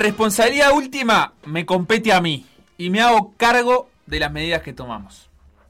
[0.00, 2.44] Responsabilidad última me compete a mí
[2.78, 5.28] y me hago cargo de las medidas que tomamos.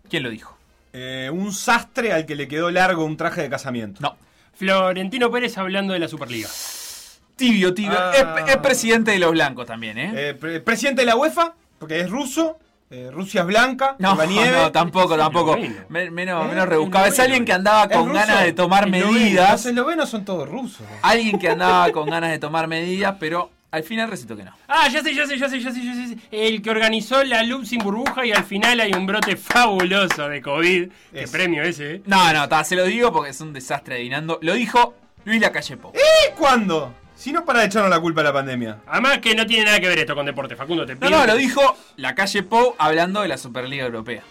[0.08, 0.56] ¿Quién lo dijo?
[0.92, 4.00] Eh, un sastre al que le quedó largo un traje de casamiento.
[4.00, 4.16] No.
[4.54, 6.48] Florentino Pérez hablando de la Superliga.
[7.36, 7.96] Tibio, tibio.
[7.98, 8.12] Ah.
[8.46, 10.12] Es, es presidente de los blancos también, ¿eh?
[10.14, 12.58] Eh, pre- presidente de la UEFA, porque es ruso.
[12.90, 13.96] eh, Rusia es blanca.
[13.98, 14.50] no, la nieve.
[14.58, 15.56] no, tampoco, tampoco.
[15.88, 16.48] menos, ¿Eh?
[16.48, 17.06] menos rebuscado.
[17.06, 19.52] Es alguien que andaba ¿Es con ganas de tomar medidas.
[19.52, 20.86] Los eslovenos son todos rusos.
[21.02, 24.52] Alguien que andaba con ganas de tomar medidas, pero al final recito que no.
[24.68, 26.16] Ah, ya sé, ya sé, ya sé, ya sé, ya sé.
[26.30, 30.42] El que organizó la LUB sin burbuja y al final hay un brote fabuloso de
[30.42, 30.88] COVID.
[31.12, 32.02] Qué premio ese, ¿eh?
[32.06, 34.38] No, no, ta, se lo digo porque es un desastre adivinando.
[34.42, 35.92] Lo dijo Luis Lacalle Pou.
[35.94, 36.94] ¿Y cuándo?
[37.14, 38.78] Si no para de echarnos la culpa a la pandemia.
[38.86, 40.56] Además que no tiene nada que ver esto con deporte.
[40.56, 41.10] Facundo, te No, pido.
[41.10, 44.22] no, lo dijo Lacalle Pou hablando de la Superliga Europea.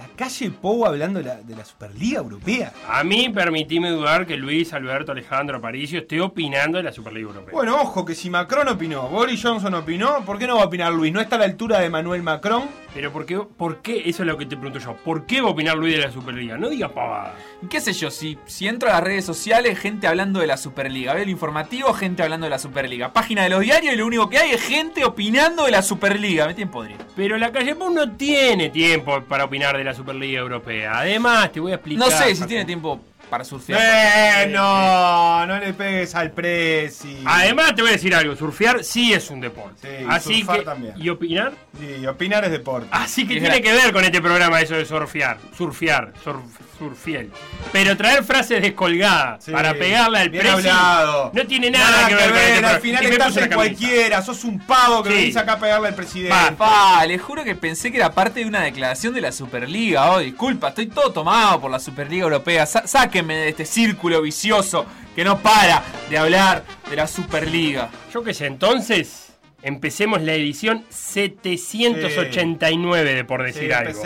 [0.00, 2.72] La calle Pou hablando de la, de la Superliga Europea.
[2.88, 7.52] A mí permitime dudar que Luis Alberto Alejandro Aparicio esté opinando de la Superliga Europea.
[7.52, 10.90] Bueno, ojo, que si Macron opinó, Boris Johnson opinó, ¿por qué no va a opinar
[10.90, 11.12] Luis?
[11.12, 12.62] ¿No está a la altura de Manuel Macron?
[12.92, 14.02] Pero ¿por qué, ¿por qué?
[14.06, 14.96] Eso es lo que te pregunto yo.
[14.96, 16.58] ¿Por qué va a opinar Luis de la Superliga?
[16.58, 17.34] No digas pavada.
[17.68, 18.10] ¿Qué sé yo?
[18.10, 21.14] Si, si entro a las redes sociales, gente hablando de la Superliga.
[21.14, 23.12] Veo el informativo, gente hablando de la Superliga.
[23.12, 26.46] Página de los diarios y lo único que hay es gente opinando de la Superliga.
[26.46, 26.98] Me tienen podrido.
[27.14, 30.98] Pero la calle Pou no tiene tiempo para opinar de la Superliga Europea.
[30.98, 32.08] Además, te voy a explicar.
[32.08, 33.80] No sé si tiene tiempo para surfear.
[33.80, 37.22] Eh, no, no le pegues al presi.
[37.24, 38.34] Además, te voy a decir algo.
[38.36, 40.00] Surfear sí es un deporte.
[40.00, 40.64] Sí, Así surfar que.
[40.64, 40.94] también.
[40.96, 41.52] ¿Y opinar?
[41.78, 42.88] Sí, opinar es deporte.
[42.90, 45.38] Así que Es tiene que ver con este programa eso de surfear.
[45.56, 46.12] Surfear.
[46.22, 46.42] Surf,
[46.80, 47.30] surfiel.
[47.72, 51.30] Pero traer frases descolgadas Sí, para pegarle al precio.
[51.32, 55.02] No tiene nada, que ver, con este Al final estás en cualquiera, sos un pavo
[55.02, 55.16] que Sí.
[55.16, 56.34] venís acá a pegarle al presidente.
[56.34, 60.10] Va, Pa, le juro que pensé que era parte de una declaración de la Superliga.
[60.12, 62.64] Oh, disculpa, estoy todo tomado por la Superliga Europea.
[62.66, 67.90] Sa- sáquenme de este círculo vicioso que no para de hablar de la Superliga.
[68.12, 69.29] Yo qué sé, entonces.
[69.62, 74.02] Empecemos la edición 789 de Por Decir Sí, Algo.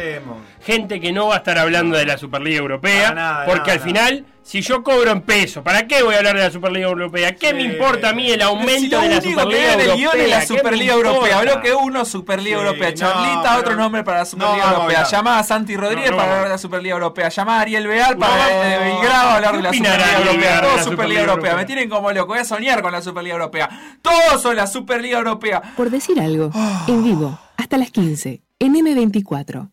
[0.65, 3.81] gente que no va a estar hablando de la Superliga Europea, nada, porque nada, al
[3.81, 7.34] final, si yo cobro en peso, ¿para qué voy a hablar de la Superliga Europea?
[7.34, 7.55] ¿Qué Sí.
[7.55, 9.81] me importa a mí el Si aumento lo de la único que Superliga hay en
[9.81, 9.97] el Europea?
[9.97, 11.41] guion es la ¿Qué me Superliga Europea.
[11.41, 12.88] Bloque 1, Superliga Sí, Europea.
[12.91, 14.99] no, Charlita, otro nombre para la No, Superliga Europea.
[14.99, 15.06] hablar.
[15.10, 17.28] Llamá a Santi Rodríguez No, no para hablar de la Superliga Europea.
[17.31, 18.81] Llamá a Ariel Veal para No, de no.
[18.84, 20.60] Belgrado a hablar ¿Qué de la Superliga Europea.
[20.60, 21.34] Todo la Superliga Superliga Europea.
[21.34, 21.56] Europea?
[21.56, 22.27] Me tienen como loco.
[22.28, 23.71] Voy a soñar con la Superliga Europea.
[24.03, 25.62] Todos son la Superliga Europea.
[25.77, 26.50] Por decir algo,
[26.87, 29.71] en vivo, hasta las 15, en M24.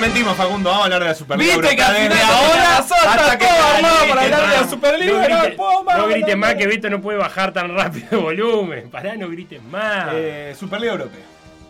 [0.00, 3.66] Mentimos, Facundo, vamos a hablar de la Superliga Viste que al ahora hasta que todo
[3.76, 4.68] armado para hablar de la.
[4.68, 5.12] Superliga.
[5.12, 6.58] No No grites, puedo más, no grites no más puedo.
[6.58, 8.90] que Vito no puede bajar tan rápido de volumen.
[8.90, 10.08] Pará, no grites más.
[10.14, 11.20] Eh, Superliga Europea.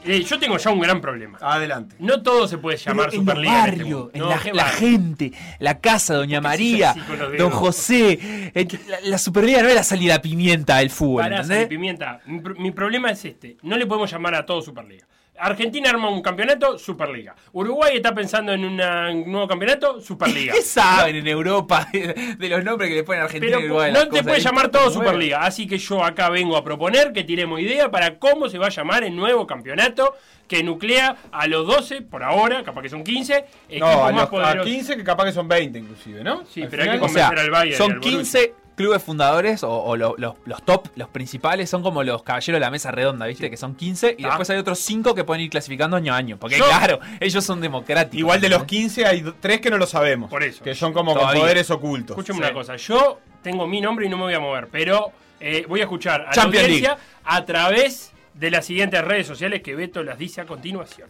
[0.03, 1.37] Eh, yo tengo ya un gran problema.
[1.43, 1.95] Adelante.
[1.99, 3.53] No todo se puede llamar Pero Superliga.
[3.53, 4.11] en este barrios, mundo.
[4.15, 4.79] en No, la, barrio.
[4.79, 6.95] gente, la casa, Doña ¿Por qué María,
[7.37, 7.51] Don?
[7.51, 8.19] José.
[8.55, 12.21] eh, La, la Superliga no es la salida a pimienta del fútbol, Pará, Pimienta.
[12.27, 13.59] Mi problema es este.
[13.63, 15.07] No le podemos llamar a todo Superliga.
[15.41, 17.35] Argentina arma un campeonato, Superliga.
[17.53, 20.53] Uruguay está pensando en una- un nuevo campeonato, Superliga.
[20.55, 23.71] ¿Qué saben en Europa de, de los nombres que le ponen a Argentina Pero y
[23.71, 23.93] Uruguay?
[23.93, 24.91] no te puedes llamar todo.
[24.91, 25.43] Superliga.
[25.43, 28.71] Así que yo acá vengo a proponer que tiremos idea para cómo se va a
[28.71, 30.15] llamar el nuevo campeonato
[30.49, 34.15] que nuclea a los 12, por ahora, capaz que son 15, equipos No, a, más
[34.15, 34.67] los, a poderosos.
[34.67, 36.45] 15 que capaz que son 20 inclusive, ¿no?
[36.45, 38.41] Sí, Al pero hay que final- O sea, convencer al Bayern son al Borussia.
[38.41, 42.57] 15 clubes fundadores o, o lo- los, los top, los principales, son como los caballeros
[42.57, 43.51] de la mesa redonda, ¿viste?
[43.51, 44.29] Que son 15 y Ah.
[44.29, 46.37] después hay otros 5 que pueden ir clasificando año a año.
[46.39, 48.19] Porque, Yo- claro, ellos son democráticos.
[48.19, 48.83] Igual de los ¿entendés?
[48.83, 50.31] 15 hay do- tres que no lo sabemos.
[50.31, 50.65] Por eso.
[50.65, 52.17] Que son como con poderes ocultos.
[52.17, 52.45] Escúchame Sí.
[52.45, 55.81] una cosa, yo tengo mi nombre y no me voy a mover, pero eh, voy
[55.81, 60.03] a escuchar a Champions la audiencia a través de las siguientes redes sociales que Beto
[60.03, 61.09] las dice a continuación.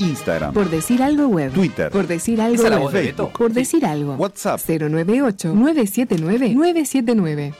[0.00, 1.52] Instagram, Por decir algo web.
[1.52, 1.90] Twitter.
[1.90, 2.92] Por decir algo web.
[2.92, 3.28] Beto.
[3.30, 4.14] Por decir algo.
[4.14, 4.60] WhatsApp.
[4.66, 7.54] 098-979-979.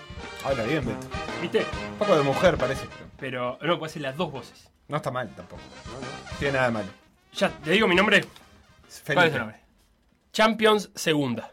[0.45, 1.07] Habla bien, Beto.
[1.43, 1.59] ¿Viste?
[1.93, 2.87] Un poco de mujer parece.
[3.19, 4.69] pero no, puede ser las dos voces.
[4.89, 5.63] No está mal tampoco.
[5.87, 6.89] No tiene nada de malo.
[7.35, 8.25] Ya, te digo mi nombre,
[8.89, 9.15] Felipe.
[9.15, 9.61] ¿Cuál es el nombre?
[10.33, 11.53] Champions Segunda.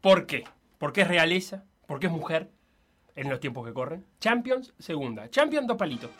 [0.00, 0.44] ¿Por qué?
[0.78, 2.50] Porque es realeza, porque es mujer
[3.14, 4.04] en los tiempos que corren.
[4.20, 5.28] Champions Segunda.
[5.30, 6.10] Champions dos palitos.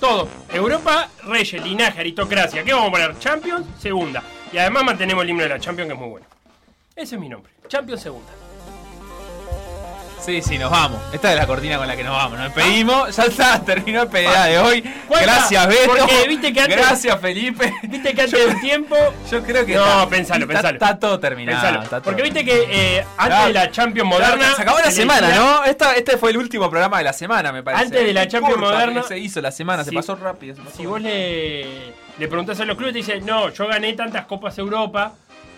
[0.00, 0.28] Todo.
[0.52, 2.62] Europa, Reyes, linaje, aristocracia.
[2.62, 3.18] ¿Qué vamos a poner?
[3.18, 4.22] Champions Segunda.
[4.52, 6.26] Y además mantenemos el himno de la Champions que es muy bueno.
[6.94, 7.52] Ese es mi nombre.
[7.68, 8.43] Champions Segunda.
[10.24, 10.98] Sí, sí, nos vamos.
[11.12, 12.38] Esta es la cortina con la que nos vamos.
[12.38, 13.14] Nos despedimos.
[13.14, 14.82] Ya está, terminó el PDA de hoy.
[15.06, 15.66] ¿Cuál Gracias?
[15.68, 15.94] Beto.
[15.96, 17.74] Porque viste que antes- Gracias, Felipe.
[17.82, 18.96] Viste que antes de un tiempo.
[19.30, 19.74] Yo creo que.
[19.74, 20.74] No, está- pensalo, está- pensalo.
[20.76, 21.58] Está todo terminado.
[21.60, 21.82] Pensalo.
[21.82, 22.66] está todo Porque viste que
[22.98, 24.54] eh, antes de la Champions moderna.
[24.56, 25.64] Se acabó la se semana, ¿no?
[25.64, 27.84] Esta, este fue el último programa de la semana, me parece.
[27.84, 30.56] Antes de la Qué Champions corta moderna- Se hizo la semana, se pasó rápido.
[30.56, 33.92] se pasó Si vos le, le preguntás a los clubes, te dicen, no, yo gané
[33.92, 35.12] tantas Copas Europa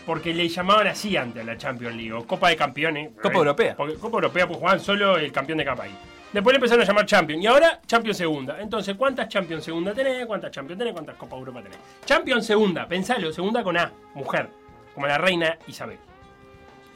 [0.07, 3.11] porque le llamaban así antes a la Champions League, o Copa de Campeones.
[3.21, 3.75] Copa Europea.
[3.77, 5.95] Porque Copa Europea, pues jugaban solo el campeón de cada país.
[6.33, 8.61] Después le empezaron a llamar Champions, y ahora Champions Segunda.
[8.61, 10.25] Entonces, ¿cuántas Champions Segunda tenés?
[10.27, 10.93] ¿Cuántas Champions tenés?
[10.93, 11.79] ¿Cuántas Copa Europa tenés?
[12.05, 14.49] Champions Segunda, pensalo, segunda con A, mujer,
[14.95, 15.99] como la reina Isabel.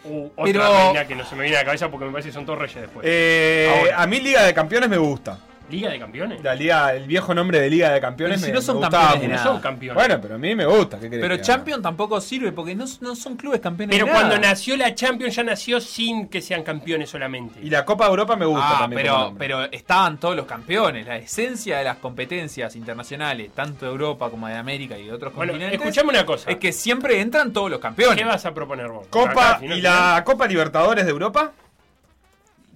[0.04, 2.30] U otra Pero- reina que no se me viene a la cabeza porque me parece
[2.30, 3.06] que son todos reyes después.
[3.08, 5.38] Eh, a mí Liga de Campeones me gusta.
[5.70, 6.42] ¿Liga de Campeones?
[6.42, 9.20] La liga, el viejo nombre de Liga de Campeones Y si me, no son campeones
[9.20, 9.94] de no son campeones.
[9.94, 10.98] Bueno, pero a mí me gusta.
[10.98, 11.42] ¿qué querés Pero que haga?
[11.42, 13.94] Champion tampoco sirve porque no, no son clubes campeones.
[13.94, 14.48] Pero de cuando nada.
[14.50, 17.60] nació la Champions ya nació sin que sean campeones solamente.
[17.62, 19.02] Y la Copa Europa me gusta Ah, también.
[19.02, 21.06] pero, pero estaban todos los campeones.
[21.06, 25.32] La esencia de las competencias internacionales, tanto de Europa como de América y de otros
[25.34, 26.50] bueno, continentes, escuchame una cosa.
[26.50, 28.18] es que siempre entran todos los campeones.
[28.18, 29.06] ¿Qué vas a proponer vos?
[29.08, 31.52] Copa Acá, y la Copa Libertadores de Europa.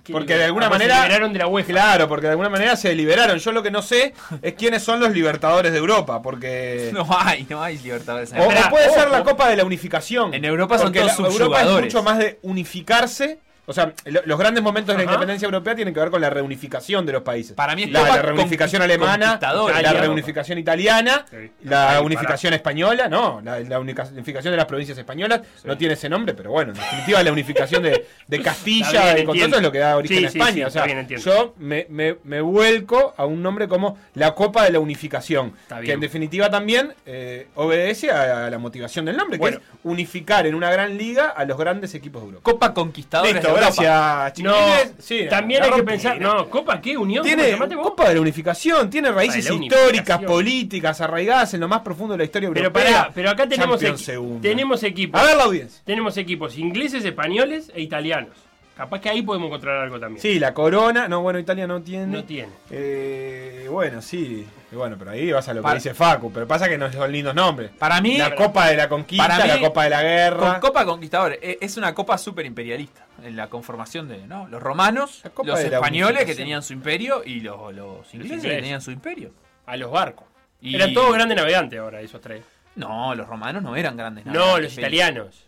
[0.04, 1.68] ¿Qué porque de alguna vos se manera- liberaron de la UEFA.
[1.72, 3.38] Claro, porque de alguna manera se liberaron.
[3.38, 7.46] Yo lo que no sé es quiénes son los Libertadores de Europa, porque No hay,
[7.48, 8.32] no hay Libertadores.
[8.32, 10.32] en o, o puede ser la Copa de la unificación.
[10.34, 13.38] En Europa son todos la- Europa es mucho más de unificarse.
[13.66, 16.30] O sea, lo- los grandes momentos de la independencia europea tienen que ver con la
[16.30, 17.54] reunificación de los países.
[17.56, 21.50] Para mí es la, la reunificación alemana, la reunificación italiana, Sí.
[21.62, 26.50] la unificación española, no, la, unificación de las provincias españolas no tiene ese nombre, pero
[26.50, 30.24] bueno, en definitiva la unificación de, de Castilla eso es lo que da origen Sí,
[30.24, 30.66] a España.
[30.66, 34.70] o sea, bien, yo me, me- me vuelco a un nombre como la Copa de
[34.72, 35.52] la Unificación,
[35.84, 39.58] que en definitiva también eh, obedece a, la motivación del nombre, Bueno.
[39.58, 42.42] que es unificar en una gran liga a los grandes equipos de Europa.
[42.50, 44.54] Copa Conquistadores Listo, gracias, No.
[44.98, 46.20] Sí, también hay que pensar.
[46.20, 46.34] ¿no?
[46.34, 46.96] No, Copa, ¿qué?
[46.96, 47.24] ¿Unión?
[47.28, 47.76] ¿Cómo Tiene?
[47.82, 52.18] Copa de la Unificación, tiene raíces la históricas, políticas, arraigadas en lo más profundo de
[52.18, 52.84] la historia Pero europea.
[52.84, 54.40] pará, pero acá tenemos, equi- segunda.
[54.40, 55.20] tenemos equipos.
[55.20, 55.80] A ver la audiencia.
[55.84, 58.36] Tenemos equipos ingleses, españoles e italianos.
[58.76, 60.20] Capaz que ahí podemos encontrar algo también.
[60.20, 61.06] Sí, la corona.
[61.06, 62.06] No, bueno, Italia no tiene.
[62.06, 62.50] No tiene.
[62.70, 64.44] Eh, bueno, sí.
[64.72, 66.32] Bueno, pero ahí vas a lo que dice Facu.
[66.32, 67.70] Pero pasa que no son lindos nombres.
[67.78, 70.38] Para mí, La Copa de la Conquista, para mí, la Copa de la Guerra.
[70.52, 73.06] con Copa Conquistadores, e- es una copa súper imperialista.
[73.22, 74.48] En la conformación de ¿no?
[74.48, 78.90] los romanos, los españoles que tenían su imperio y los, los ingleses que tenían su
[78.90, 79.30] imperio.
[79.66, 80.26] A los barcos.
[80.60, 82.42] Y- Eran todos grandes navegantes ahora, esos tres.
[82.74, 84.26] No, los romanos no eran grandes.
[84.26, 84.80] No, navegantes, los Felipe.
[84.96, 85.44] italianos.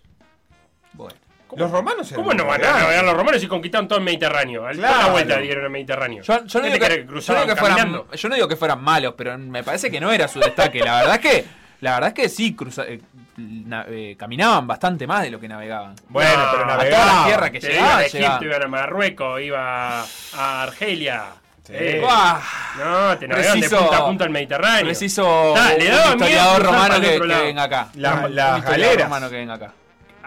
[0.92, 1.16] Bueno.
[1.54, 4.66] Los romanos eran ¿Cómo no van a navegar los romanos si conquistaron todo el Mediterráneo?
[4.66, 4.94] Al Claro.
[4.94, 6.22] toda la vuelta dieron el Mediterráneo.
[6.22, 8.08] Yo, yo no ¿Qué digo que, yo digo fueran, caminando?
[8.12, 10.80] yo no digo que fueran malos, pero me parece que no era su destaque.
[10.80, 11.44] La verdad es que,
[11.80, 13.00] la verdad es que sí, cruza- eh,
[13.36, 15.94] na- eh, caminaban bastante más de lo que navegaban.
[16.08, 17.16] Bueno, No, pero a toda navegaban.
[17.20, 21.24] la tierra que llegaban, iban a Egipto, iban a Marruecos, iba a Argelia.
[21.64, 21.72] Sí.
[21.76, 22.00] Eh,
[22.78, 24.84] no, te navegaban de punta a punta al Mediterráneo.
[24.84, 27.88] preciso Ah, le un daba miedo historiador romano que, que venga acá.
[27.94, 29.04] La- Un- un las historiador galeras.
[29.08, 29.72] romano que venga acá.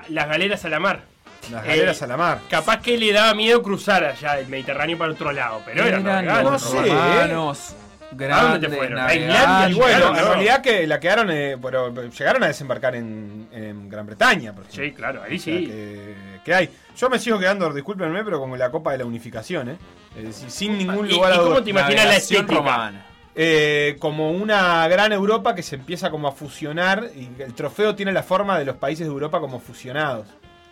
[0.10, 1.02] Las galeras a la mar.
[1.52, 2.40] Las Eh, galeras a la mar.
[2.50, 6.04] Capaz que le daba miedo cruzar allá el Mediterráneo para otro lado, pero eran
[6.44, 7.76] no sé, romanos.
[8.12, 9.00] ¿A dónde Grandes te fueron?
[9.00, 9.14] ¿A.
[9.14, 9.70] Islandia?
[9.70, 14.06] Y bueno, en realidad que la quedaron, eh, pero llegaron a desembarcar en, en Gran
[14.08, 14.84] Bretaña, por ejemplo.
[14.86, 15.66] Sí, claro, ahí O sea, sí.
[15.68, 16.70] que, que hay.
[16.98, 19.78] Yo me sigo quedando, discúlpenme, pero como la Copa de la Unificación, ¿eh?
[20.18, 22.56] Es decir, sin ningún ¿Y- lugar y a cómo te imaginas la estética?
[22.56, 23.06] romana.
[23.36, 28.12] Eh, como una gran Europa que se empieza como a fusionar y el trofeo tiene
[28.12, 30.26] la forma de los países de Europa como fusionados.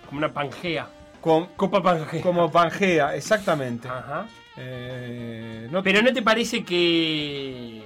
[0.08, 0.88] Como una pangea.
[1.22, 2.22] Con- Copa Pangea.
[2.22, 3.88] como Pangea, exactamente.
[3.88, 4.28] Ajá.
[4.58, 7.82] Eh, no- Pero ¿no te parece que,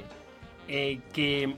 [0.68, 1.54] eh, que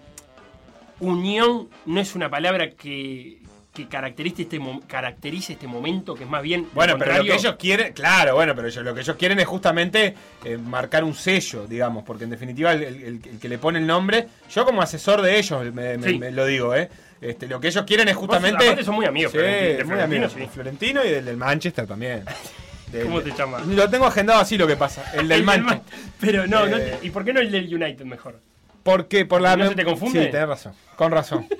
[0.99, 3.39] unión no es una palabra que,
[3.73, 6.67] que caracterice este, caracterice este momento, que es más bien.
[6.73, 9.45] Bueno, pero lo que ellos quieren, claro, bueno, pero ellos- lo que ellos quieren es
[9.47, 10.13] justamente
[10.45, 13.87] eh, marcar un sello, digamos, porque en definitiva el, el- el que le pone el
[13.87, 16.19] nombre, yo como asesor de ellos me, me- Sí.
[16.19, 16.89] me lo digo, ¿eh?
[17.23, 18.83] Este, lo que ellos quieren es justamente...
[18.83, 20.47] son muy amigos, Sí, Florentino, muy amigos, sí.
[20.53, 22.25] Florentino y del, del Manchester también.
[22.91, 23.65] Del- ¿Cómo te llamas?
[23.65, 25.77] Lo tengo agendado así lo que pasa, el del El Manchester.
[25.77, 28.39] Man- Pero no, no Eh, te- ¿y por qué no el del United mejor?
[28.83, 29.55] Porque por la...
[29.55, 30.25] ¿No se te confunde?
[30.25, 31.47] Sí, tenés razón, con razón.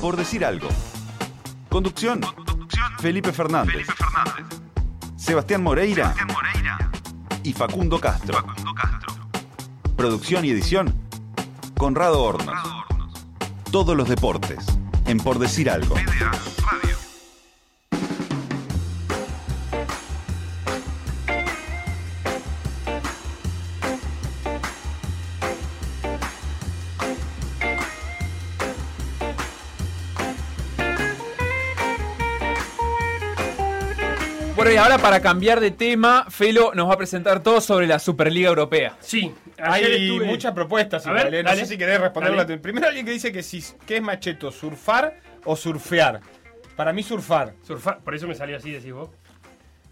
[0.00, 0.68] Por decir algo.
[1.68, 2.20] Conducción.
[3.00, 3.86] Felipe Fernández.
[5.16, 6.14] Sebastián Moreira.
[7.42, 8.44] Y Facundo Castro.
[9.96, 10.94] Producción y edición.
[11.76, 12.54] Conrado Hornos.
[13.70, 14.64] Todos los deportes.
[15.06, 15.94] En Por decir algo.
[34.56, 37.98] Bueno, y ahora para cambiar de tema, Felo nos va a presentar todo sobre la
[37.98, 38.96] Superliga Europea.
[39.00, 41.60] Sí, Hay estuve- muchas propuestas, A igual, ver, eh, no dale.
[41.62, 42.46] sé si querés responderla.
[42.60, 46.20] Primero alguien que dice que si que es macheto, surfar o surfear.
[46.76, 47.54] Para mí surfar.
[47.66, 49.10] Surfa- por eso me salió así, decís vos.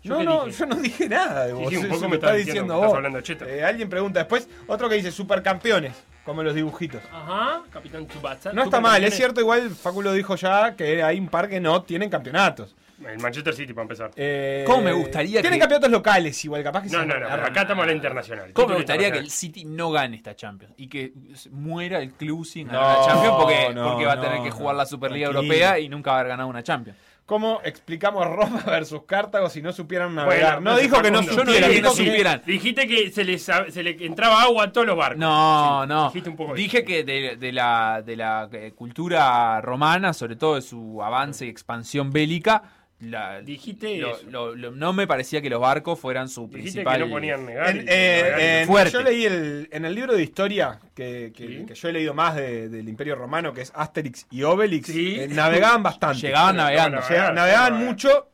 [0.03, 0.59] ¿Yo No, dije?
[0.59, 1.69] yo no dije nada de vos.
[1.69, 2.85] sí, un poco me me está estás diciendo diciendo vos.
[2.85, 3.45] estás hablando cheto.
[3.45, 5.95] Eh, alguien pregunta después, otro que dice supercampeones,
[6.25, 7.03] como los dibujitos.
[7.13, 8.53] Ajá, Capitán Tsubasa.
[8.53, 11.59] No está mal, es cierto, igual Facu lo dijo ya, que hay un par que
[11.59, 12.77] no tienen campeonatos.
[13.05, 14.11] El Manchester City, para empezar.
[14.17, 17.26] Eh, ¿Cómo me gustaría Tienen que- campeonatos locales igual, capaz que No, se no, no,
[17.26, 18.53] acá estamos en la internacional.
[18.53, 19.31] ¿Cómo me gustaría que el.
[19.31, 20.73] City no gane esta Champions?
[20.79, 21.12] Y que
[21.50, 24.45] muera el club sin No, ganar la Champions porque, no, porque va a tener no,
[24.45, 25.53] que jugar la Superliga tranquilo.
[25.55, 26.99] Europea y nunca va a haber ganado una Champions.
[27.26, 30.62] ¿Cómo explicamos Roma versus Cartago si no supieran Bueno, navegar?
[30.62, 31.71] no pero dijo que no Facundo, Yo no supieran.
[31.71, 32.43] dije que no supieran.
[32.47, 35.19] Dijiste que se les, se le entraba agua a todos los barcos.
[35.19, 36.07] No, Sí, no.
[36.07, 36.87] dijiste un poco Dije eso.
[36.87, 41.49] que de, de la, de la eh, cultura romana, sobre todo de su avance y
[41.49, 42.62] expansión bélica,
[43.00, 44.25] la- Dijiste lo- eso.
[44.31, 46.99] lo- lo- no me parecía que los barcos fueran su Dijiste principal.
[46.99, 47.76] que no ponían negar.
[47.76, 48.91] En- eh, en- fuerte.
[48.93, 51.65] yo leí el, en el libro de historia que, que- Sí.
[51.67, 55.21] que yo he leído más de- del Imperio Romano, que es Asterix y Obelix, Sí.
[55.21, 56.21] eh, navegaban bastante.
[56.21, 57.00] Llegaban navegando.
[57.35, 58.29] navegaban mucho,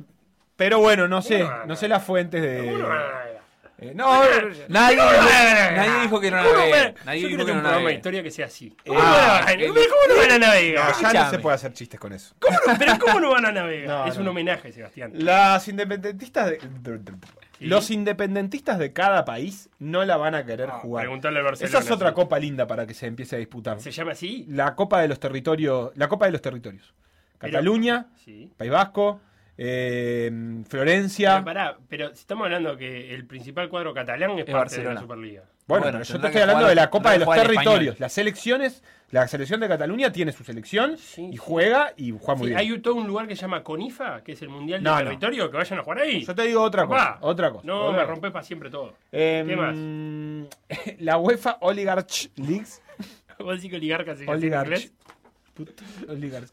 [0.56, 1.66] pero bueno, no sé, no, no.
[1.66, 2.72] no sé las fuentes de...
[3.82, 4.22] Eh, no,
[4.68, 6.94] Nadie, ¿Cómo no van a nadie dijo que no ¿Cómo no van a- navegue.
[6.98, 7.96] Yo Nadie dijo que no un programa de navegue.
[7.96, 8.76] historia que sea así.
[8.78, 10.94] Ah, ¿Cómo, no van a- que- ¿Cómo no van a navegar?
[11.02, 12.34] no, ya no se puede hacer chistes con eso.
[12.38, 13.88] ¿Cómo no- Pero ¿cómo no van a navegar?
[13.88, 14.22] No, es no.
[14.22, 15.12] un homenaje, Sebastián.
[15.14, 16.60] Las independentistas de...
[17.58, 17.66] Sí.
[17.68, 21.04] Los independentistas de cada país no la van a querer Ah, jugar.
[21.04, 22.14] preguntale al Barcelona, Esa es otra sí.
[22.14, 23.80] copa linda para que se empiece a disputar.
[23.80, 24.44] ¿Se llama así?
[24.48, 25.92] La Copa de los Territorios.
[25.94, 26.92] La Copa de los Territorios.
[27.38, 28.50] Cataluña, Sí.
[28.56, 29.20] País Vasco,
[29.58, 30.30] eh,
[30.68, 31.34] Florencia.
[31.34, 34.88] Pero pará, pero si estamos hablando que el principal cuadro catalán es, Es parte Barcelona.
[34.90, 35.42] de la Superliga.
[35.66, 38.00] Bueno, Bueno, pero yo te estoy hablando jugar- de la Copa de los Territorios.
[38.00, 42.48] Las selecciones, la selección de Cataluña tiene su selección Sí, y juega y juega muy
[42.48, 42.58] Sí, bien.
[42.58, 44.98] hay todo un lugar que se llama CONIFA, que es el Mundial No, no.
[45.04, 46.24] Territorio, que vayan a jugar ahí.
[46.24, 47.18] Yo te digo otra cosa.
[47.20, 47.66] Otra cosa.
[47.66, 48.94] No, otra me rompes para siempre todo.
[49.12, 49.76] Em, ¿Qué más?
[51.00, 52.82] La UEFA Oligarch Leagues.
[53.38, 54.90] ¿Vos decís que oligarca se Oligarch.
[56.08, 56.50] Oligarch.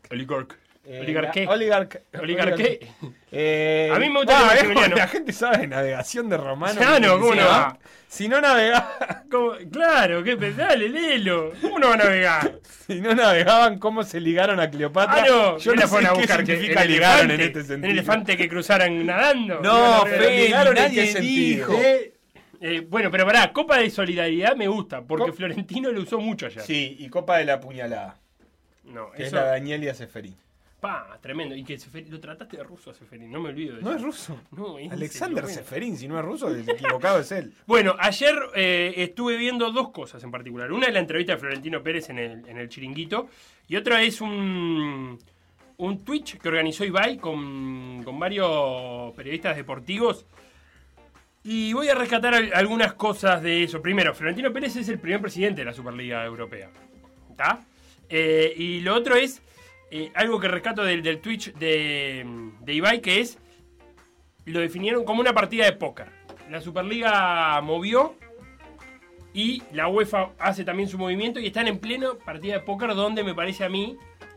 [0.89, 1.37] Oligarch.
[1.37, 2.01] Eh, ¿Oligarqué?
[2.19, 2.87] ¿Oligarqué?
[3.31, 6.81] Eh, A mí me gusta el es La gente sabe de navegación de romano.
[6.83, 7.77] Ah, no, ¿cómo Si no va?
[8.07, 9.51] Si no navega, ¿Cómo?
[9.71, 10.35] Claro, ¿qué?
[10.35, 11.53] Dale, léelo.
[11.61, 12.53] ¿Cómo no va a navegar?
[12.87, 15.21] si no navegaban, ¿cómo se ligaron a Cleopatra?
[15.21, 16.43] Ah, no, yo ¿qué no sé a qué buscar?
[16.43, 17.91] que significa el ligaron en este ¿Un sentido.
[17.91, 19.59] elefante que cruzaran nadando?
[19.61, 21.67] No, ligaron en nadie qué sentido.
[21.67, 21.73] dijo.
[21.83, 22.13] Eh,
[22.61, 26.63] eh, bueno, pero pará, Copa de Solidaridad me gusta, porque Florentino lo usó mucho ayer.
[26.63, 28.17] Sí, y Copa de la Puñalada,
[28.85, 30.35] No, que eso, es la Daniel y.
[30.79, 31.55] pa, tremendo.
[31.55, 33.97] Y que Seferín- lo trataste de ruso a Seferín, no me olvido de No eso.
[33.97, 34.41] es ruso.
[34.51, 35.57] No, es en Alexander bueno.
[35.57, 37.53] Seferín, si no es ruso, el equivocado es él.
[37.67, 40.71] Bueno, ayer eh, estuve viendo dos cosas en particular.
[40.71, 43.29] Una es la entrevista de Florentino Pérez en el, en el chiringuito.
[43.67, 45.19] Y otra es un,
[45.77, 50.25] un Twitch que organizó Ibai con, con varios periodistas deportivos.
[51.43, 53.81] Y voy a rescatar al- algunas cosas de eso.
[53.81, 56.69] Primero, Florentino Pérez es el primer presidente de la Superliga Europea.
[57.31, 57.61] ¿Está?
[58.09, 59.41] Eh, y lo otro es
[59.91, 62.25] eh, algo que rescato del, del Twitch de,
[62.61, 63.37] de Ibai, que es
[64.45, 66.07] lo definieron como una partida de póker.
[66.49, 68.15] La Superliga movió
[69.33, 73.23] y la UEFA hace también su movimiento y están en pleno partida de póker donde
[73.23, 73.95] me parece a mí,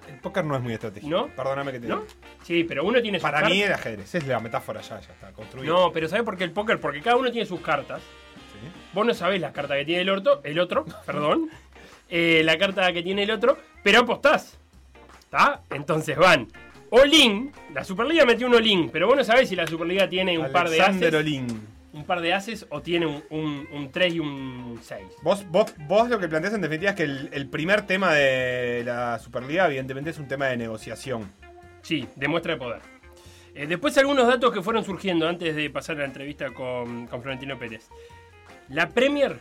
[0.09, 1.11] El póker no es muy estratégico.
[1.11, 1.29] ¿No?
[1.29, 2.05] Perdóname que te ¿no?
[2.43, 3.53] Sí, pero uno tiene sus Para cartas.
[3.57, 5.73] mí el ajedrez, es la metáfora ya, ya está construida.
[5.73, 6.79] No, pero ¿sabes por qué el póker?
[6.79, 8.03] Porque cada uno tiene sus cartas.
[8.03, 8.69] Sí.
[8.93, 11.49] Vos no sabés las cartas que tiene el otro, el otro, perdón.
[12.11, 14.59] eh, la carta que tiene el otro, pero apostás.
[15.33, 15.63] ¿Está?
[15.71, 16.47] Entonces van.
[16.91, 20.53] All-in, la Superliga metió un all-in, pero vos no sabés si la Superliga tiene un
[20.53, 21.15] par de ases.
[21.15, 21.47] Olin.
[21.95, 25.01] un par de haces o tiene un, un, un 3 y un 6.
[25.23, 28.83] Vos, vos, vos lo que planteas en definitiva es que el, el primer tema de
[28.85, 31.33] la Superliga, evidentemente, es un tema de negociación.
[31.81, 32.83] Sí, demuestra de poder.
[33.55, 37.23] Eh, después algunos datos que fueron surgiendo antes de pasar a la entrevista con, con
[37.23, 37.89] Florentino Pérez.
[38.69, 39.39] La Premier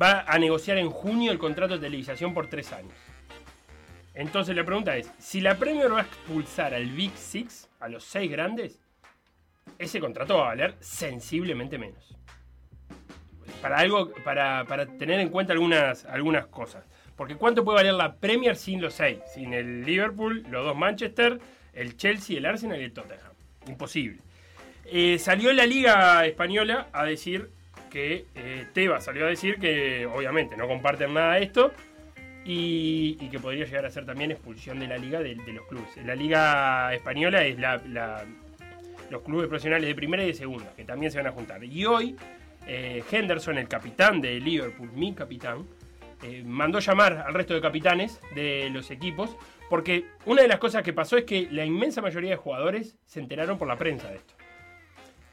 [0.00, 2.92] va a negociar en junio el contrato de televisación por tres años.
[4.18, 8.02] Entonces la pregunta es, si la Premier va a expulsar al Big Six, a los
[8.02, 8.80] seis grandes,
[9.78, 12.16] ese contrato va a valer sensiblemente menos.
[13.62, 16.84] Para, algo, para, para tener en cuenta algunas, algunas cosas.
[17.14, 19.20] Porque ¿cuánto puede valer la Premier sin los seis?
[19.32, 21.38] Sin el Liverpool, los dos Manchester,
[21.72, 23.34] el Chelsea, el Arsenal y el Tottenham.
[23.68, 24.18] Imposible.
[24.86, 27.50] Eh, salió la Liga Española a decir
[27.88, 28.66] que eh,
[28.98, 31.72] salió a decir que obviamente no comparten nada de esto
[32.50, 35.88] y, que podría llegar a ser también expulsión de la liga de, los clubes.
[36.02, 37.58] La Liga Española es
[39.10, 41.62] los clubes profesionales de primera y de segunda, que también se van a juntar.
[41.62, 42.16] Y hoy
[42.66, 45.66] eh, Henderson, el capitán de Liverpool, mi capitán,
[46.22, 49.36] eh, mandó llamar al resto de capitanes de los equipos,
[49.68, 53.20] porque una de las cosas que pasó es que la inmensa mayoría de jugadores se
[53.20, 54.34] enteraron por la prensa de esto.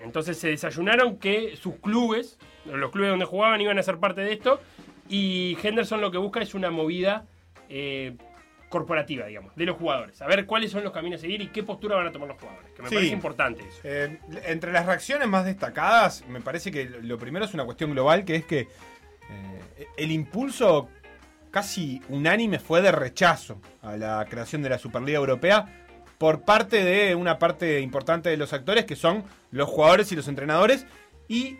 [0.01, 4.33] Entonces se desayunaron que sus clubes, los clubes donde jugaban, iban a ser parte de
[4.33, 4.59] esto,
[5.09, 7.25] y Henderson lo que busca es una movida
[7.69, 8.15] eh,
[8.69, 10.21] corporativa, digamos, de los jugadores.
[10.21, 12.37] A ver cuáles son los caminos a seguir y qué postura van a tomar los
[12.39, 12.95] jugadores, que me Sí.
[12.95, 13.79] parece importante eso.
[13.83, 18.25] Eh, entre las reacciones más destacadas, me parece que lo primero es una cuestión global,
[18.25, 20.89] que es que eh, el impulso
[21.51, 25.83] casi unánime fue de rechazo a la creación de la Superliga Europea
[26.17, 30.27] por parte de una parte importante de los actores, que son los jugadores y los
[30.27, 30.85] entrenadores,
[31.27, 31.57] y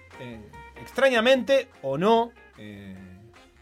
[0.81, 2.95] extrañamente o no, eh,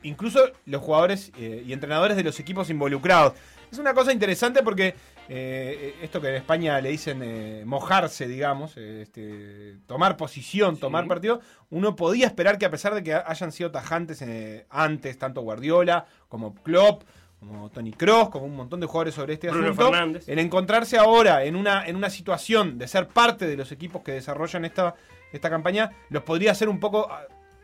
[0.04, 3.34] incluso los jugadores eh, y entrenadores de los equipos involucrados.
[3.72, 4.94] Es una cosa interesante porque
[5.28, 11.42] eh, esto que en España le dicen eh, mojarse, digamos, este, tomar posición, tomar partido,
[11.72, 14.24] uno podía esperar que a pesar de que hayan sido tajantes
[14.70, 17.04] antes, tanto Guardiola como Klopp,
[17.40, 20.30] como Tony Cross, como un montón de jugadores sobre este Bruno asunto, Fernández.
[20.30, 24.14] el encontrarse ahora en una, en una situación de ser parte de los equipos que
[24.14, 24.96] desarrollan esta,
[25.32, 27.10] esta campaña, los podría hacer un poco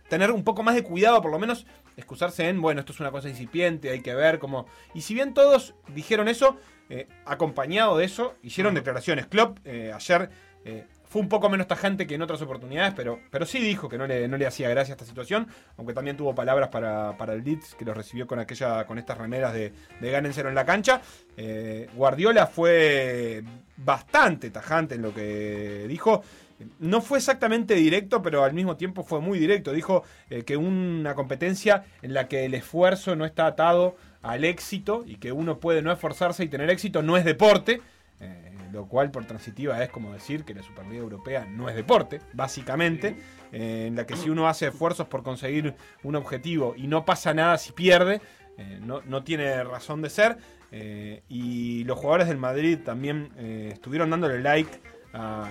[0.10, 1.66] tener un poco más de cuidado, por lo menos
[2.00, 4.66] excusarse en, bueno, esto es una cosa incipiente, hay que ver cómo...
[4.94, 6.58] Y si bien todos dijeron eso,
[6.90, 9.28] eh, acompañado de eso, hicieron declaraciones.
[9.28, 10.30] Klopp eh, ayer
[10.66, 13.98] eh, fue un poco menos tajante que en otras oportunidades, pero, pero sí dijo que
[13.98, 15.48] no le, no le hacía gracia esta situación,
[15.78, 19.18] aunque también tuvo palabras para, para el Leeds, que lo recibió con aquella con estas
[19.18, 21.02] remeras de, de gánenselo en la cancha.
[21.94, 23.44] Guardiola fue
[23.78, 26.24] bastante tajante en lo que dijo.
[26.80, 29.72] No fue exactamente directo, pero al mismo tiempo fue muy directo.
[29.72, 35.04] Dijo eh, que una competencia en la que el esfuerzo no está atado al éxito
[35.06, 37.82] y que uno puede no esforzarse y tener éxito no es deporte.
[38.20, 42.20] eh, lo cual por transitiva es como decir que la Superliga Europea no es deporte,
[42.34, 43.16] básicamente,
[43.52, 47.34] eh, en la que si uno hace esfuerzos por conseguir un objetivo y no pasa
[47.34, 48.22] nada si pierde,
[48.82, 50.38] no, no tiene razón de ser.
[50.72, 54.70] eh, y los jugadores del Madrid también eh, estuvieron dándole like
[55.14, 55.48] a-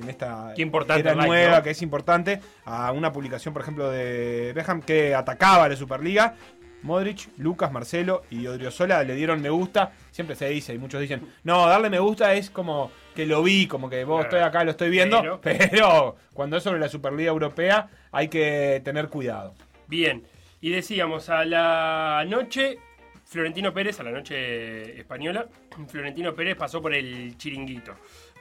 [0.00, 1.62] en esta Qué importante era like, nueva, ¿no?
[1.62, 6.34] que es importante, a una publicación, por ejemplo, de Beckham que atacaba a la Superliga.
[6.80, 9.90] Modric, Lucas, Marcelo y Odriozola le dieron me gusta.
[10.12, 13.66] Siempre se dice, y muchos dicen, no, darle me gusta es como que lo vi,
[13.66, 15.20] como que vos estoy acá, lo estoy viendo.
[15.20, 19.54] Pero- Pero cuando es sobre la Superliga Europea hay que tener cuidado.
[19.88, 20.22] Bien,
[20.60, 22.78] y decíamos, a la noche,
[23.24, 25.46] Florentino Pérez, a la noche española,
[25.88, 27.96] Florentino Pérez pasó por el Chiringuito.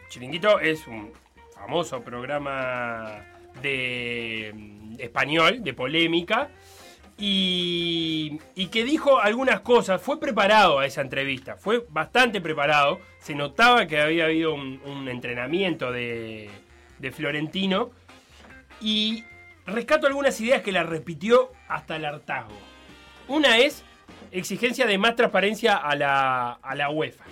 [0.09, 1.11] Chiringuito es un
[1.53, 3.23] famoso programa
[3.61, 6.49] de mm, español, de polémica,
[7.19, 8.39] y,
[8.71, 13.99] que dijo algunas cosas, fue preparado a esa entrevista, fue bastante preparado, se notaba que
[13.99, 16.49] había habido un, un entrenamiento de,
[16.99, 17.89] de Florentino,
[18.81, 19.23] y
[19.65, 22.55] rescato algunas ideas que la repitió hasta el hartazgo.
[23.27, 23.83] Una es
[24.31, 27.25] exigencia de más transparencia a la, a la UEFA.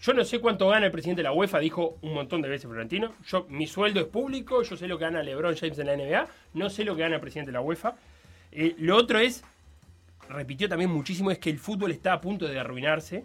[0.00, 2.68] Yo no sé cuánto gana el presidente de la UEFA, dijo un montón de veces
[2.68, 3.14] Florentino.
[3.26, 6.28] Yo, mi sueldo es público, yo sé lo que gana LeBron James en la NBA,
[6.54, 7.96] no sé lo que gana el presidente de la UEFA.
[8.52, 9.42] Eh, lo otro es,
[10.28, 13.24] repitió también muchísimo, es que el fútbol está a punto de arruinarse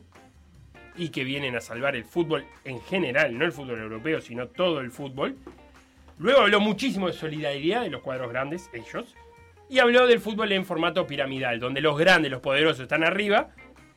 [0.96, 4.80] y que vienen a salvar el fútbol en general, no el fútbol europeo, sino todo
[4.80, 5.38] el fútbol.
[6.18, 9.16] Luego habló muchísimo de solidaridad de los cuadros grandes, ellos.
[9.70, 13.50] Y habló del fútbol en formato piramidal, donde los grandes, los poderosos están arriba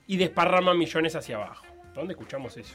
[0.07, 1.66] y desparraman millones hacia abajo.
[1.97, 2.75] ¿Dónde escuchamos eso?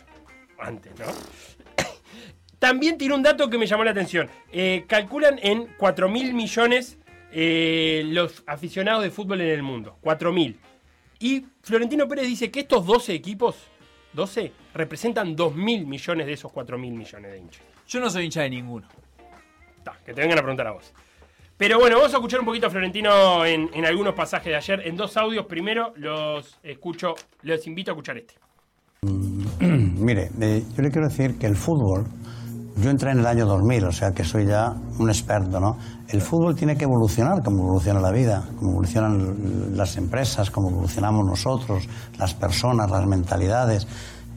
[0.58, 1.06] Antes, ¿no?
[2.60, 4.28] También tiene un dato que me llamó la atención.
[4.52, 6.98] Eh, calculan en 4 mil millones
[7.32, 9.98] eh, los aficionados de fútbol en el mundo.
[10.02, 10.60] 4 mil.
[11.20, 13.56] Y Florentino Pérez dice que estos 12 equipos,
[14.14, 17.64] 12, representan 2 mil millones de esos 4 mil millones de hinchas.
[17.88, 18.88] Yo no soy hincha de ninguno.
[19.84, 20.92] Ta, que te vengan a preguntar a vos.
[21.58, 24.88] Pero bueno, vamos a escuchar un poquito a Florentino en, en algunos pasajes de ayer,
[24.88, 25.46] en dos audios.
[25.46, 28.34] Primero los escucho, los invito a escuchar este.
[29.60, 32.06] Mire, eh, yo le quiero decir que el fútbol,
[32.78, 35.76] yo entré en el año 2000, o sea que soy ya un experto, ¿no?
[36.08, 41.26] El fútbol tiene que evolucionar como evoluciona la vida, como evolucionan las empresas, como evolucionamos
[41.26, 43.88] nosotros, las personas, las mentalidades.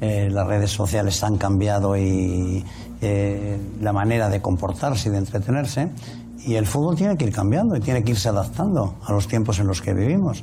[0.00, 2.64] Eh, las redes sociales han cambiado y
[3.03, 5.90] eh, la manera de comportarse y de entretenerse.
[6.38, 9.59] Y el fútbol tiene que ir cambiando y tiene que irse adaptando a los tiempos
[9.59, 10.42] en los que vivimos.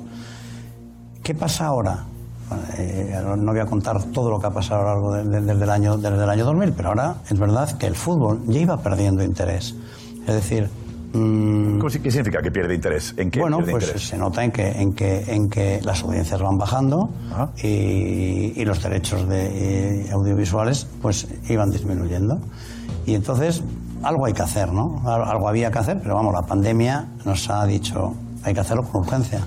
[1.23, 2.05] ¿Qué pasa ahora?
[2.77, 5.41] Eh, no voy a contar todo lo que ha pasado a lo largo de- de-
[5.53, 8.59] desde, el año, desde el año 2000, pero ahora es verdad que el fútbol ya
[8.59, 9.75] iba perdiendo interés.
[10.27, 10.69] Es decir,
[11.13, 13.13] mm, ¿Cómo si- ¿Qué significa que pierde interés?
[13.17, 14.07] ¿En qué bueno, pierde pues interés?
[14.07, 17.49] se nota en que, en que, en que las audiencias van bajando Ajá.
[17.63, 22.39] y, y los derechos de, eh, audiovisuales pues iban disminuyendo.
[23.05, 23.63] Y entonces
[24.03, 25.01] algo hay que hacer, ¿no?
[25.05, 28.83] Al- Algo había que hacer, pero vamos, la pandemia nos ha dicho hay que hacerlo
[28.83, 29.41] con urgencia.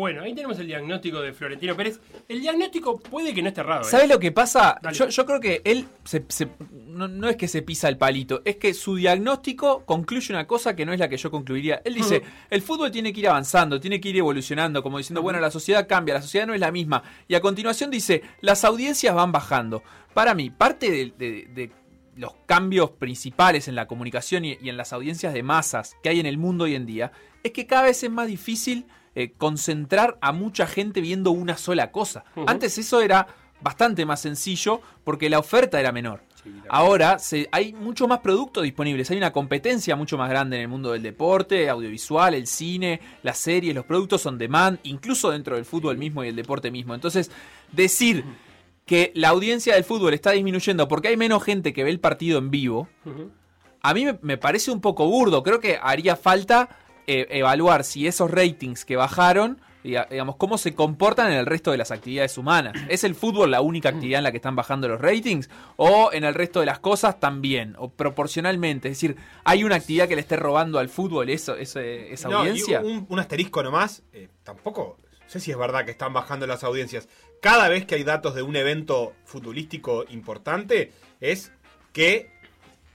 [0.00, 2.00] Bueno, ahí tenemos el diagnóstico de Florentino Pérez.
[2.26, 3.82] El diagnóstico puede que no esté errado.
[3.82, 3.84] ¿eh?
[3.84, 4.80] ¿Sabes lo que pasa?
[4.94, 6.48] Yo, yo creo que él se- se-
[6.86, 10.74] no, no es que se pisa el palito, es que su diagnóstico concluye una cosa
[10.74, 11.82] que no es la que yo concluiría.
[11.84, 15.38] Él dice, el fútbol tiene que ir avanzando, tiene que ir evolucionando, como diciendo, bueno,
[15.38, 17.02] la sociedad cambia, la sociedad no es la misma.
[17.28, 19.82] Y a continuación dice, las audiencias van bajando.
[20.14, 21.72] Para mí, parte de, de- de
[22.16, 26.20] los cambios principales en la comunicación y, y en las audiencias de masas que hay
[26.20, 30.18] en el mundo hoy en día, es que cada vez es más difícil eh, concentrar
[30.20, 32.24] a mucha gente viendo una sola cosa.
[32.46, 33.26] Antes eso era
[33.60, 36.22] bastante más sencillo porque la oferta era menor.
[36.70, 40.68] Ahora se- hay mucho más productos disponibles, hay una competencia mucho más grande en el
[40.68, 45.66] mundo del deporte, audiovisual, el cine, las series, los productos on demand, incluso dentro del
[45.66, 46.94] fútbol mismo y el deporte mismo.
[46.94, 47.30] Entonces,
[47.72, 48.24] decir
[48.86, 52.38] que la audiencia del fútbol está disminuyendo porque hay menos gente que ve el partido
[52.38, 52.88] en vivo,
[53.82, 55.42] a mí me, me parece un poco burdo.
[55.42, 56.70] Creo que haría falta
[57.12, 61.70] eh, evaluar si esos ratings que bajaron, diga- digamos, cómo se comportan en el resto
[61.70, 62.74] de las actividades humanas.
[62.88, 65.48] ¿Es el fútbol la única actividad en la que están bajando los ratings?
[65.76, 67.74] ¿O en el resto de las cosas también?
[67.78, 68.88] ¿O proporcionalmente?
[68.88, 71.80] Es decir, ¿hay una actividad que le esté robando al fútbol eso, esa
[72.28, 72.80] No, y audiencia?
[72.80, 77.08] un, un asterisco nomás, eh, tampoco sé si es verdad que están bajando las audiencias.
[77.40, 81.52] Cada vez que hay datos de un evento futbolístico importante, es
[81.92, 82.30] que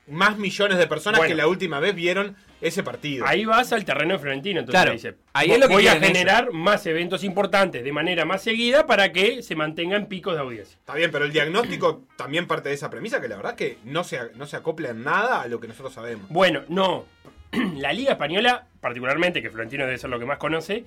[0.08, 1.30] más millones de personas Bueno.
[1.30, 2.36] que la última vez vieron
[2.68, 3.26] ese partido.
[3.28, 6.00] Ahí vas al terreno de Florentino, entonces Claro, dice, ahí es lo que voy a
[6.00, 10.76] generar más eventos importantes de manera más seguida para que se mantengan picos de audiencia.
[10.78, 14.04] Está bien, pero el diagnóstico también parte de esa premisa que la verdad que no
[14.04, 16.28] se, no se acopla en nada a lo que nosotros sabemos.
[16.30, 17.06] Bueno, no.
[17.78, 20.86] La Liga Española, particularmente, que Florentino debe ser lo que más conoce,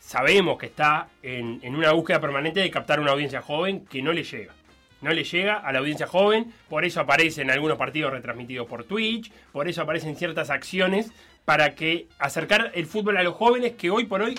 [0.00, 4.12] sabemos que está en, en una búsqueda permanente de captar una audiencia joven que no
[4.12, 4.52] le llega.
[5.04, 9.30] No le llega a la audiencia joven, por eso aparecen algunos partidos retransmitidos por Twitch,
[9.52, 11.12] por eso aparecen ciertas acciones
[11.44, 14.34] para que acercar el fútbol a los jóvenes que hoy por hoy,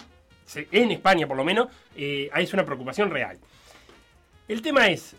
[0.72, 3.38] en España por lo menos, eh, es una preocupación real.
[4.48, 5.16] El tema es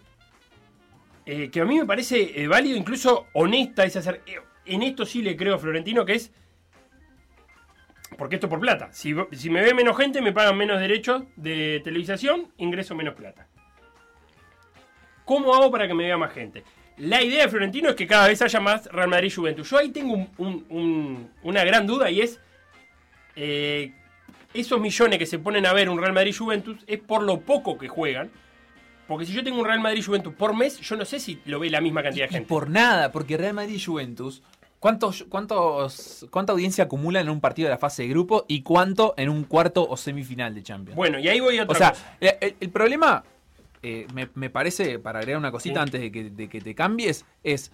[1.24, 4.22] eh, que a mí me parece eh, válido, incluso honesta, es hacer.
[4.64, 6.32] en esto sí le creo a Florentino que es.
[8.18, 8.92] Porque esto por plata.
[8.92, 13.46] Si, si me ve menos gente, me pagan menos derechos de televisación, ingreso menos plata.
[15.26, 16.62] ¿Cómo hago para que me vea más gente?
[16.96, 19.68] La idea de Florentino es que cada vez haya más Real Madrid Juventus.
[19.68, 22.40] Yo ahí tengo un- un- un- una gran duda y es.
[23.38, 23.92] eh,
[24.54, 27.76] esos millones que se ponen a ver un Real Madrid Juventus es por lo poco
[27.76, 28.30] que juegan.
[29.06, 31.60] Porque si yo tengo un Real Madrid Juventus por mes, yo no sé si lo
[31.60, 32.48] ve la misma cantidad de Y gente.
[32.48, 34.42] por nada, porque Real Madrid y Juventus,
[34.80, 39.12] ¿cuántos, cuántos, ¿cuánta audiencia acumulan en un partido de la fase de grupo y cuánto
[39.18, 40.96] en un cuarto o semifinal de Champions?
[40.96, 42.16] Bueno, y ahí voy a otra o sea, cosa.
[42.40, 43.22] el- el problema,
[43.82, 45.80] eh, me, me parece, para agregar una cosita Sí.
[45.82, 47.70] antes de que, de que te cambies, es.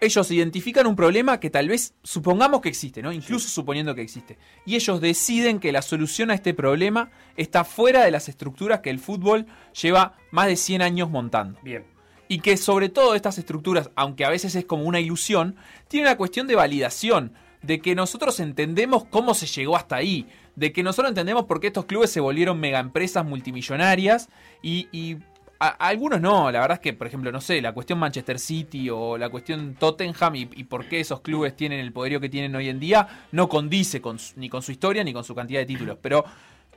[0.00, 3.12] Ellos identifican un problema que tal vez supongamos que existe, ¿no?
[3.12, 4.36] Incluso suponiendo que existe.
[4.66, 8.90] Y ellos deciden que la solución a este problema está fuera de las estructuras que
[8.90, 9.46] el fútbol
[9.80, 11.84] lleva más de 100 años montando Bien.
[12.28, 15.56] y que sobre todo estas estructuras, aunque a veces es como una ilusión,
[15.88, 20.72] tiene una cuestión de validación, de que nosotros entendemos cómo se llegó hasta ahí, de
[20.72, 24.28] que nosotros entendemos por qué estos clubes se volvieron mega empresas multimillonarias
[24.62, 25.18] y,
[25.58, 29.16] algunos no, la verdad es que, por ejemplo, no sé, la cuestión Manchester City o
[29.16, 32.68] la cuestión Tottenham y, y por qué esos clubes tienen el poderío que tienen hoy
[32.68, 35.66] en día, no condice con su- ni con su historia ni con su cantidad de
[35.66, 36.24] títulos, pero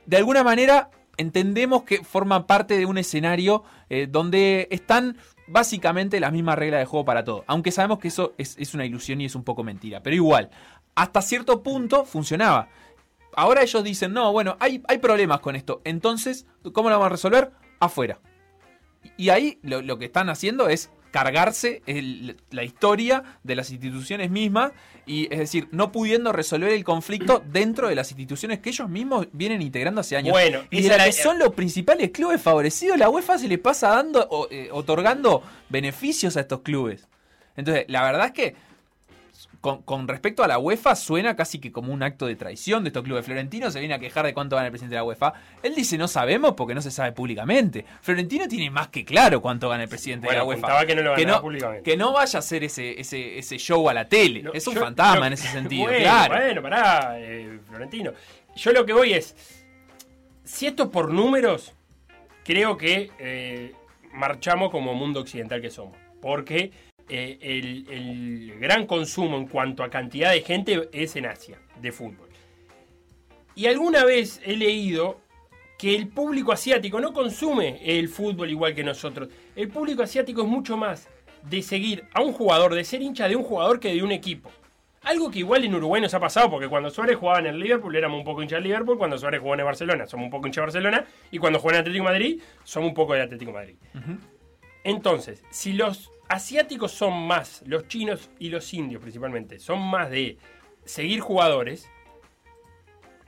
[0.06, 6.32] de alguna manera entendemos que forman parte de un escenario eh, donde están básicamente las
[6.32, 7.44] mismas reglas de juego para todo.
[7.46, 10.02] Aunque sabemos que eso es, es una ilusión y es un poco mentira.
[10.02, 10.48] Pero igual,
[10.94, 12.68] hasta cierto punto funcionaba.
[13.36, 15.80] Ahora ellos dicen, no, bueno, hay, hay problemas con esto.
[15.84, 17.50] Entonces, ¿cómo lo vamos a resolver?
[17.80, 18.18] Afuera.
[19.16, 24.30] Y ahí lo, lo que están haciendo es cargarse el- la historia de las instituciones
[24.30, 24.72] mismas
[25.06, 29.26] y es decir, no pudiendo resolver el conflicto dentro de las instituciones que ellos mismos
[29.32, 30.32] vienen integrando hace años.
[30.32, 33.88] Bueno, y de la que son los principales clubes favorecidos, la UEFA se les pasa
[33.88, 37.08] dando o, eh, otorgando beneficios a estos clubes.
[37.56, 38.54] Entonces, la verdad es que
[39.60, 42.88] con, con respecto a la UEFA suena casi que como un acto de traición de
[42.88, 43.24] estos clubes.
[43.24, 45.32] Florentino se viene a quejar de cuánto gana el presidente de la UEFA.
[45.62, 47.84] Él dice no sabemos porque no se sabe públicamente.
[48.00, 50.86] Florentino tiene más que claro cuánto gana el presidente Bueno, de la UEFA.
[50.86, 51.82] que no lo ganaba no, públicamente.
[51.90, 54.42] que no vaya a hacer ese, ese, ese show a la tele.
[54.42, 56.34] No, es un yo- fantasma yo- en ese sentido, bueno, claro.
[56.36, 58.12] Bueno, pará, eh, Florentino.
[58.54, 59.34] Yo lo que voy es.
[60.44, 61.74] Si esto es por números,
[62.44, 63.72] creo que eh,
[64.12, 65.96] marchamos como mundo occidental que somos.
[66.22, 66.72] Porque
[67.08, 71.92] eh, el, el gran consumo en cuanto a cantidad de gente es en Asia, de
[71.92, 72.28] fútbol.
[73.54, 75.20] Y alguna vez he leído
[75.78, 79.28] que el público asiático no consume el fútbol igual que nosotros.
[79.54, 81.08] El público asiático es mucho más
[81.42, 84.50] de seguir a un jugador, de ser hincha de un jugador que de un equipo.
[85.02, 87.94] Algo que igual en Uruguay nos ha pasado, porque cuando Suárez jugaba en el Liverpool
[87.94, 90.48] éramos un poco hincha del Liverpool, cuando Suárez jugó en el Barcelona somos un poco
[90.48, 93.52] hincha de Barcelona, y cuando jugó en Atlético de Madrid somos un poco de Atlético
[93.52, 93.76] de Madrid.
[94.82, 100.38] Entonces, si los asiáticos son más, los chinos y los indios principalmente, son más de
[100.84, 101.90] seguir jugadores,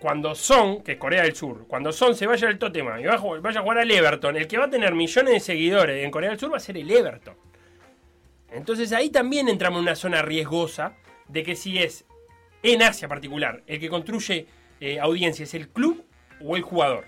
[0.01, 3.15] cuando Son, que es Corea del Sur, cuando Son se vaya al Tottenham y vaya
[3.15, 6.39] a jugar, al Everton, el que va a tener millones de seguidores en Corea del
[6.39, 7.37] Sur va a ser el Everton.
[8.51, 10.97] Entonces ahí también entramos en una zona riesgosa
[11.29, 12.07] de que si es
[12.63, 14.47] en Asia particular el que construye
[14.81, 16.05] eh, audiencia es el club
[16.43, 17.05] o el jugador.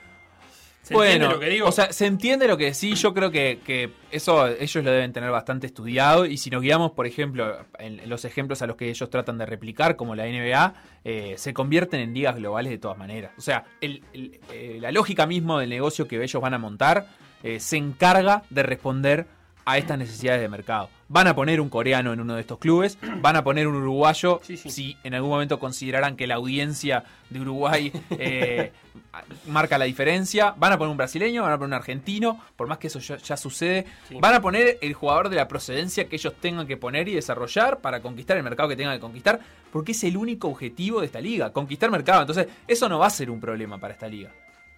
[0.83, 1.69] ¿Se bueno, entiende lo que digo?
[1.69, 5.13] o sea, se entiende lo que sí, yo creo que, que eso ellos lo deben
[5.13, 8.91] tener bastante estudiado y si nos guiamos, por ejemplo, en, los ejemplos a los que
[8.91, 12.99] ellos tratan de replicar, como la NBA, eh, se convierten en ligas globales de todas
[12.99, 13.31] maneras.
[13.39, 17.07] O sea, el- el- eh, la lógica mismo del negocio que ellos van a montar
[17.45, 19.27] eh, se encarga de responder
[19.65, 20.89] a estas necesidades de mercado.
[21.09, 24.41] Van a poner un coreano en uno de estos clubes, van a poner un uruguayo,
[24.43, 24.71] Sí, sí.
[24.71, 28.73] si en algún momento consideraran que la audiencia de Uruguay eh,
[29.47, 32.79] marca la diferencia, van a poner un brasileño, van a poner un argentino, por más
[32.79, 34.17] que eso ya, ya sucede, Sí.
[34.21, 37.81] van a poner el jugador de la procedencia que ellos tengan que poner y desarrollar
[37.81, 41.21] para conquistar el mercado que tengan que conquistar, porque es el único objetivo de esta
[41.21, 42.23] liga, conquistar mercado.
[42.23, 44.31] Entonces, eso no va a ser un problema para esta liga.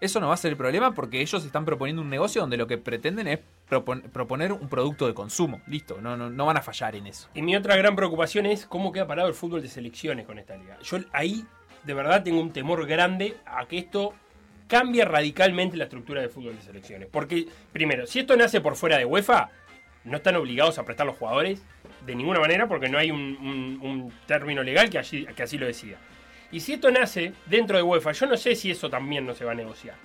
[0.04, 2.66] Eso no va a ser el problema porque ellos están proponiendo un negocio donde lo
[2.66, 3.38] que pretenden es
[3.70, 5.62] propon- proponer un producto de consumo.
[5.66, 7.30] Listo, no, no, no van a fallar en eso.
[7.32, 10.56] Y mi otra gran preocupación es cómo queda parado el fútbol de selecciones con esta
[10.56, 10.76] liga.
[10.82, 11.46] Yo ahí
[11.84, 14.12] de verdad tengo un temor grande a que esto
[14.68, 17.08] cambie radicalmente la estructura del fútbol de selecciones.
[17.10, 19.48] Porque, primero, si esto nace por fuera de UEFA,
[20.04, 21.62] no están obligados a prestar los jugadores
[22.04, 25.00] de ninguna manera porque no hay un, término legal que,
[25.34, 25.96] que así lo decida.
[26.54, 29.44] Y si esto nace dentro de UEFA, yo no sé si eso también no se
[29.44, 29.96] va a negociar.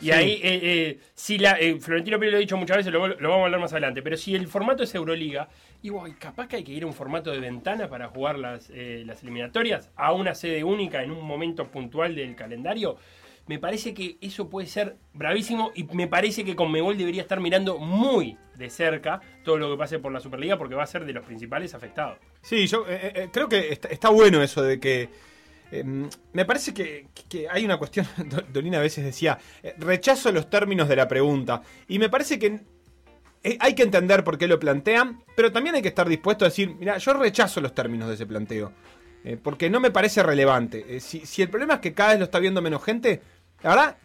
[0.00, 0.10] Y Sí.
[0.10, 3.28] ahí, eh, eh, si la, eh, Florentino Pérez lo ha dicho muchas veces, lo, lo
[3.28, 5.48] vamos a hablar más adelante, pero si el formato es Euroliga,
[5.82, 9.22] igual, capaz que hay que ir a un formato de ventana para jugar las, las
[9.22, 12.96] eliminatorias a una sede única en un momento puntual del calendario,
[13.46, 17.78] me parece que eso puede ser bravísimo y me parece que Conmebol debería estar mirando
[17.78, 21.12] muy de cerca todo lo que pase por la Superliga porque va a ser de
[21.12, 22.18] los principales afectados.
[22.42, 22.84] Sí, yo
[23.32, 25.08] creo que está, está bueno eso de que.
[25.72, 25.84] Eh,
[26.32, 27.06] me parece que,
[27.50, 28.06] hay una cuestión.
[28.30, 31.62] Do- Dolina a veces decía: eh, rechazo los términos de la pregunta.
[31.88, 32.60] Y me parece que
[33.42, 36.48] eh, hay que entender por qué lo plantean, pero también hay que estar dispuesto a
[36.48, 38.72] decir: mira, yo rechazo los términos de ese planteo.
[39.24, 41.00] eh, porque no me parece relevante.
[41.00, 43.20] Si, el problema es que cada vez lo está viendo menos gente,
[43.62, 43.96] la verdad,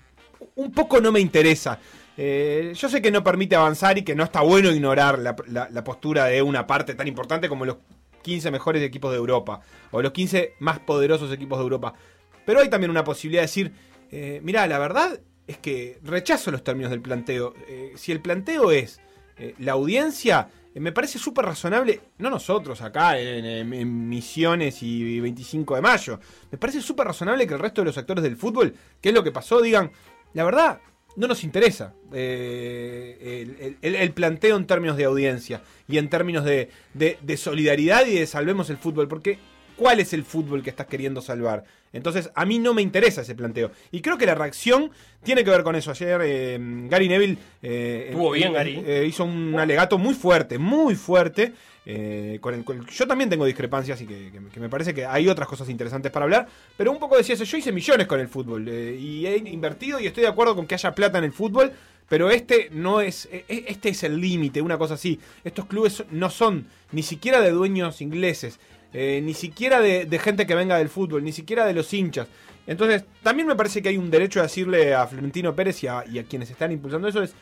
[0.56, 1.80] un poco no me interesa.
[2.17, 6.41] Yo sé que no permite avanzar y que no está bueno ignorar la postura de
[6.43, 7.78] una parte tan importante como los
[8.21, 11.93] 15 mejores equipos de Europa o los 15 más poderosos equipos de Europa.
[12.45, 13.71] Pero hay también una posibilidad de decir,
[14.12, 17.53] eh, mira, la verdad es que rechazo los términos del planteo.
[17.67, 18.99] Eh, si el planteo es
[19.38, 25.19] eh, la audiencia, me parece súper razonable, no nosotros acá en, en- en Misiones y
[25.19, 26.19] 25 de mayo,
[26.51, 29.23] me parece súper razonable que el resto de los actores del fútbol, que es lo
[29.23, 29.91] que pasó, digan,
[30.34, 30.79] la verdad,
[31.15, 36.45] no nos interesa eh, el, el- el planteo en términos de audiencia y en términos
[36.45, 39.38] de, de- de solidaridad y de salvemos el fútbol, porque
[39.81, 41.63] ¿cuál es el fútbol que estás queriendo salvar?
[41.91, 43.71] Entonces, a mí no me interesa ese planteo.
[43.91, 44.91] Y creo que la reacción
[45.23, 45.89] tiene que ver con eso.
[45.89, 48.83] Ayer eh, Gary Neville eh, Estuvo bien, eh, Gary.
[48.85, 51.53] eh, hizo un alegato muy fuerte, muy fuerte.
[51.83, 54.69] eh, con el, con el- yo también tengo discrepancias y que, que me- que me
[54.69, 56.47] parece que hay otras cosas interesantes para hablar.
[56.77, 60.05] Pero un poco decía eso, yo hice millones con el fútbol y he invertido y
[60.05, 61.71] estoy de acuerdo con que haya plata en el fútbol.
[62.07, 65.17] Pero este no es, e- e- este es el límite, una cosa así.
[65.45, 68.59] Estos clubes no son ni siquiera de dueños ingleses,
[68.93, 72.27] eh, ni siquiera de, de gente que venga del fútbol, ni siquiera de los hinchas.
[72.67, 76.04] Entonces, también me parece que hay un derecho a decirle a Florentino Pérez y a,
[76.06, 77.34] y a quienes están impulsando eso es,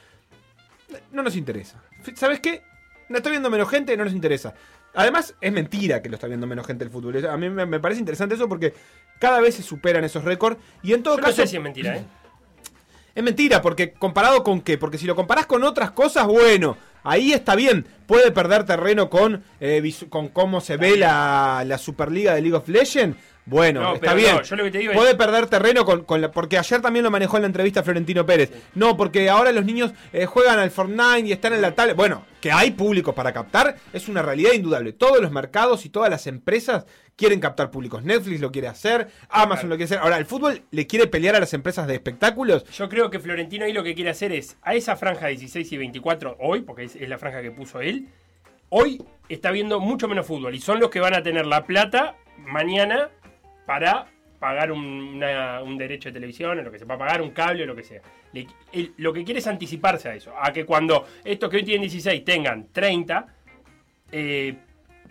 [1.12, 1.82] no nos interesa.
[2.16, 2.64] ¿Sabes qué?
[3.10, 4.54] no está viendo menos gente, no les interesa.
[4.94, 7.26] Además, es mentira que lo está viendo menos gente el fútbol.
[7.26, 8.74] A mí me, me parece interesante eso porque
[9.20, 10.58] cada vez se superan esos récords.
[10.84, 11.42] Y en todo Yo no caso.
[11.42, 12.06] sé si es mentira, ¿eh?
[13.16, 14.78] Es mentira, porque comparado con qué?
[14.78, 17.86] Porque si lo comparás con otras cosas, bueno, ahí está bien.
[18.08, 22.68] Puede perder terreno con, eh, con cómo se ve la, la Superliga de League of
[22.68, 23.18] Legends.
[23.46, 24.36] Bueno, No, está bien.
[24.36, 26.82] no, yo lo que te digo es- Puede perder terreno con, con la- porque ayer
[26.82, 28.52] también lo manejó en la entrevista Florentino Pérez.
[28.76, 31.96] No, porque ahora los niños eh, juegan al Fortnite y están en la tablet.
[31.96, 34.94] Bueno, que hay público para captar es una realidad indudable.
[34.94, 36.86] Todos los mercados y todas las empresas
[37.20, 38.02] quieren captar públicos.
[38.04, 39.98] Netflix lo quiere hacer, Amazon lo quiere hacer.
[40.00, 42.64] Ahora, el fútbol le quiere pelear a las empresas de espectáculos.
[42.72, 45.78] Yo creo que Florentino ahí lo que quiere hacer es, a esa franja 16 y
[45.78, 48.08] 24 hoy, porque es, es la franja que puso él,
[48.70, 52.16] hoy está viendo mucho menos fútbol y son los que van a tener la plata
[52.38, 53.10] mañana
[53.66, 54.08] para
[54.40, 54.80] pagar un,
[55.16, 57.66] una- un derecho de televisión, o lo que se va a pagar, un cable o
[57.66, 58.02] lo que sea.
[58.32, 58.48] Le-
[58.96, 62.24] lo que quiere es anticiparse a eso, a que cuando estos que hoy tienen 16
[62.24, 63.28] tengan 30,
[64.14, 64.56] eh,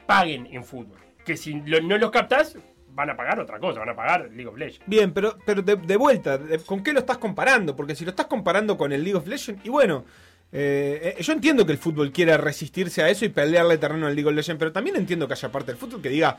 [0.06, 0.98] paguen en fútbol.
[1.28, 2.56] Que si no los captas,
[2.94, 4.80] van a pagar otra cosa, van a pagar League of Legends.
[4.86, 7.76] Bien, pero, pero de, vuelta, ¿con qué lo estás comparando?
[7.76, 10.06] Porque si lo estás comparando con el League of Legends, y bueno,
[10.50, 14.14] eh, eh, yo entiendo que el fútbol quiera resistirse a eso y pelearle terreno al
[14.14, 16.38] League of Legends, pero también entiendo que haya parte del fútbol que diga,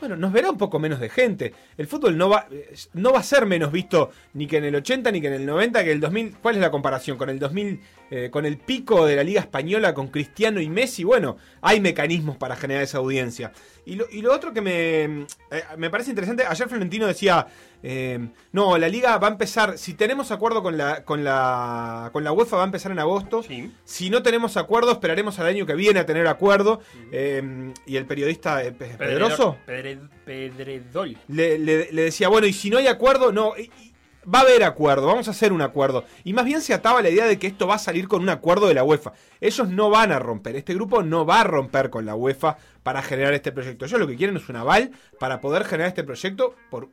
[0.00, 1.54] bueno, nos verá un poco menos de gente.
[1.76, 4.74] El fútbol no va, eh, no va a ser menos visto ni que en el
[4.74, 6.36] 80, ni que en el 90, que el 2000.
[6.42, 7.16] ¿Cuál es la comparación?
[7.16, 11.04] Con el 2000, eh, con el pico de la Liga Española, con Cristiano y Messi.
[11.04, 13.52] Bueno, hay mecanismos para generar esa audiencia.
[13.86, 15.26] Y lo, y lo otro que me, eh,
[15.76, 17.46] me parece interesante, ayer Florentino decía,
[17.82, 18.18] eh,
[18.52, 22.32] no, la liga va a empezar, si tenemos acuerdo con la, con la, con la
[22.32, 23.42] UEFA va a empezar en agosto.
[23.42, 23.70] Sí.
[23.84, 26.80] Si no tenemos acuerdo, esperaremos al año que viene a tener acuerdo.
[27.12, 31.16] Eh, y el periodista eh, Pe- Pedroso Pedre- Pedredol.
[31.28, 33.70] le, le- le decía, bueno, y si no hay acuerdo, no, y
[34.32, 36.04] va a haber acuerdo, vamos a hacer un acuerdo.
[36.24, 38.28] Y más bien se ataba la idea de que esto va a salir con un
[38.28, 39.12] acuerdo de la UEFA.
[39.40, 43.02] Ellos no van a romper, este grupo no va a romper con la UEFA para
[43.02, 43.84] generar este proyecto.
[43.84, 46.88] Ellos lo que quieren es un aval para poder generar este proyecto por,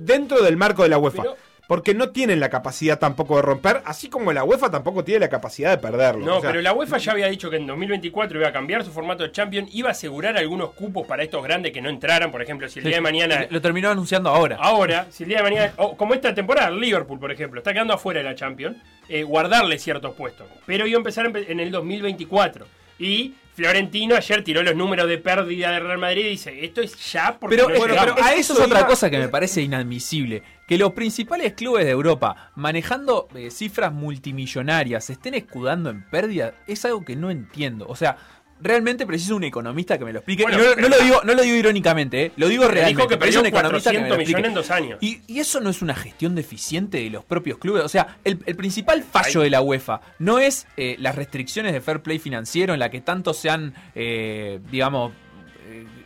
[0.00, 1.22] dentro del marco de la UEFA.
[1.22, 1.36] Pero-
[1.74, 5.28] porque no tienen la capacidad tampoco de romper, así como la UEFA tampoco tiene la
[5.28, 6.24] capacidad de perderlo.
[6.24, 8.84] No, O sea, pero la UEFA ya había dicho que en 2024 iba a cambiar
[8.84, 12.30] su formato de Champions, iba a asegurar algunos cupos para estos grandes que no entraran,
[12.30, 13.48] por ejemplo, si el día de mañana...
[13.50, 14.56] Lo terminó anunciando ahora.
[14.60, 17.92] Ahora, si el día de mañana, o como esta temporada, Liverpool, por ejemplo, está quedando
[17.92, 18.76] afuera de la Champions,
[19.08, 20.46] eh, guardarle ciertos puestos.
[20.66, 22.68] Pero iba a empezar en el 2024.
[23.00, 27.12] Y Florentino ayer tiró los números de pérdida de Real Madrid y dice, esto es
[27.12, 28.14] ya porque Pero, no llegamos".
[28.16, 30.42] pero a eso eso es otra cosa que me parece inadmisible.
[30.66, 36.54] Que los principales clubes de Europa, manejando eh, cifras multimillonarias, se estén escudando en pérdida,
[36.66, 37.86] es algo que no entiendo.
[37.88, 38.16] O sea,
[38.60, 40.42] realmente preciso un economista que me lo explique.
[40.42, 42.96] Bueno, no, lo digo, no lo digo irónicamente, eh, lo digo realmente.
[42.96, 44.36] dijo que preciso un economista que me lo 400 explique.
[44.36, 44.98] millones en dos años.
[45.02, 47.84] Y, y eso no es una gestión deficiente de los propios clubes.
[47.84, 51.80] O sea, el, el principal fallo de la UEFA no es eh, las restricciones de
[51.80, 55.12] fair play financiero en la que tanto se han, eh, digamos,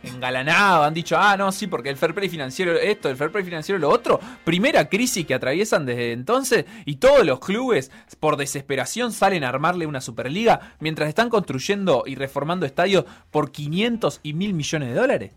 [0.03, 3.43] engalanado, han dicho, ah, no, sí, porque el fair play financiero esto, el fair play
[3.43, 4.19] financiero lo otro.
[4.43, 9.85] Primera crisis que atraviesan desde entonces y todos los clubes por desesperación salen a armarle
[9.85, 15.31] una superliga mientras están construyendo y reformando estadios por 500 y mil millones de dólares.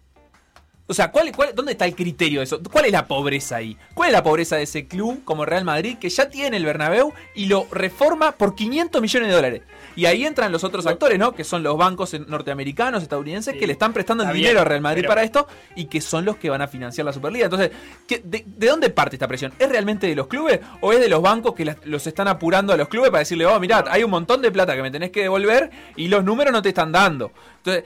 [0.89, 2.61] O sea, ¿cuál, cuál, dónde está el criterio de eso?
[2.71, 3.79] ¿Cuál es la pobreza ahí?
[3.95, 7.13] ¿Cuál es la pobreza de ese club como Real Madrid que ya tiene el Bernabéu
[7.35, 9.63] y lo reforma por 500 millones de dólares?
[9.95, 11.35] Y ahí entran los otros actores, ¿no?
[11.35, 13.61] Que son los bancos norteamericanos, estadounidenses, Sí.
[13.61, 16.01] que le están prestando el dinero bien, a Real Madrid pero- para esto y que
[16.01, 17.45] son los que van a financiar la Superliga.
[17.45, 17.71] Entonces,
[18.07, 19.53] ¿qué- de, de dónde parte esta presión?
[19.59, 22.77] ¿Es realmente de los clubes o es de los bancos que los están apurando a
[22.77, 25.23] los clubes para decirle, oh, mirad, hay un montón de plata que me tenés que
[25.23, 27.31] devolver y los números no te están dando?
[27.59, 27.85] Entonces,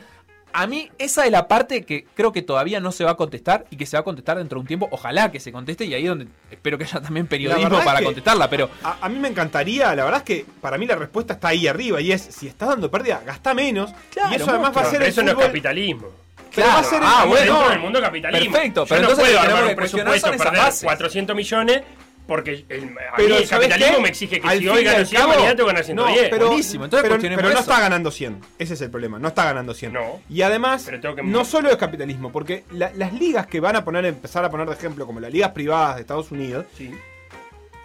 [0.57, 3.65] a mí esa es la parte que creo que todavía no se va a contestar
[3.71, 4.89] y que se va a contestar dentro de un tiempo.
[4.91, 7.99] Ojalá que se conteste y ahí es donde espero que haya también periodismo es para
[8.01, 8.49] que- contestarla.
[8.51, 11.49] Pero A, a mí me encantaría, la verdad es que para mí la respuesta está
[11.49, 13.93] ahí arriba y es, si estás dando pérdida, gasta menos.
[14.13, 16.07] Claro, y eso además va a No, ser pero el eso no es capitalismo.
[16.55, 18.53] pero va a ser el- ah, bueno, del mundo capitalismo.
[18.53, 20.85] Perfecto, Yo pero no entonces puedo armar un presupuesto, perder bases.
[20.85, 21.83] 400 millones
[22.27, 24.03] porque el, a mí Pero, el ¿sabés capitalismo qué?
[24.03, 25.85] me exige que Al si hoy y gano al 100, cabo- mañana tengo que ganar
[25.85, 26.23] 110.
[26.25, 28.41] No, pero, Buenísimo, entonces pero, no está ganando 100.
[28.59, 29.19] Ese es el problema.
[29.19, 29.93] No está ganando 100.
[29.93, 30.21] No.
[30.29, 34.05] Y además, que- no solo es capitalismo, porque la- las ligas que van a poner,
[34.05, 36.93] empezar a poner de ejemplo, como las ligas privadas de Estados Unidos, Sí.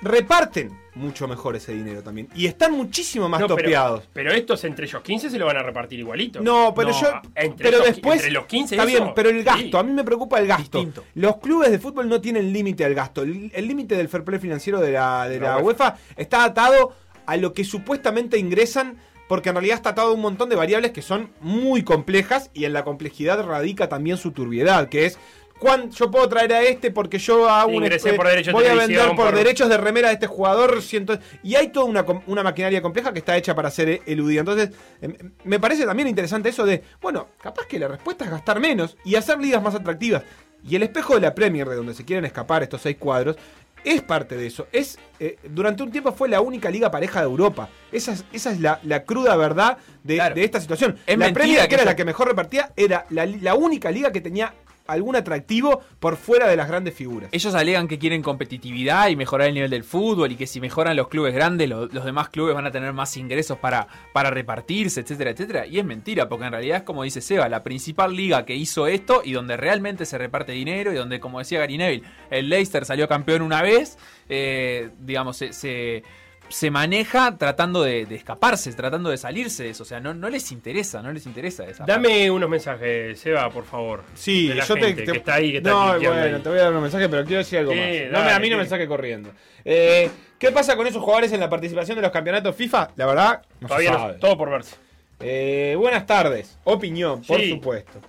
[0.01, 2.27] reparten mucho mejor ese dinero también.
[2.35, 4.03] Y están muchísimo más No, pero- topeados.
[4.13, 6.41] Pero, estos entre ellos 15 se lo van a repartir igualito.
[6.41, 7.07] No, pero No, yo.
[7.35, 8.15] entre pero esos- después.
[8.17, 9.61] entre los 15 Está eso, bien, pero el gasto.
[9.61, 9.71] sí.
[9.77, 10.79] A mí me preocupa el gasto.
[10.79, 11.03] Distinto.
[11.15, 13.21] Los clubes de fútbol no tienen límite al gasto.
[13.23, 16.93] El límite del fair play financiero de la, de la UEFA está atado
[17.25, 18.97] a lo que supuestamente ingresan.
[19.27, 22.65] Porque en realidad está atado a un montón de variables que son muy complejas y
[22.65, 25.17] en la complejidad radica también su turbiedad, que es
[25.61, 29.07] cuán- yo puedo traer a este porque yo hago un este- por voy a vender
[29.09, 30.81] por, por- derechos de remera de este jugador.
[30.81, 31.85] Siento, y hay toda
[32.25, 34.39] una, maquinaria compleja que está hecha para ser e- eludida.
[34.39, 38.59] Entonces, em, me parece también interesante eso de, bueno, capaz que la respuesta es gastar
[38.59, 40.23] menos y hacer ligas más atractivas.
[40.67, 43.35] Y el espejo de la Premier, de donde se quieren escapar estos seis cuadros,
[43.83, 44.67] es parte de eso.
[44.71, 47.69] Es eh, Durante un tiempo fue la única liga pareja de Europa.
[47.91, 50.35] Esa es, esa es la, la cruda verdad de, Claro.
[50.35, 50.97] de esta situación.
[51.05, 54.21] Es la Premier, que que era la que mejor repartía, era la única liga que
[54.21, 54.53] tenía
[54.91, 57.29] algún atractivo por fuera de las grandes figuras.
[57.31, 60.95] Ellos alegan que quieren competitividad y mejorar el nivel del fútbol y que si mejoran
[60.95, 65.01] los clubes grandes, lo- los demás clubes van a tener más ingresos para, para repartirse,
[65.01, 65.65] etcétera, etcétera.
[65.67, 68.87] Y es mentira, porque en realidad es como dice Seba, la principal liga que hizo
[68.87, 72.85] esto y donde realmente se reparte dinero y donde, como decía Gary Neville, el Leicester
[72.85, 73.97] salió campeón una vez,
[74.29, 76.03] eh, digamos, se
[76.51, 79.83] se maneja tratando de, de escaparse, tratando de salirse de eso.
[79.83, 81.91] O sea, no, no les interesa, no les interesa esa parte.
[81.93, 84.03] Dame unos mensajes, Seba, por favor.
[84.13, 86.41] Sí, de la yo te, gente te- que está ahí, que está No, bueno, ahí.
[86.41, 87.87] te voy a dar un mensaje, pero quiero decir algo Sí, más.
[88.11, 89.31] No dale, me- a mí no me saque corriendo.
[89.65, 92.89] Eh, ¿Qué pasa con esos jugadores en la participación de los campeonatos FIFA?
[92.95, 94.75] La verdad, no se Todavía no- todo por verse.
[95.19, 96.57] Eh, buenas tardes.
[96.63, 97.49] Opinión, por Sí.
[97.51, 97.99] supuesto.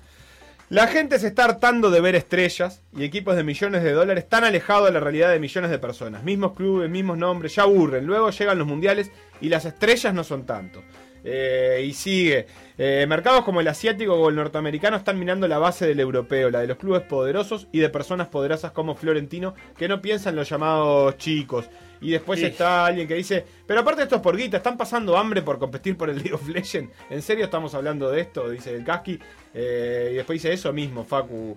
[0.73, 4.43] La gente se está hartando de ver estrellas y equipos de millones de dólares tan
[4.43, 6.25] alejados de la realidad de millones de personas.
[6.25, 8.07] Mismos clubes, mismos nombres, ya aburren.
[8.07, 9.11] Luego llegan los mundiales
[9.43, 10.83] y las estrellas no son tanto.
[11.25, 12.47] Eh, y sigue.
[12.79, 16.61] Eh, mercados como el asiático o el norteamericano están minando la base del europeo, la
[16.61, 21.19] de los clubes poderosos y de personas poderosas como Florentino que no piensan los llamados
[21.19, 21.69] chicos.
[22.03, 22.47] Y después Sí.
[22.47, 25.97] está alguien que dice, pero aparte esto es por guita, están pasando hambre por competir
[25.97, 26.93] por el League of Legends.
[27.09, 28.51] ¿En serio estamos hablando de esto?
[28.51, 29.19] Dice el Kaski.
[29.55, 31.57] Eh, y después dice eso mismo, Facu.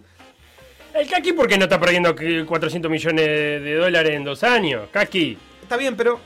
[0.93, 4.87] El Kaki, ¿por qué no está perdiendo que 400 millones de dólares en dos años?
[4.91, 6.19] Kaki, Está bien, pero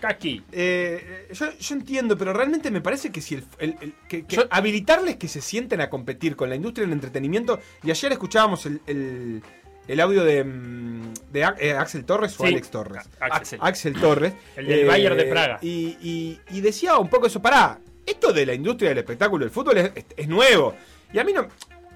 [0.00, 0.42] Kaki.
[0.52, 4.36] eh, yo, yo entiendo, pero realmente me parece que si el, el- el- que, que
[4.36, 8.64] Yo- habilitarles que se sienten a competir con la industria del entretenimiento, y ayer escuchábamos
[8.66, 9.42] el, el-
[9.88, 12.52] el audio de, mm, de eh, Axel Torres o Sí.
[12.52, 13.08] Alex Torres.
[13.20, 13.58] Axel.
[13.62, 14.32] Axel Torres.
[14.32, 15.58] eh, El del Bayern de Praga.
[15.62, 19.50] Y, y- y decía un poco eso, pará, esto de la industria del espectáculo del
[19.52, 20.74] fútbol es, es- es nuevo.
[21.12, 21.46] Y a mí no,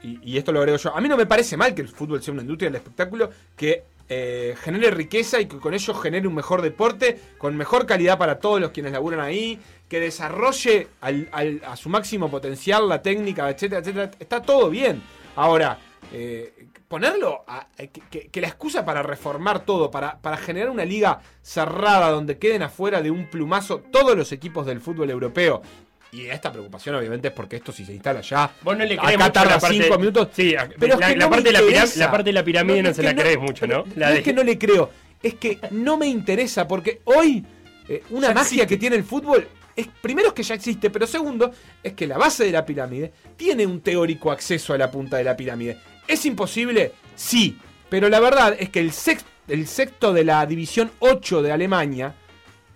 [0.03, 2.23] y, y esto lo agrego yo, a mí no me parece mal que el fútbol
[2.23, 6.35] sea una industria del espectáculo que eh, genere riqueza y que con ello genere un
[6.35, 9.59] mejor deporte, con mejor calidad para todos los quienes laburan ahí,
[9.89, 14.11] que desarrolle al- al- a su máximo potencial la técnica, etcétera, etcétera.
[14.19, 15.03] Está todo bien.
[15.37, 15.79] Ahora,
[16.13, 20.85] eh, ponerlo, a- que, que- que la excusa para reformar todo, para, para generar una
[20.85, 25.63] liga cerrada donde queden afuera de un plumazo todos los equipos del fútbol europeo.
[26.11, 28.51] Y esta preocupación obviamente es porque esto si se instala ya.
[28.63, 30.29] Vos no le acá tarda la parte- cinco minutos.
[30.33, 31.53] Sí, a- pero es la- que la no parte de
[31.99, 33.85] la parte de la pirámide no es se la crees mucho, ¿no?
[33.95, 34.91] La no de- es que no le creo,
[35.23, 37.45] es que no me interesa porque hoy
[37.91, 38.67] eh, una Ya magia existe.
[38.67, 39.47] que tiene el fútbol
[39.77, 41.51] es primero es que ya existe, pero segundo
[41.83, 45.25] es que la base de la pirámide tiene un teórico acceso a la punta de
[45.25, 45.79] la pirámide.
[46.09, 46.93] ¿Es imposible?
[47.15, 47.57] Sí,
[47.89, 52.15] pero la verdad es que el sex- el sexto de la división 8 de Alemania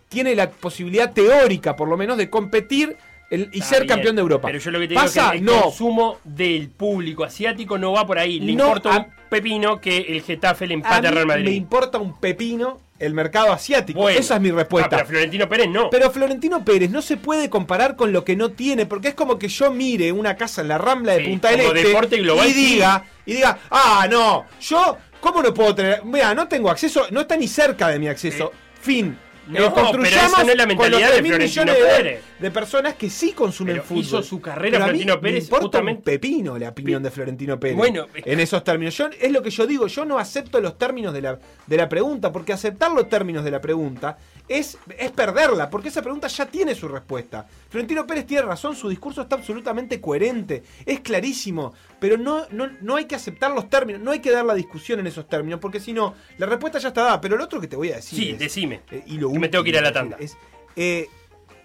[0.09, 2.97] tiene la posibilidad teórica, por lo menos, de competir
[3.30, 4.49] el- y Está ser bien, campeón de Europa.
[4.49, 5.24] Pero yo lo que te digo ¿Pasa?
[5.26, 5.62] es que el no.
[5.62, 8.39] consumo del público asiático no va por ahí.
[8.41, 11.35] Le No, importa a- un pepino que el Getafe le empate a, mí Real me
[11.37, 11.53] Madrid.
[11.55, 14.00] importa un pepino el mercado asiático.
[14.00, 14.18] Bueno.
[14.18, 14.90] Esa es mi Ah, respuesta.
[14.96, 15.90] pero Florentino Pérez no.
[15.90, 19.38] Pero Florentino Pérez no se puede comparar con lo que no tiene, porque es como
[19.38, 22.48] que yo mire una casa en la Rambla de Sí, Punta del Este deporte global,
[22.48, 22.64] y sí.
[22.74, 26.05] diga, y diga, ah, no, yo, ¿cómo no puedo tener?
[26.05, 28.53] Mira, no tengo acceso, no está ni cerca de mi acceso.
[28.80, 29.18] Fin.
[29.49, 31.74] No, Eh, pero construyamos esa no es la con los mentalidad de 3.000 Florentino millones
[31.74, 32.22] de, Pérez.
[32.38, 34.01] de personas que sí consumen Pero fútbol.
[34.03, 37.03] hizo su carrera Pero a mí Florentino me Pérez importa justamente- un pepino la opinión
[37.03, 37.76] de Florentino Pérez.
[37.76, 38.97] Bueno, en esos términos.
[38.97, 41.88] Yo, es lo que yo digo, yo no acepto los términos de la, de la
[41.88, 44.16] pregunta, porque aceptar los términos de la pregunta
[44.49, 47.47] es, es perderla, porque esa pregunta ya tiene su respuesta.
[47.72, 52.96] Florentino Pérez tiene razón, su discurso está absolutamente coherente, es clarísimo, pero no, no, no
[52.96, 55.80] hay que aceptar los términos, no hay que dar la discusión en esos términos, porque
[55.80, 57.20] si no, la respuesta ya está dada.
[57.22, 58.82] Pero lo otro que te voy a decir Sí, es- decime.
[58.90, 60.18] eh, y lo Que me tengo que ir a la tanda.
[60.20, 60.36] Es,
[60.76, 61.08] eh,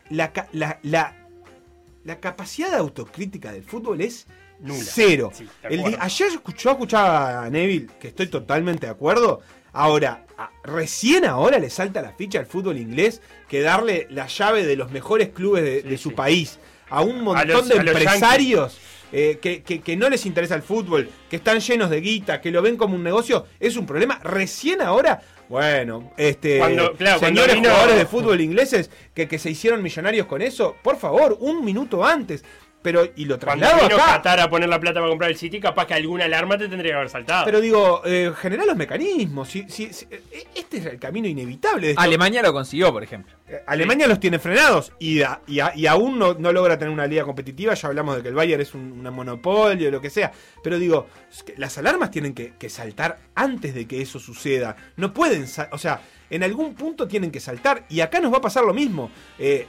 [0.10, 1.14] la, la, la,
[2.06, 4.28] la capacidad de autocrítica del fútbol es
[4.62, 4.80] Nula.
[4.86, 5.32] cero.
[5.34, 9.42] Sí, El ayer escuchó, escuchaba a Neville, que estoy totalmente de acuerdo.
[9.74, 10.26] Ahora,
[10.64, 14.92] recién ahora le salta la ficha al fútbol inglés que darle la llave de los
[14.92, 16.16] mejores clubes de, Sí, de su sí.
[16.16, 16.60] país
[16.90, 18.78] a un montón los- de empresarios
[19.12, 22.52] eh, que, que- que no les interesa el fútbol, que están llenos de guita, que
[22.52, 24.20] lo ven como un negocio, es un problema.
[24.22, 29.40] Recién ahora, bueno, este, Cuando- claro, cuando señores vino- jugadores de fútbol ingleses que, que
[29.40, 32.44] se hicieron millonarios con eso, por favor, un minuto antes.
[32.82, 34.14] Pero y lo Cuando traslado vino acá.
[34.18, 36.92] Qatar a poner la plata para comprar el City, capaz que alguna alarma te tendría
[36.92, 37.44] que haber saltado.
[37.46, 39.50] Pero digo, eh, generar los mecanismos.
[39.50, 40.22] Si, si- si- eh,
[40.56, 42.02] este es el camino inevitable de esto.
[42.02, 43.34] Alemania lo consiguió, por ejemplo.
[43.48, 46.94] Eh, Alemania los tiene frenados y, a- y, a- y aún no, no logra tener
[46.94, 47.74] una liga competitiva.
[47.74, 50.32] Ya hablamos de que el Bayern es un, una monopolio, lo que sea.
[50.64, 54.76] Pero digo, es que las alarmas tienen que, que saltar antes de que eso suceda.
[54.96, 57.86] No pueden, o sea, en algún punto tienen que saltar.
[57.90, 59.10] Y acá nos va a pasar lo mismo.
[59.40, 59.66] Eh,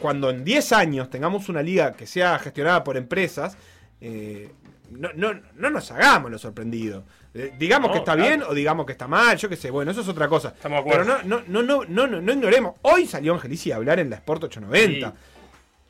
[0.00, 3.56] cuando en 10 años tengamos una liga que sea gestionada por empresas,
[4.00, 4.50] eh,
[4.90, 7.04] no, no, no nos hagamos los sorprendidos.
[7.34, 8.28] Eh, digamos No, que está claro.
[8.28, 10.48] bien o digamos que está mal, yo qué sé, bueno, eso es otra cosa.
[10.48, 12.74] Estamos de Pero no, no, no, no, no, no ignoremos.
[12.82, 15.08] Hoy salió Angelici a hablar en la Sport 890.
[15.10, 15.14] Sí.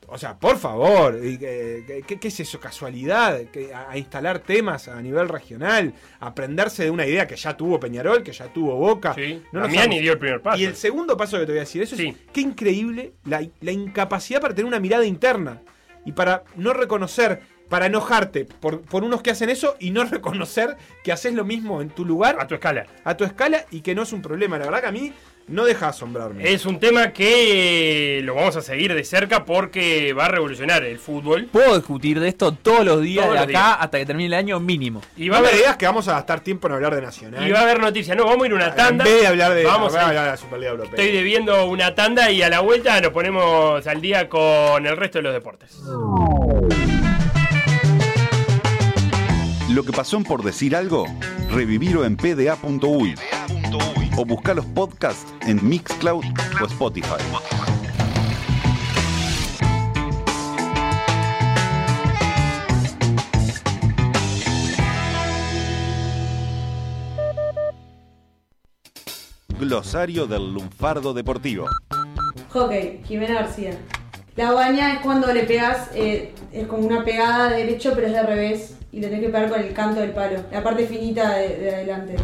[0.08, 2.60] O sea, por favor, ¿qué, qué es eso?
[2.60, 3.40] ¿Casualidad?
[3.74, 8.32] A, instalar temas a nivel regional, aprenderse de una idea que ya tuvo Peñarol, que
[8.32, 9.14] ya tuvo Boca.
[9.14, 10.58] Sí, No Damiani dio el primer paso.
[10.58, 12.08] Y el segundo paso que te voy a decir, eso Sí.
[12.08, 15.60] es qué increíble la, la incapacidad para tener una mirada interna
[16.04, 20.76] y para no reconocer, para enojarte por, por unos que hacen eso y no reconocer
[21.02, 22.86] que haces lo mismo en tu lugar, a tu escala.
[23.02, 24.56] a tu escala y que no es un problema.
[24.58, 25.12] La verdad que a mí
[25.48, 26.52] no deja de asombrarme.
[26.52, 30.98] Es un tema que lo vamos a seguir de cerca porque va a revolucionar el
[30.98, 31.46] fútbol.
[31.52, 33.76] Puedo discutir de esto todos los días Todos de los acá días.
[33.80, 35.02] hasta que termine el año mínimo.
[35.16, 37.02] Y va, a no me haber, digas que vamos a gastar tiempo en hablar de
[37.02, 37.46] Nacional.
[37.46, 38.16] y va a haber noticias.
[38.16, 39.04] No, vamos a ir a una tanda.
[39.04, 40.90] En vez de hablar de, vamos a a hablar de la Superliga Europea.
[40.98, 45.18] Estoy debiendo una tanda y a la vuelta nos ponemos al día con el resto
[45.18, 45.78] de los deportes.
[49.76, 51.04] Lo que pasó en por decir algo,
[51.50, 53.14] revivirlo en pda.uy
[54.16, 56.24] o buscar los podcasts en Mixcloud
[56.62, 57.06] o Spotify.
[69.60, 71.66] Glosario del lunfardo deportivo.
[72.48, 73.78] Hockey, Jimena García.
[74.36, 78.14] La baña es cuando le pegas, eh, es como una pegada de derecho, pero es
[78.14, 78.75] de revés.
[78.92, 81.74] Y le tenés que pegar con el canto del palo, la parte finita de, de
[81.74, 82.16] adelante.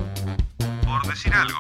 [0.84, 1.58] Por decir algo.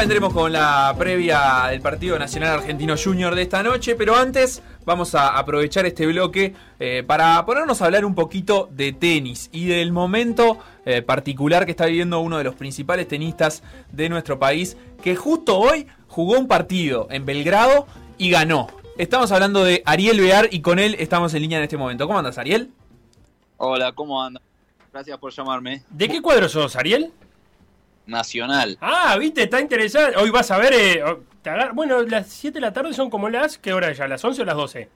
[0.00, 5.14] Vendremos con la previa del partido Nacional Argentino Junior de esta noche, pero antes vamos
[5.14, 9.92] a aprovechar este bloque eh, para ponernos a hablar un poquito de tenis y del
[9.92, 15.16] momento eh, particular que está viviendo uno de los principales tenistas de nuestro país, que
[15.16, 17.86] justo hoy jugó un partido en Belgrado
[18.16, 18.68] y ganó.
[18.96, 22.06] Estamos hablando de Ariel Bear y con él estamos en línea en este momento.
[22.06, 22.70] ¿Cómo andas, Ariel?
[23.58, 24.42] Hola, ¿cómo andan?
[24.94, 25.82] Gracias por llamarme.
[25.90, 27.12] ¿De qué cuadro sos, Ariel?
[28.10, 28.76] Nacional.
[28.80, 30.16] Ah, viste, está interesante.
[30.18, 30.72] Hoy vas a ver.
[30.74, 31.02] eh,
[31.72, 33.56] Bueno, las 7 de la tarde son como las.
[33.58, 34.06] ¿Qué hora es ya?
[34.08, 34.88] ¿Las 11 o las 12?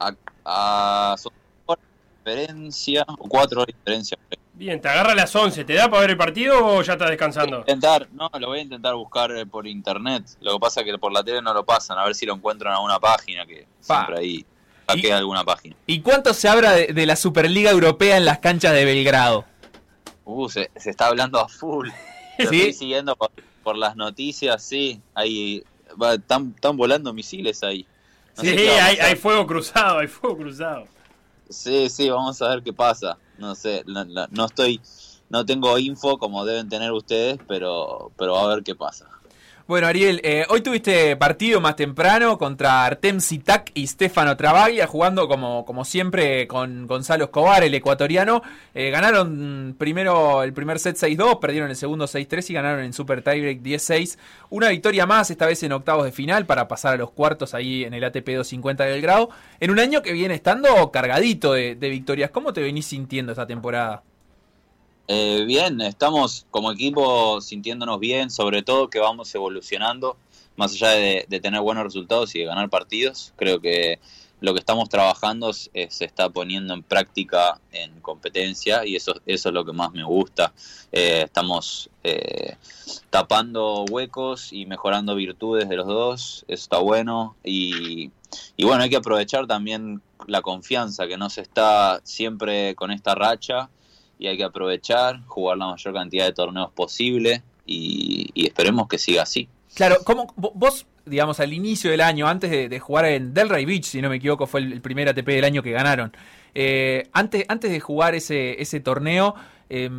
[0.00, 0.12] A,
[0.44, 1.32] a son
[1.66, 1.84] horas
[2.24, 4.18] de diferencia, o cuatro horas de diferencia.
[4.54, 5.64] Bien, te agarra a las 11.
[5.64, 7.58] ¿Te da para ver el partido o ya estás descansando?
[7.60, 10.24] Intentar, no, lo voy a intentar buscar eh, por internet.
[10.40, 12.34] Lo que pasa es que por la tele no lo pasan, a ver si lo
[12.34, 14.04] encuentro en alguna página, que Pa.
[14.04, 14.46] siempre ahí
[14.88, 15.74] hackea alguna página.
[15.86, 19.44] ¿Y cuánto se habla de, de la Superliga Europea en las canchas de Belgrado?
[20.24, 21.88] Uh, se, se está hablando a full.
[22.38, 22.56] Lo ¿Sí?
[22.56, 23.30] estoy siguiendo por,
[23.62, 25.00] por las noticias, sí.
[25.14, 25.62] Ahí
[26.00, 27.86] va, están, están volando misiles ahí.
[28.36, 30.88] No Sí, hay, hay fuego cruzado, hay fuego cruzado.
[31.48, 33.18] Sí, sí, vamos a ver qué pasa.
[33.36, 34.80] No sé, la- no estoy,
[35.28, 39.08] no tengo info como deben tener ustedes, pero, pero a ver qué pasa.
[39.68, 45.28] Bueno, Ariel, eh, hoy tuviste partido más temprano contra Artem Sitak y Stefano Travaglia, jugando
[45.28, 48.42] como, como siempre con Gonzalo Escobar, el ecuatoriano.
[48.74, 53.22] Eh, ganaron primero el primer set 6-2, perdieron el segundo 6-3 y ganaron en Super
[53.22, 54.18] Tiebreak 10-6.
[54.50, 57.84] Una victoria más, esta vez en octavos de final, para pasar a los cuartos ahí
[57.84, 59.30] en el ATP 250 del grado.
[59.60, 62.30] En un año que viene estando cargadito de victorias.
[62.30, 64.02] ¿Cómo te venís sintiendo esta temporada?
[65.08, 70.16] Eh, bien, estamos como equipo sintiéndonos bien, sobre todo que vamos evolucionando,
[70.56, 73.32] más allá de, tener buenos resultados y de ganar partidos.
[73.36, 73.98] Creo que
[74.40, 79.48] lo que estamos trabajando es- se está poniendo en práctica en competencia y eso, eso
[79.48, 80.52] es lo que más me gusta.
[80.92, 82.56] Eh, estamos eh,
[83.10, 87.36] tapando huecos y mejorando virtudes de los dos, eso está bueno.
[87.44, 88.10] Y,
[88.56, 93.68] y bueno, hay que aprovechar también la confianza que nos está siempre con esta racha
[94.22, 99.22] y hay que aprovechar, jugar la mayor cantidad de torneos posible y, esperemos que siga
[99.22, 99.48] así.
[99.74, 103.84] Claro, ¿cómo, vo- vos, digamos, al inicio del año, antes de, jugar en Delray Beach,
[103.84, 106.12] si no me equivoco, fue el, primer ATP del año que ganaron.
[106.54, 109.34] eh, antes, antes de jugar ese, ese torneo,
[109.68, 109.90] eh,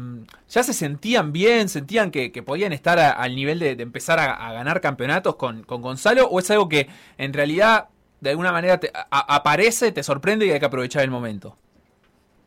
[0.50, 1.68] ¿ya se sentían bien?
[1.68, 5.82] ¿Sentían que, que podían estar al nivel de, de empezar a, ganar campeonatos con, con
[5.82, 6.28] Gonzalo?
[6.28, 7.90] ¿O es algo que en realidad
[8.22, 11.58] de alguna manera te, aparece, te sorprende y hay que aprovechar el momento.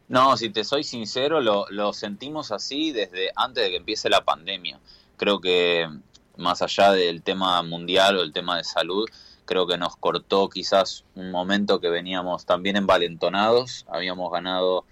[0.08, 4.24] No, si te soy sincero, lo, lo sentimos así desde antes de que empiece la
[4.24, 4.78] pandemia.
[5.16, 5.88] Creo que
[6.36, 9.08] más allá del tema mundial o el tema de salud,
[9.46, 14.84] creo que nos cortó quizás un momento que veníamos también envalentonados, habíamos ganado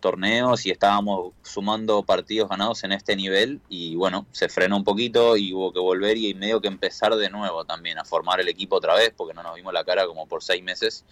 [0.00, 5.36] torneos y estábamos sumando partidos ganados en este nivel y bueno, se frenó un poquito
[5.36, 8.76] y hubo que volver y medio que empezar de nuevo también a formar el equipo
[8.76, 11.04] otra vez porque no nos vimos la cara como por seis meses.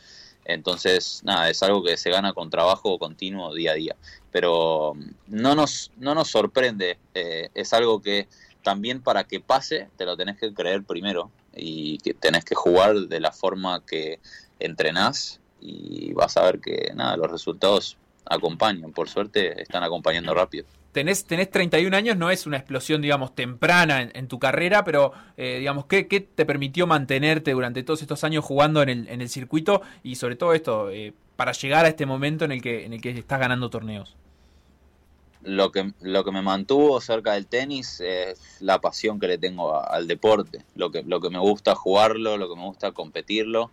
[0.44, 3.96] Entonces, nada, es algo que se gana con trabajo continuo día a día.
[4.30, 8.28] Pero mm, no nos, no nos sorprende, eh, es algo que
[8.62, 12.94] también para que pase te lo tenés que creer primero y que tenés que jugar
[12.94, 14.20] de la forma que
[14.58, 17.96] entrenás y vas a ver que nada, los resultados
[18.30, 20.64] acompañan, por suerte están acompañando rápido.
[20.92, 25.12] Tenés, tenés 31 años, no es una explosión, digamos, temprana en, en tu carrera, pero,
[25.36, 29.20] eh, digamos, ¿qué, ¿qué te permitió mantenerte durante todos estos años jugando en el, en
[29.20, 32.86] el circuito y sobre todo esto, eh, para llegar a este momento en el que,
[32.86, 34.16] en el que estás ganando torneos?
[35.42, 39.74] Lo que, lo que me mantuvo cerca del tenis es la pasión que le tengo
[39.74, 43.70] a- al deporte, lo que, lo que me gusta jugarlo, lo que me gusta competirlo,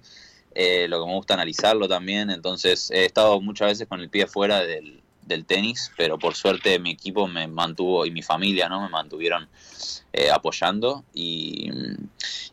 [0.60, 2.32] eh, lo que me gusta analizarlo también.
[2.32, 6.80] Entonces he estado muchas veces con el pie fuera del, del tenis, pero por suerte
[6.80, 9.48] mi equipo me mantuvo y mi familia no me mantuvieron
[10.14, 11.04] eh, apoyando.
[11.14, 11.70] Y,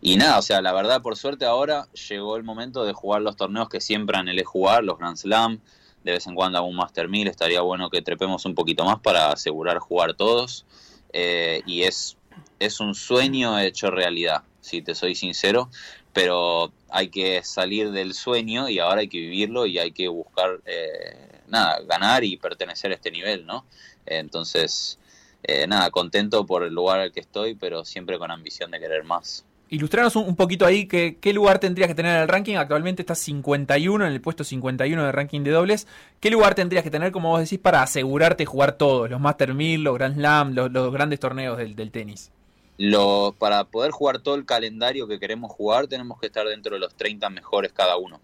[0.02, 3.36] y nada, o sea, la verdad por suerte ahora llegó el momento de jugar los
[3.36, 5.60] torneos que siempre anhelé jugar, los Grand Slam,
[6.02, 9.32] de vez en cuando algún Master 1000, estaría bueno que trepemos un poquito más para
[9.32, 10.66] asegurar jugar todos.
[11.14, 12.18] Eh, y es,
[12.58, 15.70] es un sueño hecho realidad, si te soy sincero,
[16.14, 20.60] pero hay que salir del sueño y ahora hay que vivirlo y hay que buscar,
[20.64, 23.66] eh, nada, ganar y pertenecer a este nivel, ¿no?
[24.06, 24.98] Entonces,
[25.42, 29.02] eh, nada, contento por el lugar al que estoy, pero siempre con ambición de querer
[29.02, 29.44] más.
[29.70, 32.56] Ilustranos un, poquito ahí que, qué lugar tendrías que tener en el ranking.
[32.56, 35.88] Actualmente estás 51, en el puesto 51 del ranking de dobles.
[36.20, 39.10] ¿Qué lugar tendrías que tener, como vos decís, para asegurarte jugar todos?
[39.10, 42.30] Los Master 1000, los Grand Slam, los, los grandes torneos del, del tenis.
[42.76, 46.80] Lo, para poder jugar todo el calendario que queremos jugar, tenemos que estar dentro de
[46.80, 48.20] los 30 mejores cada uno.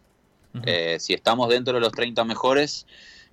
[0.67, 2.85] Eh, si estamos dentro de los 30 mejores,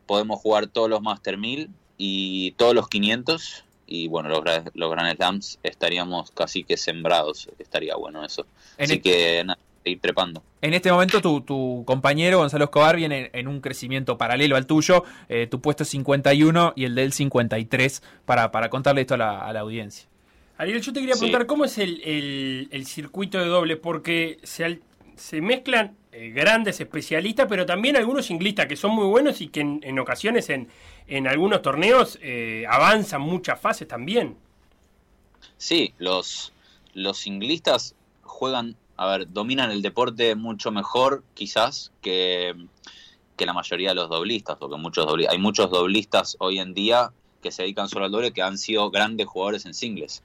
[0.06, 3.64] podemos jugar todos los Master 1000 y todos los 500.
[3.88, 4.44] Y bueno, los,
[4.76, 7.50] los Grand Slams estaríamos casi que sembrados.
[7.58, 8.46] Estaría bueno eso.
[8.78, 10.44] En, Así el- que nada, ir trepando.
[10.62, 15.04] en este momento tu, tu compañero Gonzalo Escobar viene en un crecimiento paralelo al tuyo.
[15.30, 19.18] Eh, tu puesto es 51 y el de él 53 para, para contarle esto a
[19.18, 20.08] la, a la audiencia.
[20.58, 21.20] Ariel, yo te quería Sí.
[21.22, 24.80] preguntar cómo es el, el- el circuito de doble, porque se,
[25.16, 29.60] se mezclan eh, grandes especialistas, pero también algunos singlistas que son muy buenos y que
[29.62, 30.68] en, en ocasiones en,
[31.08, 34.36] en algunos torneos eh, avanzan muchas fases también.
[35.58, 36.54] Sí, los,
[36.94, 37.94] los singlistas
[38.24, 42.56] juegan, a ver, dominan el deporte mucho mejor quizás que,
[43.36, 47.12] que la mayoría de los doblistas, porque muchos dobli- hay muchos doblistas hoy en día
[47.42, 50.24] que se dedican solo al doble que han sido grandes jugadores en singles.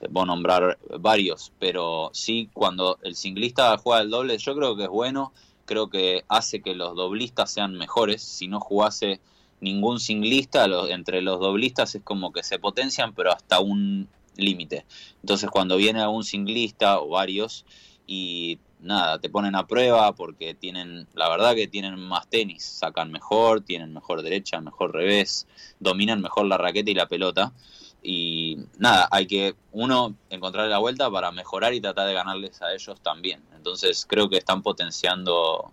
[0.00, 4.84] Te puedo nombrar varios, pero sí, cuando el singlista juega el doble, yo creo que
[4.84, 5.32] es bueno,
[5.64, 8.22] creo que hace que los doblistas sean mejores.
[8.22, 9.20] Si no jugase
[9.60, 14.84] ningún singlista, entre los doblistas es como que se potencian, pero hasta un límite.
[15.22, 17.64] Entonces cuando viene algún singlista o varios
[18.06, 23.10] y nada, te ponen a prueba porque tienen, la verdad que tienen más tenis, sacan
[23.10, 25.46] mejor, tienen mejor derecha, mejor revés,
[25.80, 27.52] dominan mejor la raqueta y la pelota.
[28.02, 32.74] Y nada, hay que uno encontrar la vuelta para mejorar y tratar de ganarles a
[32.74, 33.42] ellos también.
[33.54, 35.72] Entonces creo que están potenciando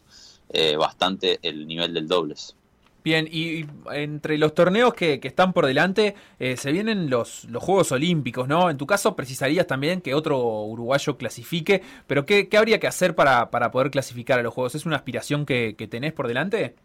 [0.49, 2.55] eh, bastante el nivel del dobles.
[3.03, 7.63] Bien, y, entre los torneos que, que están por delante, eh, se vienen los, los
[7.63, 8.69] Juegos Olímpicos, ¿no?
[8.69, 13.15] En tu caso, precisarías también que otro uruguayo clasifique, pero ¿qué, qué habría que hacer
[13.15, 14.75] para, para poder clasificar a los Juegos?
[14.75, 16.75] ¿Es una aspiración que, que tenés por delante?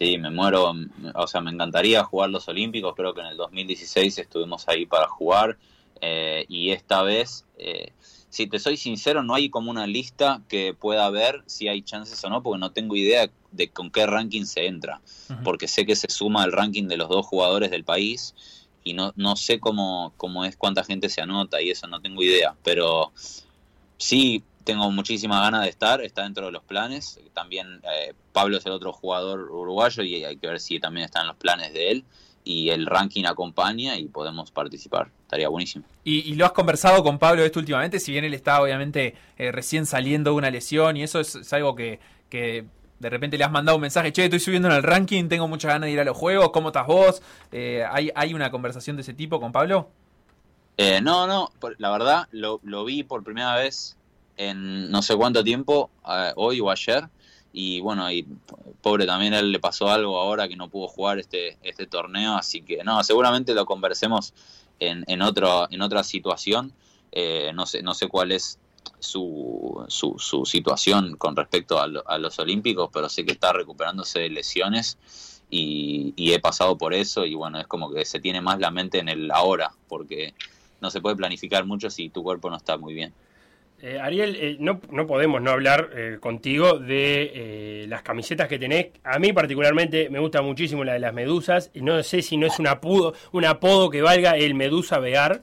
[0.00, 0.72] Sí, me muero,
[1.14, 5.06] o sea, me encantaría jugar los Olímpicos, creo que en el 2016 estuvimos ahí para
[5.06, 5.56] jugar
[6.00, 7.92] eh, y esta vez, eh,
[8.32, 12.24] si te soy sincero, no hay como una lista que pueda ver si hay chances
[12.24, 15.02] o no, porque no tengo idea de con qué ranking se entra,
[15.44, 18.34] porque sé que se suma el ranking de los dos jugadores del país
[18.84, 22.22] y no, no sé cómo, cómo es, cuánta gente se anota y eso no tengo
[22.22, 23.12] idea, pero
[23.98, 27.20] sí tengo muchísima ganas de estar, está dentro de los planes.
[27.34, 31.20] También eh, Pablo es el otro jugador uruguayo y hay que ver si también está
[31.20, 32.04] en los planes de él.
[32.44, 35.10] Y el ranking acompaña y podemos participar.
[35.22, 35.84] Estaría buenísimo.
[36.04, 38.00] ¿Y, y lo has conversado con Pablo esto últimamente?
[38.00, 41.52] Si bien él está obviamente eh, recién saliendo de una lesión y eso es, es
[41.52, 42.64] algo que, que
[42.98, 45.70] de repente le has mandado un mensaje, che, estoy subiendo en el ranking, tengo muchas
[45.72, 47.20] ganas de ir a los juegos, ¿cómo estás vos?
[47.50, 49.88] Eh, ¿hay, ¿Hay una conversación de ese tipo con Pablo?
[50.76, 53.96] Eh, no, no, la verdad lo, lo vi por primera vez
[54.36, 57.08] en no sé cuánto tiempo, eh, hoy o ayer.
[57.52, 58.26] Y bueno, y
[58.80, 62.34] pobre también a él le pasó algo ahora que no pudo jugar este, este torneo.
[62.34, 64.32] Así que no, seguramente lo conversemos
[64.80, 66.72] en, en, otro, en otra situación.
[67.12, 68.58] Eh, no, sé, no sé cuál es
[68.98, 73.52] su, su, su situación con respecto a, lo- a los Olímpicos, pero sé que está
[73.52, 74.96] recuperándose de lesiones
[75.50, 78.70] y, y he pasado por eso y bueno, es como que se tiene más la
[78.70, 80.34] mente en el ahora, porque
[80.80, 83.12] no se puede planificar mucho si tu cuerpo no está muy bien.
[83.84, 88.56] Eh, Ariel, eh, no, no podemos no hablar eh, contigo de eh, las camisetas que
[88.56, 88.86] tenés.
[89.02, 91.72] A mí particularmente me gusta muchísimo la de las medusas.
[91.74, 95.42] y No sé si no es un apodo, un apodo que valga el Medusa Vegar.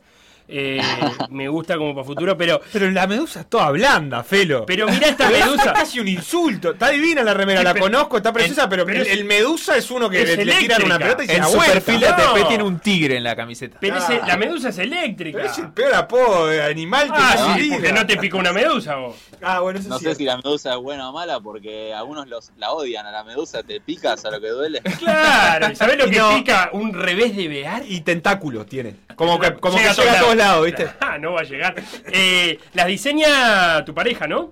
[0.52, 0.82] Eh,
[1.30, 4.66] me gusta como para futuro, pero, Pero la medusa es toda blanda, Felo.
[4.66, 5.74] pero mira esta Es medusa.
[5.74, 6.72] casi un insulto.
[6.72, 9.26] Está divina la remera, Sí, la pero- conozco, está preciosa, pero, pero el, es- el
[9.26, 11.74] medusa es uno que es le, le tiran una pelota y se vuelta.
[11.74, 12.08] perfil de.
[12.08, 13.78] ATP tiene un tigre en la camiseta.
[13.80, 14.28] Pero ese- Ah.
[14.28, 15.38] la medusa es eléctrica.
[15.38, 18.38] Pero es el peor apodo de animal que Ah, no sí, porque no te pica
[18.38, 19.16] una medusa vos.
[19.44, 20.06] Ah, bueno, eso No sí.
[20.06, 23.24] sé si la medusa es buena o mala, porque algunos los, la odian a la
[23.24, 24.82] medusa, te picas a lo que duele.
[25.00, 26.34] Claro, ¿sabés lo que no.
[26.36, 27.84] pica un revés de Vegar?
[27.88, 28.96] Y tentáculos tiene.
[29.16, 30.90] Como que, como Llega que llega a todos lados, ¿viste?
[31.00, 31.76] Ah, no va a llegar.
[32.12, 34.52] Eh, las diseña tu pareja, ¿no?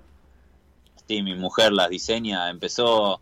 [1.08, 3.20] Sí, mi mujer las diseña, empezó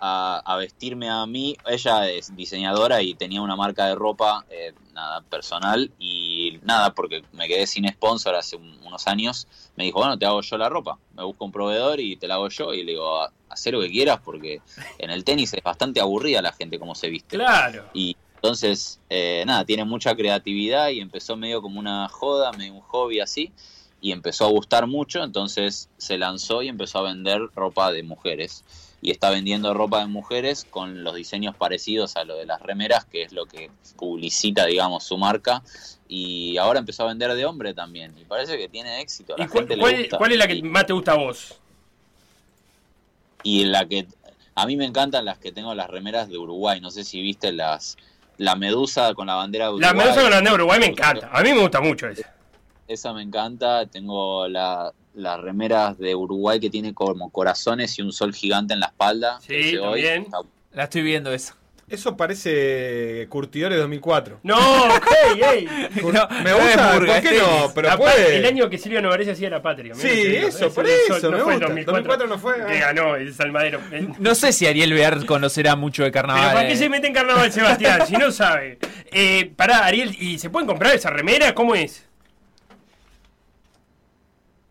[0.00, 1.56] a, a vestirme a mí.
[1.66, 5.90] Ella es diseñadora y tenía una marca de ropa, eh, nada, personal.
[5.98, 9.46] Y nada, porque me quedé sin sponsor hace un- unos años,
[9.76, 10.98] me dijo, bueno, te hago yo la ropa.
[11.14, 12.74] Me busco un proveedor y te la hago yo.
[12.74, 14.60] Y le digo, haz lo que quieras porque
[14.98, 17.36] en el tenis es bastante aburrida la gente como se viste.
[17.36, 17.84] Claro.
[17.94, 22.80] Y entonces, eh, nada, tiene mucha creatividad y empezó medio como una joda, medio un
[22.80, 23.52] hobby así,
[24.00, 28.64] y empezó a gustar mucho, entonces se lanzó y empezó a vender ropa de mujeres.
[29.02, 33.04] Y está vendiendo ropa de mujeres con los diseños parecidos a lo de las remeras,
[33.04, 35.62] que es lo que publicita, digamos, su marca.
[36.08, 38.14] Y ahora empezó a vender de hombre también.
[38.18, 39.34] Y parece que tiene éxito.
[39.38, 40.18] La ¿Y cuál, gente le cuál- gusta.
[40.18, 41.58] cuál es la que más te gusta a vos?
[43.42, 44.06] y la que
[44.54, 47.52] a mí me encantan las que tengo las remeras de Uruguay no sé si viste
[47.52, 47.96] las
[48.40, 50.86] la medusa con la bandera de Uruguay La medusa con la bandera de Uruguay me
[50.86, 51.28] encanta.
[51.32, 52.32] A mí me gusta mucho esa.
[52.88, 58.12] esa me encanta tengo la las remeras de Uruguay que tiene como corazones y un
[58.12, 60.38] sol gigante en la espalda Sí, está-
[60.72, 61.56] La estoy viendo esa.
[61.90, 64.38] Eso parece Curtidores 2004.
[64.44, 64.56] No,
[65.34, 65.88] hey, hey.
[65.96, 67.72] No, Me no gusta, es Murga, ¿por qué no?
[67.74, 68.36] Pero puede.
[68.36, 69.92] El año que Silvio Novarese hacía la patria.
[69.96, 71.66] Sí, eso, por del eso, sol, me no fue gusta.
[71.66, 72.92] 2004, 2004 no fue, Que ah.
[72.92, 73.80] ganó el Salmadero.
[74.20, 76.42] No sé si Ariel Bear conocerá mucho de carnaval.
[76.42, 76.76] Pero ¿para qué eh.
[76.76, 78.06] se mete en carnaval, Sebastián?
[78.06, 78.78] si no sabe.
[79.10, 81.52] Eh, pará, Ariel, ¿y se pueden comprar esa remera?
[81.56, 82.06] ¿Cómo es?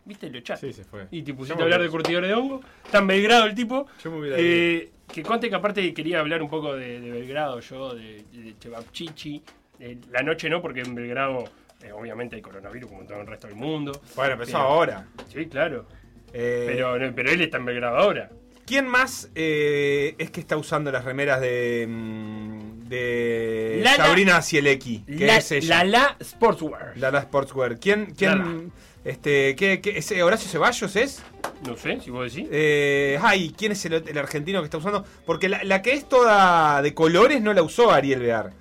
[0.06, 0.30] ¿Viste?
[0.30, 0.68] Lo echaste.
[0.68, 1.06] Sí, se fue.
[1.10, 2.62] Y te pusiste a hablar de curtidores de hongo.
[2.90, 3.86] Tan Belgrado el tipo.
[4.02, 7.60] Yo me hubiera Eh, que conte que aparte quería hablar un poco de, de Belgrado
[7.60, 9.42] yo, de, de Chevapchichi.
[9.78, 11.44] De la noche no, porque en Belgrado
[11.82, 13.92] eh, obviamente hay coronavirus como en todo el resto del mundo.
[14.14, 15.06] Bueno, empezó Pero- ahora.
[15.32, 15.86] Sí, claro.
[16.32, 18.30] Eh, Pero, no, pero él está en Belgrado ahora.
[18.66, 21.86] ¿Quién más eh, es que está usando las remeras de.
[21.88, 23.80] mm, de.
[23.82, 25.00] Lala- Sabrina Cielecki?
[25.00, 25.82] Que La, es ella.
[25.82, 26.92] la La Sportswear.
[26.96, 27.80] Lala Sportswear.
[27.80, 28.14] ¿Quién.
[28.16, 28.60] quién Lala.
[29.04, 31.22] Este, ¿qué, qué- ese Horacio Ceballos es?
[31.66, 32.48] No sé, si vos decís.
[32.50, 35.04] Eh, ay, ¿quién es el, el argentino que está usando?
[35.26, 38.52] Porque la, la que es toda de colores no la usó Ariel Bear.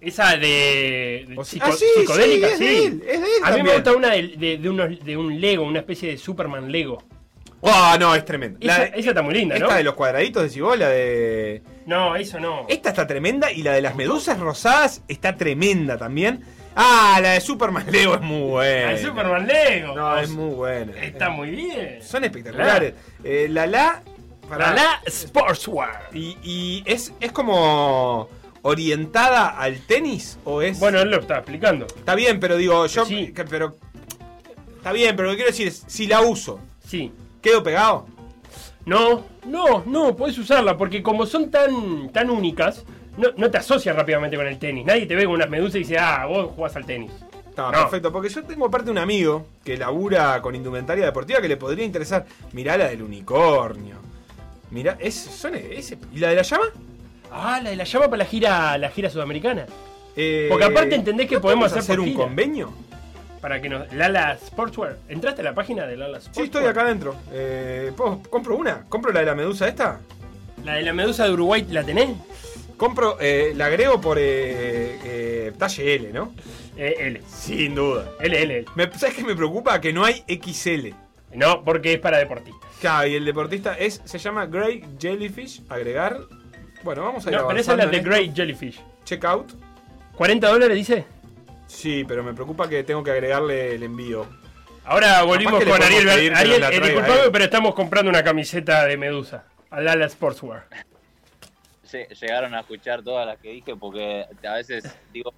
[0.00, 2.64] Esa de, de O sea- psico- ah, sí, psicodélica, sí, es sí.
[2.64, 3.74] de él, es de él A mí me también.
[3.76, 7.02] gusta una de, de, de unos, de un Lego, una especie de Superman Lego.
[7.60, 8.58] Oh, no, es tremenda.
[8.60, 9.64] Esa, está muy linda, ¿no?
[9.66, 11.62] esta de los cuadraditos de Cibola de.
[11.86, 12.66] No, eso no.
[12.68, 16.44] Esta está tremenda y la de las medusas rosadas está tremenda también.
[16.76, 18.86] Ah, la de Superman Lego es muy buena.
[18.86, 19.94] La de Superman Lego.
[19.94, 20.92] No, es muy buena.
[21.02, 21.98] Está muy bien.
[22.02, 22.94] Son espectaculares.
[23.24, 24.02] Eh, la la.
[24.50, 26.10] La La Sportswear.
[26.12, 28.28] Y, y es, es como
[28.62, 30.78] orientada al tenis o es.
[30.78, 31.86] Bueno, él lo estaba explicando.
[31.86, 33.04] Está bien, pero digo, yo.
[33.06, 33.32] Sí.
[33.32, 33.76] que- pero.
[34.76, 37.10] Está bien, pero lo que quiero decir es, si la uso, Sí.
[37.42, 38.06] ¿quedo pegado?
[38.84, 42.84] No, no, no, podés usarla porque como son tan, tan únicas,
[43.16, 44.84] no, no te asocias rápidamente con el tenis.
[44.86, 47.10] Nadie te ve con unas medusas y dice, ah, vos jugás al tenis.
[47.48, 47.78] Está No.
[47.80, 51.84] perfecto, porque yo tengo aparte un amigo que labura con indumentaria deportiva que le podría
[51.84, 52.26] interesar.
[52.52, 53.96] Mirá la del unicornio.
[54.70, 55.96] Mirá, es, son ese.
[56.12, 56.64] ¿Y la de la llama?
[57.32, 59.66] Ah, la de la llama para la gira, la gira sudamericana.
[60.16, 62.18] Eh, Porque aparte entendés que ¿no podemos hacer hacer un gira?
[62.24, 62.72] convenio.
[63.40, 63.92] Para que nos.
[63.92, 64.96] Lala Sportswear.
[65.08, 66.34] ¿Entraste a la página de Lala Sportswear?
[66.46, 67.14] Sí, estoy acá adentro.
[67.32, 68.84] Eh, ¿puedo- ¿Compro una?
[68.88, 70.00] ¿Compro la de la medusa esta?
[70.64, 72.08] La de la medusa de Uruguay, ¿la tenés?
[72.76, 76.34] Compro, eh, la agrego por eh, eh, talle L, ¿no?
[76.76, 77.22] Eh, L.
[77.26, 78.10] Sin duda.
[78.20, 78.66] L, L, L.
[78.74, 79.80] Me, ¿Sabes qué me preocupa?
[79.80, 80.88] Que no hay XL.
[81.34, 82.70] No, porque es para deportistas.
[82.80, 85.62] Claro, y el deportista es, se llama Grey Jellyfish.
[85.68, 86.18] Agregar.
[86.82, 88.00] Bueno, vamos a ir No, pero esa es la de.
[88.00, 88.80] Great Jellyfish.
[89.04, 89.52] Checkout.
[90.16, 91.04] ¿40 dólares dice?
[91.66, 94.26] Sí, pero me preocupa que tengo que agregarle el envío.
[94.84, 96.08] Ahora volvimos con Ariel.
[96.08, 99.44] Ariel, eh, traiga disculpame, pero estamos comprando una camiseta de Medusa.
[99.70, 100.66] Al Lala Sportswear.
[101.96, 105.32] Lle- Llegaron a escuchar todas las que dije porque a veces digo,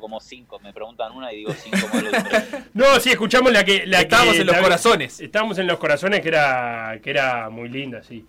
[0.00, 1.78] como cinco, me preguntan una y digo cinco.
[2.74, 3.86] No, sí, escuchamos la que.
[3.86, 5.20] La Estábamos que- en los la- corazones.
[5.20, 8.26] Estábamos en los corazones, que era, que era muy linda, sí.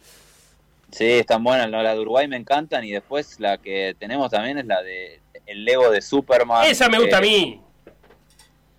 [0.92, 1.84] Sí, están buenas, ¿no?
[1.84, 5.66] la de Uruguay me encantan y después la que tenemos también es la de el
[5.66, 6.66] Lego de Superman.
[6.66, 7.62] Esa me gusta a que- mí.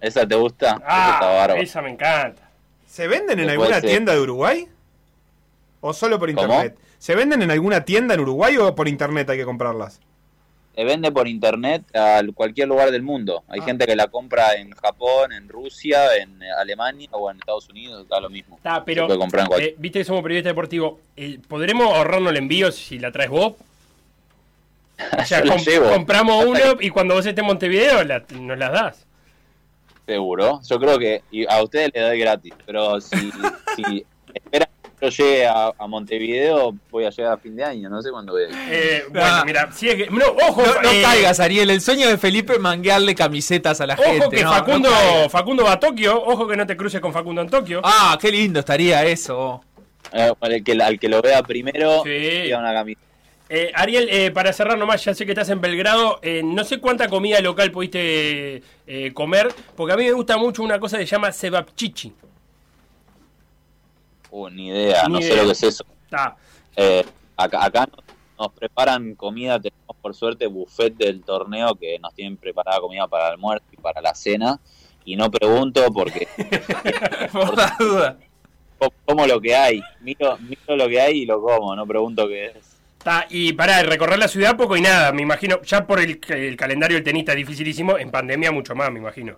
[0.01, 0.81] ¿Esa te gusta?
[0.87, 2.49] Ah, esa me encanta.
[2.87, 4.69] ¿Se venden en Después, alguna eh, tienda de Uruguay?
[5.81, 6.63] ¿O solo por ¿Cómo?
[6.99, 10.01] ¿Se venden en alguna tienda en Uruguay o por internet hay que comprarlas?
[10.75, 13.43] Se vende por internet a cualquier lugar del mundo.
[13.49, 13.55] Ah.
[13.55, 18.07] Hay gente que la compra en Japón, en Rusia, en Alemania o en Estados Unidos,
[18.09, 18.57] da lo mismo.
[18.59, 19.07] Está, Se pero.
[19.07, 20.95] puede comprar en cualquier- eh, Viste que somos periodistas deportivos.
[21.17, 23.55] eh, ¿Podremos ahorrarnos el envío si la traes vos?
[25.21, 25.91] O sea, Yo la com- llevo.
[25.91, 29.07] compramos uno y cuando vos estés en Montevideo la- nos las das.
[30.07, 30.61] Seguro.
[30.69, 33.17] Yo creo que y a ustedes les doy gratis, pero si,
[33.77, 34.69] si esperan
[35.01, 38.33] yo llegue a, a Montevideo, voy a llegar a fin de año, no sé cuándo
[38.33, 38.55] voy a ir.
[38.71, 39.43] Eh, bueno, Ah.
[39.47, 40.07] mira, si es que.
[40.11, 41.71] No, ojo, No, no eh, caigas, Ariel.
[41.71, 44.37] El sueño de Felipe es manguearle camisetas a la Ojo gente.
[44.37, 44.91] que no, Facundo.
[45.31, 46.23] Facundo va a Tokio.
[46.23, 47.81] Ojo que no te cruces con Facundo en Tokio.
[47.85, 49.63] ah, qué lindo estaría eso.
[50.13, 52.51] Eh, al, que, al que lo vea primero, Sí.
[52.53, 53.07] una camiseta.
[53.51, 56.19] Eh, Ariel, eh, para cerrar nomás, ya sé que estás en Belgrado.
[56.23, 60.63] eh, no sé cuánta comida local pudiste eh, comer, porque a mí me gusta mucho
[60.63, 62.13] una cosa que se llama cebapchichi.
[64.31, 65.31] Uh, ni idea, Ni no idea.
[65.31, 65.85] sé lo que es eso.
[66.77, 67.05] Eh,
[67.37, 68.05] acá acá nos,
[68.39, 73.27] nos preparan comida, tenemos por suerte buffet del torneo que nos tienen preparada comida para
[73.29, 74.61] el almuerzo y para la cena.
[75.05, 76.29] Y no pregunto porque
[77.33, 78.19] Por la duda.
[78.79, 79.81] co- como lo que hay.
[80.03, 82.77] Miro, miro lo que hay y lo como, no pregunto qué es.
[83.31, 85.63] Y para recorrer la ciudad poco y nada, me imagino.
[85.63, 89.37] Ya por el, el calendario del tenista es dificilísimo, en pandemia mucho más, me imagino.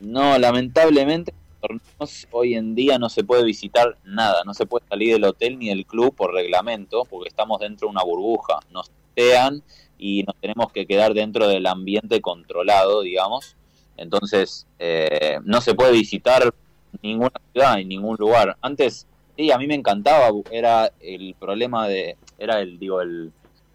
[0.00, 5.14] No, lamentablemente torneos hoy en día no se puede visitar nada, no se puede salir
[5.14, 9.62] del hotel ni del club por reglamento, porque estamos dentro de una burbuja, nos tean
[9.98, 13.56] y nos tenemos que quedar dentro del ambiente controlado, digamos.
[13.96, 16.54] Entonces, eh, no se puede visitar
[17.02, 18.56] ninguna ciudad en ningún lugar.
[18.62, 19.06] Antes,
[19.36, 23.32] sí, a mí me encantaba, era el problema de, era el, digo, el,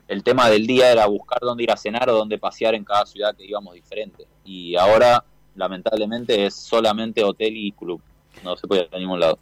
[0.08, 3.06] el tema del día era buscar dónde ir a cenar o dónde pasear en cada
[3.06, 4.28] ciudad que íbamos diferente.
[4.44, 5.24] Y ahora,
[5.56, 8.02] lamentablemente, es solamente hotel y club.
[8.44, 9.40] No se puede ir a ningún lado.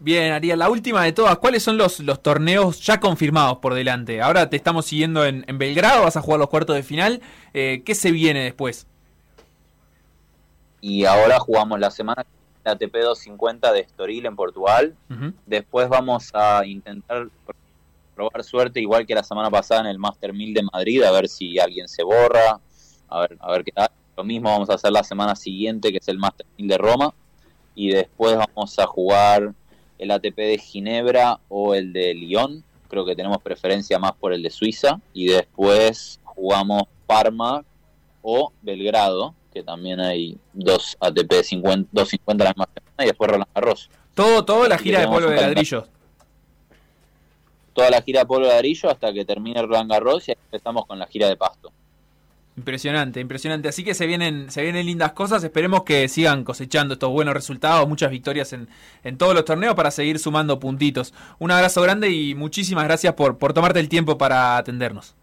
[0.00, 1.38] Bien, Ariel, la última de todas.
[1.38, 4.20] ¿Cuáles son los, los torneos ya confirmados por delante?
[4.20, 7.22] Ahora te estamos siguiendo en, en Belgrado, vas a jugar los cuartos de final.
[7.54, 8.86] Eh, ¿Qué se viene después?
[10.80, 12.26] Y ahora jugamos la semana
[12.64, 14.94] la ATP 250 de Estoril en Portugal.
[15.46, 17.54] Después vamos a intentar pr-
[18.14, 21.28] probar suerte, igual que la semana pasada en el Master 1000 de Madrid, a ver
[21.28, 22.58] si alguien se borra,
[23.08, 23.88] a ver, a ver qué tal.
[24.16, 27.14] Lo mismo vamos a hacer la semana siguiente, que es el Master 1000 de Roma.
[27.74, 29.52] Y después vamos a jugar
[29.98, 32.62] el ATP de Ginebra o el de Lyon.
[32.88, 35.00] Creo que tenemos preferencia más por el de Suiza.
[35.12, 37.64] Y después jugamos Parma
[38.22, 43.04] o Belgrado, que también hay dos ATP 50, 250 la misma semana.
[43.04, 43.90] Y después Roland Garros.
[44.14, 45.84] Todo, todo la gira de polvo de ladrillos.
[47.72, 50.86] toda la gira de polvo de ladrillo hasta que termine Roland Garros y ahí empezamos
[50.86, 51.72] con la gira de pasto.
[52.56, 53.68] Impresionante, impresionante.
[53.68, 55.42] Así que se vienen, se vienen lindas cosas.
[55.42, 58.68] Esperemos que sigan cosechando estos buenos resultados, muchas victorias en,
[59.02, 61.12] en todos los torneos para seguir sumando puntitos.
[61.40, 65.16] Un abrazo grande y muchísimas gracias por, por tomarte el tiempo para atendernos.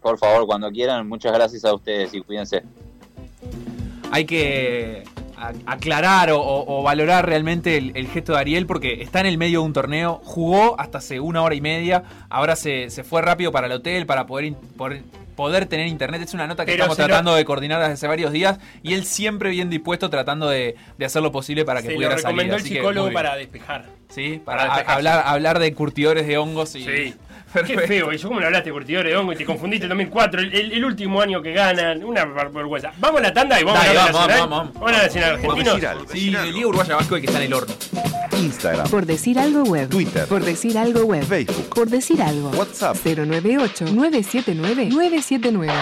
[0.00, 2.62] Por favor, cuando quieran, muchas gracias a ustedes y cuídense.
[4.10, 5.04] Hay que
[5.66, 9.66] aclarar o, valorar realmente el, el gesto de Ariel porque está en el medio de
[9.66, 13.66] un torneo, jugó hasta hace una hora y media, ahora se, se fue rápido para
[13.66, 14.54] el hotel para poder,
[15.36, 16.22] poder tener internet.
[16.22, 18.94] Es una nota que Pero estamos lo- tratando de coordinar desde hace varios días y
[18.94, 22.14] él siempre bien dispuesto tratando de, de hacer lo posible para que Se lo pudiera
[22.18, 22.26] salir.
[22.26, 23.84] recomendó el así que psicólogo para despejar.
[24.08, 26.84] Sí, para hablar, hablar de curtidores de hongos y...
[26.84, 27.14] Sí.
[27.52, 27.80] Perfecto.
[27.82, 30.52] Qué feo, eso como le hablaste, curtidor de hongo, y te confundiste el 2004, el,
[30.54, 32.92] el- el último año que ganan, una ver- vergüenza.
[32.98, 34.48] Vamos a la tanda y vamos Dale, a la vamos, nacional.
[34.50, 34.88] vamos, vamos.
[34.88, 35.30] a la nacional
[35.86, 36.04] algo.
[36.12, 37.74] Sí, el Liga Uruguaya Vasco que está en el horno.
[38.36, 39.88] Instagram, Por decir algo web.
[39.88, 40.26] Twitter.
[40.26, 41.24] Por decir algo web.
[41.24, 42.50] Facebook, Por decir algo.
[42.50, 42.96] WhatsApp.
[43.04, 45.72] 098-979-979.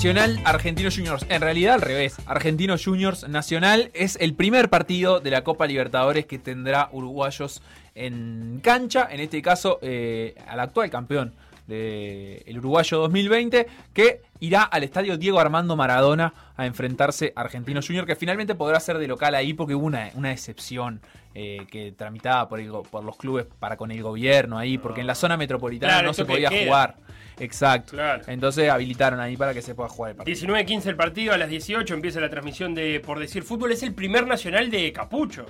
[0.00, 1.26] Nacional Argentino Juniors.
[1.28, 2.16] En realidad al revés.
[2.24, 7.60] Argentino Juniors Nacional es el primer partido de la Copa Libertadores que tendrá uruguayos
[7.94, 9.06] en cancha.
[9.10, 11.34] En este caso, eh, al actual campeón
[11.66, 17.82] de el uruguayo 2020, que irá al estadio Diego Armando Maradona a enfrentarse a Argentino
[17.86, 21.02] Junior, que finalmente podrá ser de local ahí porque hubo una, una excepción
[21.34, 25.02] eh, que tramitaba por, el go- por los clubes para con el gobierno ahí, porque
[25.02, 26.64] en la zona metropolitana Claro, no se podía queda.
[26.64, 26.96] jugar.
[27.40, 27.92] Exacto.
[27.92, 28.22] Claro.
[28.26, 30.54] Entonces habilitaron ahí para que se pueda jugar el partido.
[30.54, 33.72] 19-15 el partido, a las 18 empieza la transmisión de Por Decir Fútbol.
[33.72, 35.46] Es el primer nacional de Capucho.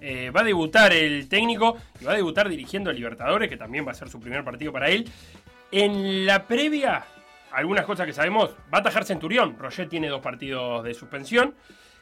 [0.00, 3.86] Eh, va a debutar el técnico y va a debutar dirigiendo a Libertadores, que también
[3.86, 5.10] va a ser su primer partido para él.
[5.72, 7.04] En la previa,
[7.52, 9.56] algunas cosas que sabemos, va a atajar Centurión.
[9.58, 11.54] Roger tiene dos partidos de suspensión.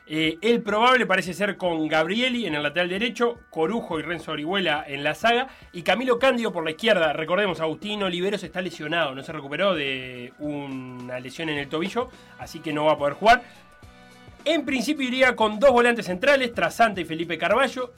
[0.07, 4.85] Eh, el probable parece ser con Gabrieli en el lateral derecho, Corujo y Renzo Orihuela
[4.87, 7.13] en la saga y Camilo Cándido por la izquierda.
[7.13, 12.59] Recordemos, Agustín Oliveros está lesionado, no se recuperó de una lesión en el tobillo, así
[12.59, 13.43] que no va a poder jugar.
[14.45, 17.93] En principio iría con dos volantes centrales, Trasante y Felipe Carballo,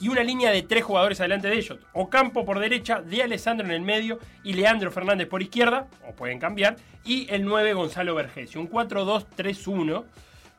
[0.00, 1.78] y una línea de tres jugadores adelante de ellos.
[1.92, 6.38] Ocampo por derecha, De Alessandro en el medio y Leandro Fernández por izquierda, o pueden
[6.38, 8.60] cambiar, y el 9 Gonzalo Vergesio.
[8.60, 10.04] Un 4-2-3-1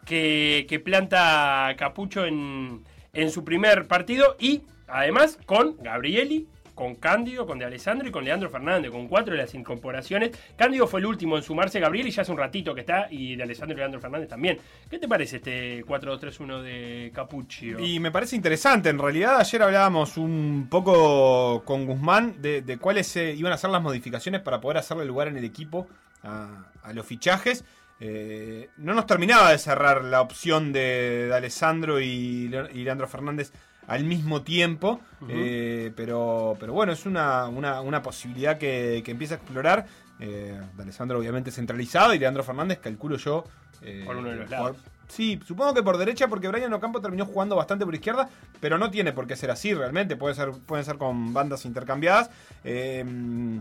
[0.08, 2.84] que, planta Capucho en,
[3.14, 6.48] en su primer partido y además con Gabrieli,
[6.78, 10.32] con Cándido, con De Alessandro y con Leandro Fernández, con cuatro de las incorporaciones.
[10.56, 13.44] Cándido fue el último en sumarse, Gabrieli ya hace un ratito que está y De
[13.44, 14.60] Alessandro y Leandro Fernández también.
[14.88, 17.80] ¿Qué te parece este 4-2-3-1 de Capuccio?
[17.80, 18.90] Y me parece interesante.
[18.90, 23.82] En realidad, ayer hablábamos un poco con Guzmán de, cuáles eh, iban a ser las
[23.82, 25.88] modificaciones para poder hacerle lugar en el equipo
[26.24, 27.64] a los fichajes.
[28.00, 33.08] Eh, no nos terminaba de cerrar la opción de, de Alessandro y, Le- y Leandro
[33.08, 33.52] Fernández
[33.88, 35.02] al mismo tiempo.
[35.30, 39.86] Eh, pero, pero bueno, es una, una- una posibilidad que, que empieza a explorar.
[40.20, 43.44] Eh, de Alessandro obviamente centralizado y Leandro Fernández, calculo yo.
[43.82, 44.78] eh, Por uno de los por- lados.
[45.08, 48.30] Sí, supongo que por derecha, porque Brian Ocampo terminó jugando bastante por izquierda,
[48.60, 50.18] pero no tiene por qué ser así realmente.
[50.18, 52.30] Puede ser, pueden ser con bandas intercambiadas.
[52.64, 53.06] Eh,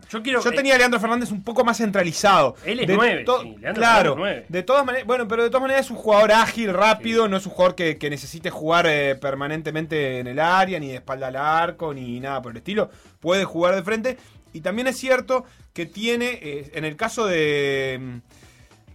[0.09, 2.57] Yo quiero- yo tenía a Leandro Fernández un poco más centralizado.
[2.65, 4.47] Él es De nueve, to- sí, Leandro claro, es nueve.
[4.49, 7.47] de todas maneras, bueno, pero de todas maneras es un jugador ágil, rápido, no es
[7.47, 11.37] un jugador que, que necesite jugar eh, permanentemente en el área, ni de espalda al
[11.37, 12.91] arco, ni nada por el estilo.
[13.21, 14.19] Puede jugar de frente.
[14.53, 15.45] Y también es cierto
[15.75, 18.21] que tiene, eh, en el caso de.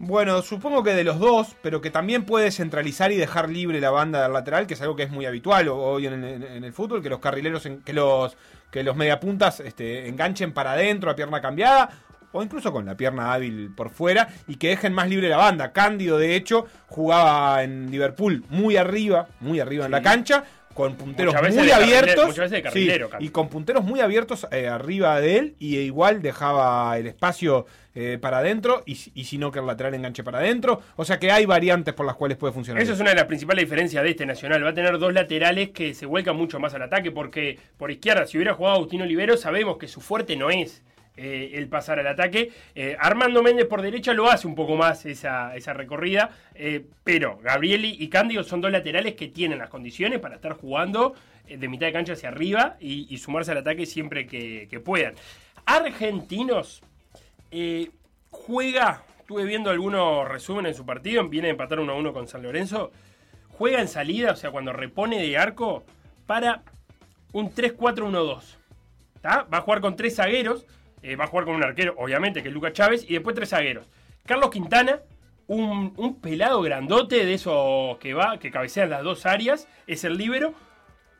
[0.03, 3.91] Bueno, supongo que de los dos, pero que también puede centralizar y dejar libre la
[3.91, 6.63] banda del lateral, que es algo que es muy habitual ho- hoy en, el- en
[6.63, 8.35] el fútbol, que los carrileros, en- que los
[8.71, 11.89] que los mediapuntas este, enganchen para adentro a pierna cambiada,
[12.31, 15.71] o incluso con la pierna hábil por fuera, y que dejen más libre la banda.
[15.73, 21.33] Cándido, de hecho, jugaba en Liverpool muy arriba, muy arriba en la cancha, con punteros
[21.57, 22.15] muy abiertos.
[22.71, 22.85] sí,
[23.25, 28.17] y con punteros muy abiertos eh, arriba de él, y igual dejaba el espacio eh,
[28.21, 30.81] para adentro, y, si- y si no, que el lateral enganche para adentro.
[30.95, 32.81] O sea que hay variantes por las cuales puede funcionar.
[32.81, 34.63] Eso es una de las principales diferencias de este Nacional.
[34.63, 38.25] Va a tener dos laterales que se vuelcan mucho más al ataque porque por izquierda,
[38.25, 40.83] si hubiera jugado Agustín Olivero, sabemos que su fuerte no es
[41.17, 42.51] eh, el pasar al ataque.
[42.73, 47.39] Eh, Armando Méndez por derecha lo hace un poco más esa, esa recorrida, eh, pero
[47.43, 51.13] Gabrieli y Cándido son dos laterales que tienen las condiciones para estar jugando
[51.45, 55.13] de mitad de cancha hacia arriba y, y sumarse al ataque siempre que, que puedan.
[55.65, 56.81] Argentinos
[57.51, 57.91] eh,
[58.29, 62.27] juega, estuve viendo algunos resúmenes de su partido, viene a empatar 1 a 1 con
[62.27, 62.91] San Lorenzo,
[63.49, 65.83] juega en salida, o sea, cuando repone de arco,
[66.25, 66.63] para
[67.33, 68.57] un 3-4-1-2.
[69.21, 69.47] ¿tá?
[69.53, 70.65] Va a jugar con tres zagueros,
[71.01, 73.49] eh, va a jugar con un arquero, obviamente, que es Lucas Chávez, y después tres
[73.49, 73.87] zagueros.
[74.25, 75.01] Carlos Quintana,
[75.47, 80.17] un, un pelado grandote de esos que va, que cabecean las dos áreas, es el
[80.17, 80.53] líbero.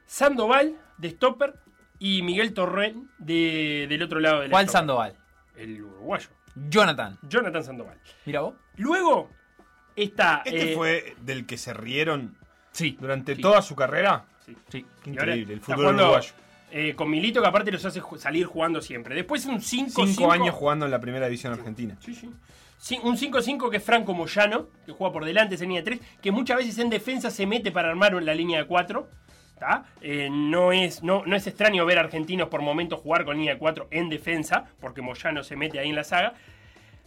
[0.06, 1.56] Sandoval, de stopper,
[2.00, 4.80] y Miguel Torren, de, del otro lado del ¿Cuál stopper.
[4.80, 5.16] Sandoval?
[5.56, 6.30] El uruguayo.
[6.70, 7.18] Jonathan.
[7.24, 7.98] Jonathan Sandoval.
[8.26, 8.56] Mira vos.
[8.78, 9.30] Luego
[9.96, 10.42] está.
[10.46, 12.38] ¿Este eh, fue del que se rieron
[12.72, 12.98] Sí.
[13.00, 13.42] durante Sí.
[13.42, 14.26] toda su carrera?
[14.46, 14.56] sí.
[14.70, 14.86] Sí.
[15.06, 16.34] Increíble, el fútbol jugando, uruguayo.
[16.72, 19.14] eh, con Milito, que aparte los hace salir jugando siempre.
[19.16, 21.96] Después un 5 Cinco años jugando en la primera división argentina.
[22.00, 22.30] Sí, sí.
[22.78, 26.00] Sí, un 5-5 que es Franco Moyano, que juega por delante, esa línea de 3,
[26.20, 28.58] que muchas veces en defensa se mete para armar la línea
[29.62, 29.86] 4.
[30.32, 33.60] no, es, no, no es extraño ver a argentinos por momentos jugar con línea de
[33.60, 36.34] 4 en defensa, porque Moyano se mete ahí en la saga.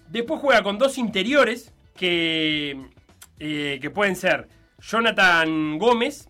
[0.09, 2.81] Después juega con dos interiores que,
[3.41, 4.49] eh, que pueden ser
[4.81, 6.29] Jonathan Gómez,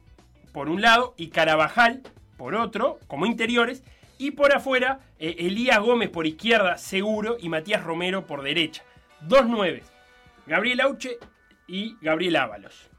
[0.53, 2.03] por un lado, y Carabajal,
[2.37, 3.83] por otro, como interiores.
[4.16, 8.83] Y por afuera, eh, Elías Gómez por izquierda, seguro, y Matías Romero por derecha.
[9.20, 9.91] Dos nueves.
[10.47, 11.18] Gabriel Auche
[11.66, 12.91] y Gabriel Ábalos.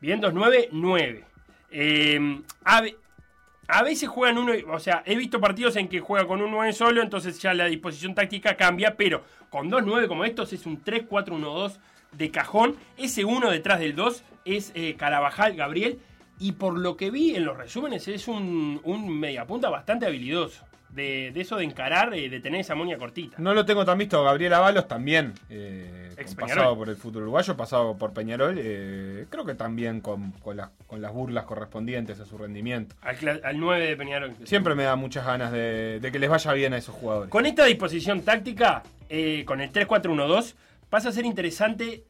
[0.00, 1.24] Bien, dos nueve, nueve.
[1.72, 2.82] Eh, a,
[3.68, 6.72] a veces juegan uno, o sea, he visto partidos en que juega con un 9
[6.74, 10.82] solo, entonces ya la disposición táctica cambia, pero con dos 9 como estos es un
[10.84, 11.78] 3-4-1-2
[12.12, 12.76] de cajón.
[12.98, 15.98] Ese uno detrás del 2 es eh, Carabajal, Gabriel,
[16.38, 20.64] y por lo que vi en los resúmenes es un, un mediapunta bastante habilidoso.
[20.92, 23.36] De, de eso de encarar, eh, de tener esa moña cortita.
[23.38, 24.22] No lo tengo tan visto.
[24.22, 28.56] Gabriel Avalos también, eh, pasado por el fútbol uruguayo, pasado por Peñarol.
[28.58, 32.94] eh, creo que también con, con las, con las burlas correspondientes a su rendimiento.
[33.00, 34.34] Al, al 9 de Peñarol.
[34.44, 37.30] Siempre me da muchas ganas de, de que les vaya bien a esos jugadores.
[37.30, 40.54] Con esta disposición táctica, eh, con el 3-4-1-2,
[40.90, 42.04] pasa a ser interesante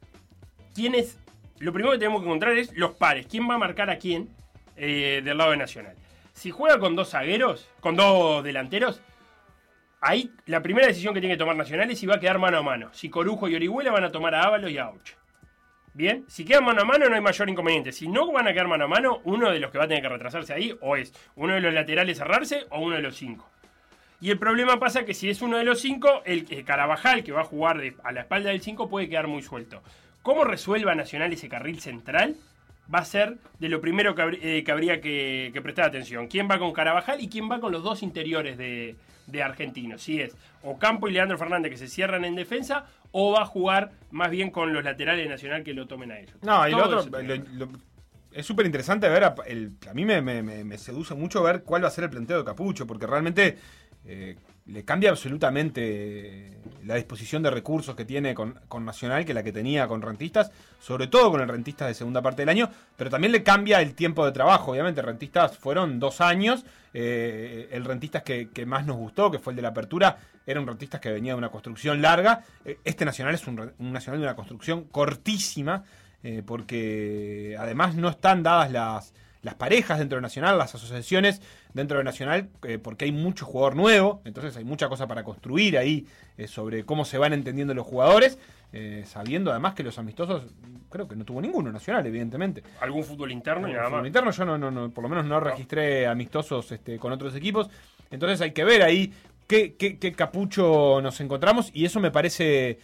[0.75, 1.19] quién es.
[1.61, 3.27] Lo primero que tenemos que encontrar es los pares.
[3.31, 4.29] ¿Quién va a marcar a quién
[4.75, 5.95] del lado de Nacional?
[6.43, 9.01] Si juega con dos zagueros, con dos delanteros,
[10.01, 12.59] ahí la primera decisión que tiene que tomar Nacional es si va a quedar mano
[12.59, 12.91] a mano.
[12.93, 15.13] Si Corujo y Orihuela van a tomar a Ábalos y a Auch.
[15.95, 17.93] Bien, si quedan mano a mano no hay mayor inconveniente.
[17.93, 20.03] Si no van a quedar mano a mano, uno de los que va a tener
[20.03, 23.49] que retrasarse ahí o es uno de los laterales cerrarse o uno de los cinco.
[24.21, 27.43] Y el problema pasa que si es uno de los cinco, el, Carabajal, que va
[27.43, 29.81] a jugar a la espalda del 5, puede quedar muy suelto.
[30.23, 32.35] ¿Cómo resuelva Nacional ese carril central?
[32.93, 36.27] Va a ser de lo primero que, habr- eh, que habría que, que prestar atención.
[36.29, 40.03] ¿Quién va con Carabajal y quién va con los dos interiores de, de Argentinos?
[40.03, 43.93] Si es Ocampo y Leandro Fernández que se cierran en defensa, o va a jugar
[44.11, 46.35] más bien con los laterales de Nacional que lo tomen a ellos.
[46.43, 47.73] No, y lo otro, eso lo- lo-
[48.33, 51.63] es súper interesante ver, a, el- a mí me, me- me- me seduce mucho ver
[51.65, 53.59] cuál va a ser el planteo de Capucho, porque realmente
[54.07, 54.37] eh,
[54.67, 59.53] le cambia absolutamente la disposición de recursos que tiene con, con Nacional que la que
[59.53, 63.33] tenía con Rentistas, sobre todo con el Rentistas de segunda parte del año, pero también
[63.33, 64.73] le cambia el tiempo de trabajo.
[64.73, 69.53] Obviamente, Rentistas fueron dos años, eh, el Rentistas que, que más nos gustó, que fue
[69.53, 73.05] el de la apertura, era un Rentistas que venía de una construcción larga, Eh, este
[73.05, 75.85] Nacional es un, un Nacional de una construcción cortísima,
[76.23, 79.13] eh, porque además no están dadas las,
[79.43, 81.43] las parejas dentro de Nacional, las asociaciones
[81.75, 85.77] dentro de Nacional, eh, porque hay mucho jugador nuevo, entonces hay mucha cosa para construir
[85.77, 86.07] ahí
[86.39, 88.39] eh, sobre cómo se van entendiendo los jugadores,
[88.73, 90.45] eh, sabiendo además que los amistosos,
[90.91, 92.63] creo que no tuvo ninguno Nacional, evidentemente.
[92.81, 94.07] Algún fútbol interno y nada fútbol más.
[94.07, 97.69] interno yo no, no, no, por lo menos no registré amistosos este, con otros equipos.
[98.11, 99.13] Entonces hay que ver ahí
[99.49, 102.79] qué, qué- qué capucho nos encontramos y eso me parece,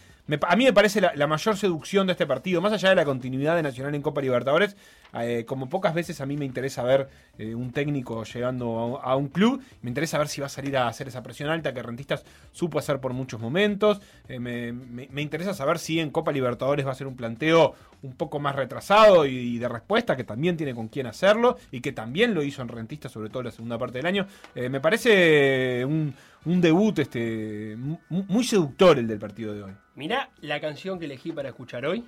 [0.47, 3.55] a mí me parece la, mayor seducción de este partido, más allá de la continuidad
[3.55, 4.75] de Nacional en Copa Libertadores,
[5.13, 9.29] eh, como pocas veces a mí me interesa ver eh, un técnico llegando a, un
[9.29, 12.23] club, me interesa ver si va a salir a hacer esa presión alta que Rentistas
[12.51, 16.95] supo hacer por muchos momentos, eh, me, interesa saber si en Copa Libertadores va a
[16.95, 21.07] ser un planteo un poco más retrasado y, de respuesta, que también tiene con quién
[21.07, 24.05] hacerlo y que también lo hizo en Rentistas, sobre todo en la segunda parte del
[24.05, 24.27] año.
[24.55, 26.13] Me parece un,
[26.45, 29.71] un debut este mu- muy seductor el del partido de hoy.
[29.99, 32.07] Mirá la canción que elegí para escuchar hoy,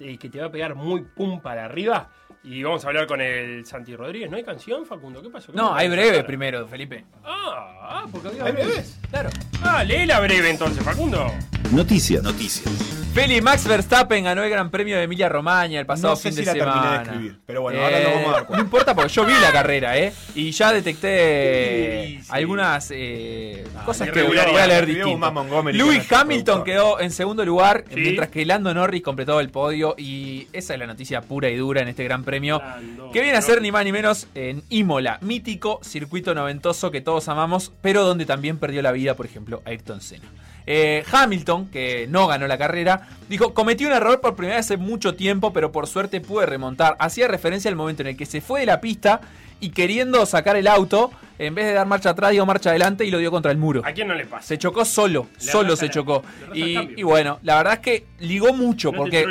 [0.00, 2.10] eh, que te va a pegar muy pum para arriba.
[2.44, 4.30] Y vamos a hablar con el Santi Rodríguez.
[4.30, 5.20] ¿No hay canción, Facundo?
[5.22, 5.52] ¿Qué pasó?
[5.52, 7.04] ¿Qué No, hay breve primero, Felipe.
[7.24, 8.68] Ah, ah, porque había ¿Hay breves.
[8.72, 8.98] breves?
[9.10, 9.30] Claro.
[9.62, 11.26] Ah, lee la breve entonces, Facundo.
[11.72, 12.22] Noticias.
[12.22, 12.72] Noticias.
[13.12, 16.32] Feli Max Verstappen ganó el Gran Premio de Emilia Romagna el pasado No sé fin
[16.32, 16.72] si de la semana.
[16.72, 18.56] terminé de escribir, pero bueno, ahora lo vamos a dar cuenta.
[18.56, 20.12] No importa porque yo vi la carrera, ¿eh?
[20.34, 22.28] Y ya detecté Sí, sí.
[22.30, 27.96] algunas eh, cosas que voy a, leer Lewis el Hamilton quedó en segundo lugar, Sí.
[28.00, 29.94] mientras que Lando Norris completó el podio.
[29.98, 32.27] Y esa es la noticia pura y dura en este Gran Premio.
[32.30, 37.00] Lando, Que viene a ser ni más ni menos en Imola, mítico circuito noventoso que
[37.00, 40.28] todos amamos, pero donde también perdió la vida, por ejemplo, Ayrton Senna.
[40.70, 44.76] Eh, Hamilton, que no ganó la carrera, dijo, cometí un error por primera vez hace
[44.76, 46.94] mucho tiempo, pero por suerte pude remontar.
[46.98, 49.22] Hacía referencia al momento en el que se fue de la pista
[49.60, 53.10] y queriendo sacar el auto, en vez de dar marcha atrás, dio marcha adelante y
[53.10, 53.80] lo dio contra el muro.
[53.82, 54.46] ¿A quién no le pasa?
[54.46, 56.22] Se chocó solo, Le solo se la- chocó.
[56.52, 59.24] Y, bueno, la verdad es que ligó mucho, No porque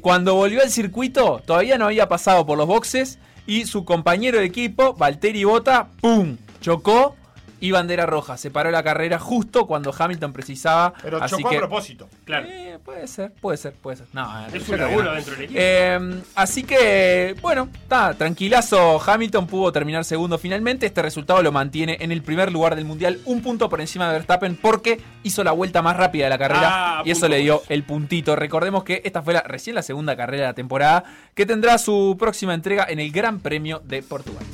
[0.00, 3.18] cuando volvió al circuito, todavía no había pasado por los boxes
[3.48, 6.36] y su compañero de equipo, Valtteri Bota, ¡pum!
[6.60, 7.16] Chocó
[7.64, 8.36] y bandera roja.
[8.36, 10.92] Se paró la carrera justo cuando Hamilton precisaba.
[11.00, 12.10] Pero así chocó que, a propósito.
[12.26, 12.46] Claro.
[12.46, 14.06] Eh, puede ser, puede ser, puede ser.
[14.12, 15.12] No, eh, Es un laburo no.
[15.14, 15.58] dentro del equipo.
[15.62, 19.00] Eh, así que, bueno, está tranquilazo.
[19.02, 20.84] Hamilton pudo terminar segundo finalmente.
[20.84, 24.12] Este resultado lo mantiene en el primer lugar del mundial, un punto por encima de
[24.12, 27.62] Verstappen, porque hizo la vuelta más rápida de la carrera Ah, y eso le dio
[27.70, 28.36] el puntito.
[28.36, 31.04] Recordemos que esta fue la, recién la segunda carrera de la temporada,
[31.34, 34.44] que tendrá su próxima entrega en el Gran Premio de Portugal.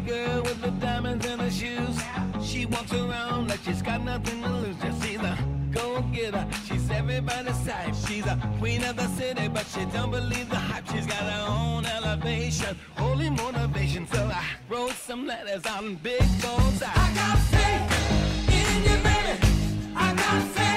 [0.00, 1.96] Girl with the diamonds in her shoes.
[2.42, 4.76] She walks around like she's got nothing to lose.
[4.76, 5.36] Just see the
[5.70, 6.46] go getter.
[6.66, 7.94] She's everybody's type.
[8.06, 10.86] She's a queen of the city, but she don't believe the hype.
[10.88, 14.06] She's got her own elevation, holy motivation.
[14.08, 16.82] So I wrote some letters on big goals.
[16.82, 19.94] I got faith in you, baby.
[19.96, 20.69] I got faith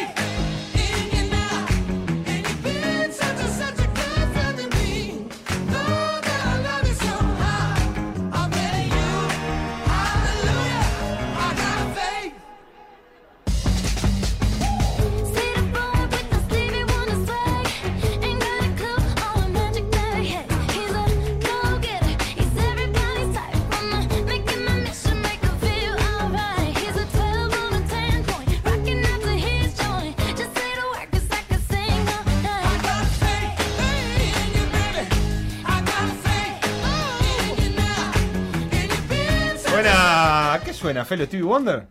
[40.84, 41.24] suena, Felo?
[41.26, 41.88] ¿Stevie Wonder?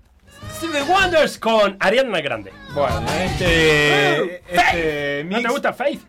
[0.58, 2.52] Stevie Wonders con Ariana Grande.
[2.74, 4.42] Bueno, este.
[4.54, 6.02] este ¿No mix- te gusta Faith?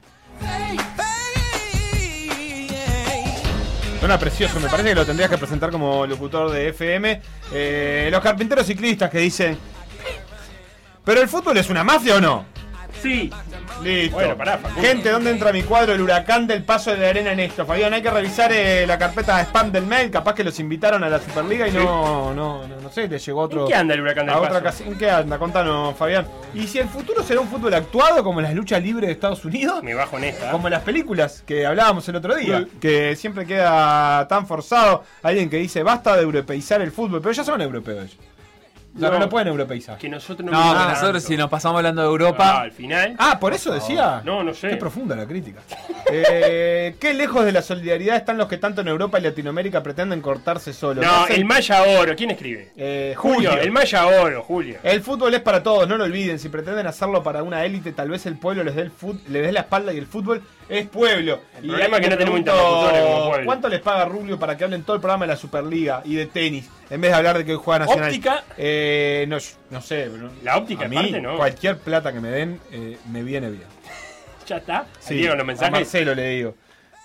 [4.01, 7.21] Suena precioso, me parece que lo tendrías que presentar como locutor de FM.
[7.53, 9.57] Eh, los carpinteros ciclistas que dicen.
[11.05, 12.45] ¿Pero el fútbol es una mafia o no?
[13.01, 13.29] Sí.
[13.81, 14.15] Listo.
[14.15, 14.81] Bueno, pará, Facundo.
[14.81, 15.93] Gente, ¿dónde entra mi cuadro?
[15.93, 17.65] El huracán del paso de la arena en esto.
[17.65, 20.09] Fabián, hay que revisar eh, la carpeta de spam del mail.
[20.11, 21.77] Capaz que los invitaron a la Superliga y Sí.
[21.77, 23.61] no, no, no, no sé, le llegó otro.
[23.63, 24.63] ¿En qué anda el huracán del a otra paso?
[24.63, 25.37] casa- ¿En qué anda?
[25.37, 26.25] Contanos, Fabián.
[26.53, 29.83] ¿Y si el futuro será un fútbol actuado como las luchas libres de Estados Unidos?
[29.83, 30.51] Me bajo en esta.
[30.51, 35.03] Como las películas que hablábamos el otro día, que siempre queda tan forzado.
[35.23, 38.17] Alguien que dice basta de europeizar el fútbol, pero ya son europeos ellos.
[38.95, 39.19] O sea, no, No.
[39.21, 39.97] lo pueden europeizar.
[39.97, 41.27] Que nosotros no No, que nosotros tanto.
[41.27, 42.61] si nos pasamos hablando de Ah, Europa.
[42.61, 43.15] al final.
[43.17, 44.21] Ah, por eso decía.
[44.23, 44.69] No, no sé.
[44.69, 45.61] Qué profunda la crítica.
[46.15, 50.21] Eh, qué lejos de la solidaridad están los que tanto en Europa y Latinoamérica pretenden
[50.21, 51.03] cortarse solos.
[51.03, 52.13] No, el Maya Oro.
[52.15, 52.71] ¿Quién escribe?
[52.77, 53.49] Eh, Julio.
[53.51, 53.63] Julio.
[53.63, 54.77] El Maya Oro, Julio.
[54.83, 56.37] El fútbol es para todos, no lo olviden.
[56.37, 59.41] Si pretenden hacerlo para una élite, tal vez el pueblo les dé, el fut- les
[59.43, 60.43] dé la espalda y el fútbol
[60.79, 61.41] es pueblo.
[61.57, 63.45] El y problema es que no tenemos interlocutores como pueblo.
[63.45, 66.25] ¿Cuánto les paga Rubio para que hablen todo el programa de la Superliga y de
[66.25, 66.69] tenis?
[66.89, 68.09] En vez de hablar de que juega Nacional.
[68.09, 68.43] Óptica.
[68.57, 69.37] Eh, no,
[69.69, 70.09] no sé.
[70.11, 71.37] pero La óptica, a mí, ¿no?
[71.37, 73.63] cualquier plata que me den, eh, me viene bien.
[74.45, 74.85] Ya está.
[74.99, 75.71] Sí, Diego, los a mensajes.
[75.71, 76.55] Marcelo le digo.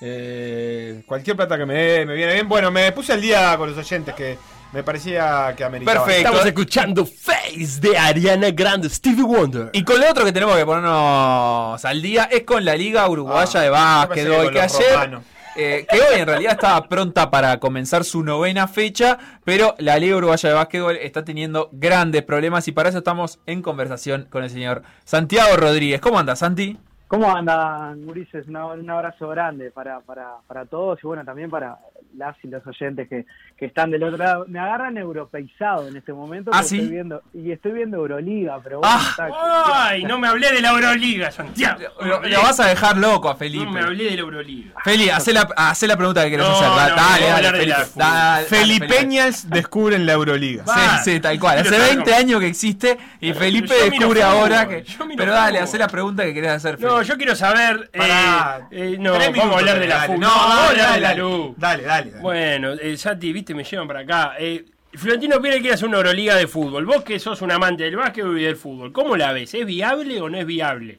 [0.01, 2.49] Eh, cualquier plata que me dé, me viene bien.
[2.49, 4.37] Bueno, me puse al día con los oyentes que
[4.73, 6.05] me parecía que ameritaban.
[6.05, 6.29] Perfecto.
[6.29, 9.71] Estamos escuchando Face de Ariana Grande, Stevie Wonder.
[9.73, 13.61] Y con lo otro que tenemos que ponernos al día es con la Liga Uruguaya
[13.61, 15.23] Ah, de Básquet, hoy que ayer, romanos.
[15.57, 20.17] eh, que hoy en realidad estaba pronta para comenzar su novena fecha, pero la Liga
[20.17, 24.51] Uruguaya de Básquetbol está teniendo grandes problemas y para eso estamos en conversación con el
[24.51, 26.01] señor Santiago Rodríguez.
[26.01, 26.79] ¿Cómo anda, Santi?
[27.09, 28.47] ¿Cómo andan, Gurises?
[28.49, 31.79] Un abrazo grande para, para, para todos y bueno, también para
[32.17, 33.27] las y los oyentes que,
[33.57, 34.45] que están del otro lado.
[34.49, 36.77] Me agarran europeizado en este momento ¿Ah, sí?
[36.77, 39.07] estoy viendo, y estoy viendo Euroliga, pero bueno, Ah.
[39.11, 41.81] está- Ay, no me hablé de la Euroliga, Santiago.
[42.01, 43.65] Lo, vas a dejar loco a Felipe.
[43.65, 44.73] No me hablé de la Euroliga.
[44.85, 46.69] Feli, hacé la, hacé la pregunta que querés No, hacer.
[46.69, 47.67] No, dale, dale, de Felipe.
[47.69, 47.99] la fútbol.
[48.05, 48.87] Dale, dale, Felipe.
[48.89, 50.65] Felipeñas descubren la Euroliga.
[50.65, 50.99] Va.
[51.03, 51.59] Sí, sí, tal cual.
[51.59, 54.83] Hace Quiero saber 20 cómo- años que existe y Felipe descubre ahora que.
[54.83, 56.89] yo miro Pero dale, hacé la pregunta que querés hacer, Felipe.
[56.95, 57.91] No, yo quiero saber.
[57.93, 58.69] eh, Pará.
[58.71, 60.09] eh, no, vamos a hablar de la.
[60.09, 60.29] No,
[60.77, 61.55] dale, de.
[61.57, 62.11] Dale, dale.
[62.11, 62.23] dale.
[62.23, 64.35] Bueno, eh, Santi, viste, me llevan para acá.
[64.39, 66.87] Eh, Florentino Pérez quiere hacer una Euroliga de fútbol.
[66.87, 69.55] Vos que sos un amante del básquet y del fútbol, ¿cómo la ves?
[69.55, 70.99] ¿Es viable o no es viable?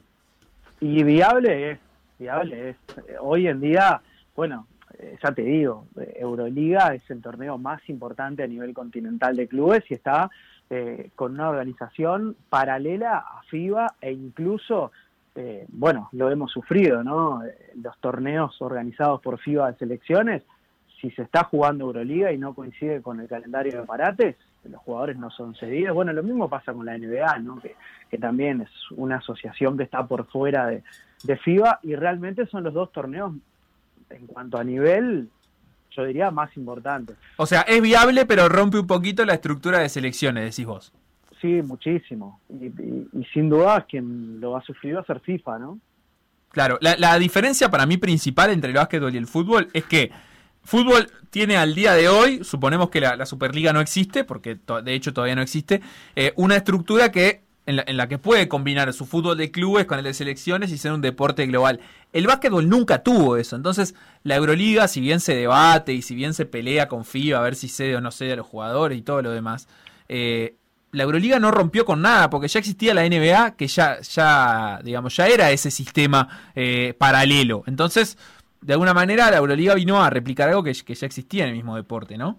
[0.80, 1.78] Y viable es,
[2.18, 2.76] viable es.
[3.20, 4.00] Hoy en día,
[4.36, 4.66] bueno,
[4.98, 9.48] eh, ya te digo, eh, Euroliga es el torneo más importante a nivel continental de
[9.48, 10.30] clubes y está
[10.72, 14.92] eh, con una organización paralela a FIBA e incluso,
[15.34, 17.42] eh, bueno, lo hemos sufrido, ¿no?
[17.82, 20.44] Los torneos organizados por FIBA de selecciones,
[21.00, 25.16] si se está jugando Euroliga y no coincide con el calendario de parates, los jugadores
[25.16, 25.94] no son cedidos.
[25.94, 27.58] Bueno, lo mismo pasa con la NBA, ¿no?
[27.60, 27.74] Que,
[28.10, 30.82] que también es una asociación que está por fuera de,
[31.24, 33.32] de FIBA y realmente son los dos torneos
[34.10, 35.28] en cuanto a nivel,
[35.92, 37.16] yo diría, más importantes.
[37.36, 40.92] O sea, es viable, pero rompe un poquito la estructura de selecciones, decís vos.
[41.40, 42.40] Sí, muchísimo.
[42.50, 45.78] Y, y- y sin duda quien lo ha sufrido va a ser FIFA, ¿no?
[46.50, 50.10] Claro, la, la diferencia para mí principal entre el básquetbol y el fútbol es que
[50.64, 55.12] fútbol tiene al día de hoy, suponemos que la, Superliga no existe, porque de hecho
[55.12, 55.80] todavía no existe,
[56.16, 59.86] eh, una estructura que en la, en la que puede combinar su fútbol de clubes
[59.86, 61.80] con el de selecciones y ser un deporte global.
[62.12, 66.34] El básquetbol nunca tuvo eso, entonces la Euroliga, si bien se debate y si bien
[66.34, 69.02] se pelea con FIBA a ver si cede o no cede a los jugadores y
[69.02, 69.68] todo lo demás,
[70.08, 70.56] eh,
[70.92, 75.16] la Euroliga no rompió con nada, porque ya existía la NBA, que ya, ya digamos,
[75.16, 77.62] ya era ese sistema eh, paralelo.
[77.66, 78.18] Entonces,
[78.60, 81.56] de alguna manera, la Euroliga vino a replicar algo que, que ya existía en el
[81.56, 82.38] mismo deporte, ¿no?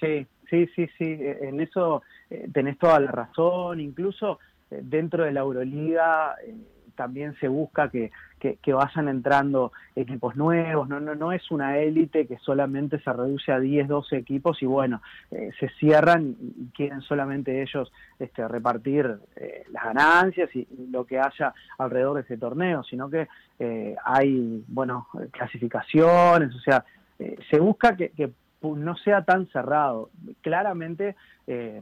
[0.00, 1.04] Sí, sí, sí, sí.
[1.04, 3.80] Eh, En eso eh, tenés toda la razón.
[3.80, 4.38] Incluso
[4.70, 6.54] eh, dentro de la Euroliga eh,
[6.94, 10.88] también se busca que, que, que vayan entrando equipos nuevos.
[10.88, 14.66] No, no, no es una élite que solamente se reduce a 10, 12 equipos y
[14.66, 21.04] bueno, eh, se cierran y quieren solamente ellos este, repartir eh, las ganancias y lo
[21.04, 23.28] que haya alrededor de ese torneo, sino que
[23.58, 26.84] eh, hay, bueno, clasificaciones, o sea,
[27.18, 28.30] eh, se busca que, que
[28.62, 30.10] no sea tan cerrado.
[30.40, 31.14] Claramente
[31.46, 31.80] eh,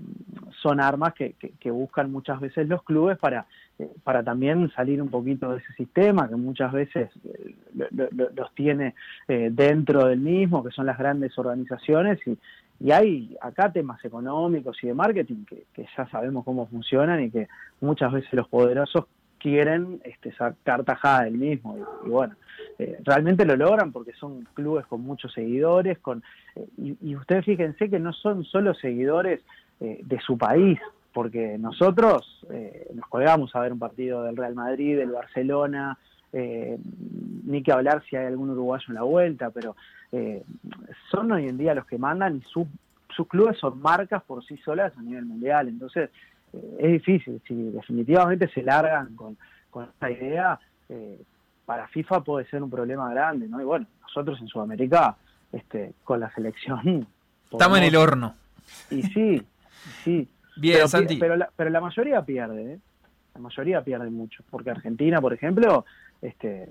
[0.62, 3.46] son armas que, que- que buscan muchas veces los clubes para,
[3.78, 8.08] eh, para también salir un poquito de ese sistema que muchas veces eh, lo- lo-
[8.12, 8.94] lo- los tiene
[9.28, 12.36] eh, dentro del mismo, que son las grandes organizaciones y,
[12.78, 17.30] y hay acá temas económicos y de marketing que, que ya sabemos cómo funcionan y
[17.30, 17.48] que
[17.80, 19.06] muchas veces los poderosos
[19.46, 21.76] quieren este, sacar tajada del mismo.
[22.04, 22.34] Y, bueno,
[22.80, 26.24] eh, realmente lo logran porque son clubes con muchos seguidores, con
[26.56, 26.66] eh,
[27.00, 29.40] y, ustedes fíjense que no son solo seguidores
[29.80, 30.80] eh, de su país,
[31.12, 32.44] porque nosotros
[32.92, 35.96] nos colgamos a ver un partido del Real Madrid, del Barcelona,
[36.32, 36.76] eh,
[37.44, 39.76] ni que hablar si hay algún uruguayo en la vuelta, pero
[40.12, 40.42] eh,
[41.10, 42.68] son hoy en día los que mandan y su-
[43.14, 46.10] sus clubes son marcas por sí solas a nivel mundial, entonces
[46.78, 49.36] es difícil, si definitivamente se largan con,
[49.70, 50.58] con esta idea,
[50.88, 51.20] eh,
[51.64, 53.60] para FIFA puede ser un problema grande, ¿no?
[53.60, 55.16] Y bueno, nosotros en Sudamérica,
[55.52, 57.06] este, con la selección...
[57.50, 58.34] Estamos en el horno.
[58.90, 59.42] Y sí,
[60.04, 60.28] sí.
[60.56, 61.16] Bien, pero, Santi.
[61.16, 62.78] Pero la, pero la mayoría pierde, ¿eh?
[63.34, 65.84] La mayoría pierde mucho, porque Argentina, por ejemplo,
[66.22, 66.70] este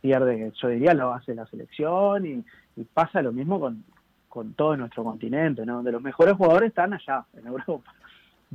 [0.00, 2.44] pierde, yo diría, lo hace la selección y,
[2.76, 3.84] y pasa lo mismo con,
[4.28, 5.76] con todo nuestro continente, ¿no?
[5.76, 7.94] Donde los mejores jugadores están allá, en Europa.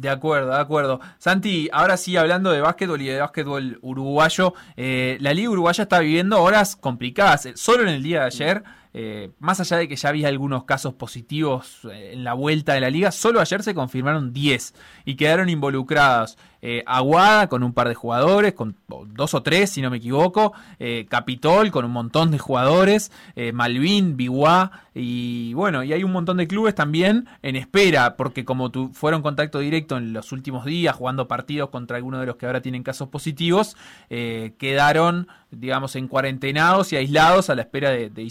[0.01, 0.99] De acuerdo, de acuerdo.
[1.19, 5.99] Santi, ahora sí, hablando de básquetbol y de básquetbol uruguayo, eh, la liga uruguaya está
[5.99, 7.45] viviendo horas complicadas.
[7.45, 10.65] Eh, Solo en el día de ayer, eh, más allá de que ya había algunos
[10.65, 14.73] casos positivos eh, en la vuelta de la liga, solo ayer se confirmaron 10
[15.05, 18.75] y quedaron involucrados eh, Aguada con un par de jugadores, con
[19.07, 23.11] dos o tres, si no me equivoco, eh, Capitol con un montón de jugadores,
[23.53, 28.69] Malvin, Biguá y bueno, y hay un montón de clubes también en espera, porque como
[28.69, 32.45] tu, fueron contacto directo en los últimos días jugando partidos contra algunos de los que
[32.45, 33.75] ahora tienen casos positivos,
[34.09, 38.27] quedaron, digamos, en cuarentenados y aislados a la espera de, de.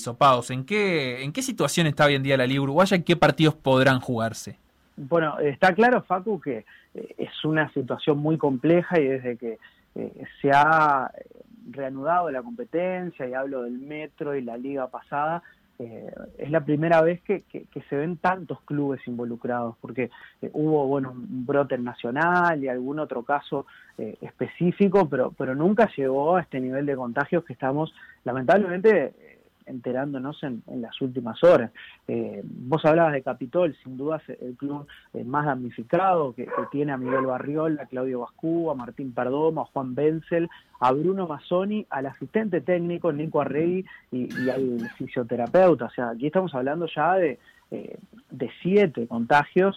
[0.51, 3.55] ¿En qué, ¿En qué situación está hoy en día la Liga Uruguaya y qué partidos
[3.55, 4.57] podrán jugarse?
[4.97, 6.65] Bueno, está claro, Facu, que
[6.95, 9.59] eh, es una situación muy compleja y desde que
[9.95, 11.25] eh, se ha eh,
[11.71, 15.43] reanudado la competencia, y hablo del metro y la liga pasada,
[15.83, 17.43] eh, es la primera vez que,
[17.89, 20.11] se ven tantos clubes involucrados, porque
[20.43, 23.65] eh, hubo bueno un brote nacional y algún otro caso
[23.97, 27.95] eh, específico, pero, pero nunca llegó a este nivel de contagios que estamos
[28.25, 29.40] lamentablemente eh,
[29.71, 31.71] enterándonos en, en las últimas horas.
[32.09, 36.97] Eh, vos hablabas de Capitol, sin duda el club eh, más damnificado, que, tiene a
[36.97, 40.49] Miguel Barriol, a Claudio Bascú, a Martín Perdomo, a Juan Benzel,
[40.81, 45.87] a Bruno Mazzoni, al asistente técnico Nico Arregui y, al fisioterapeuta.
[45.87, 47.39] O sea, aquí estamos hablando ya de,
[47.71, 47.99] eh,
[48.31, 49.77] de siete contagios,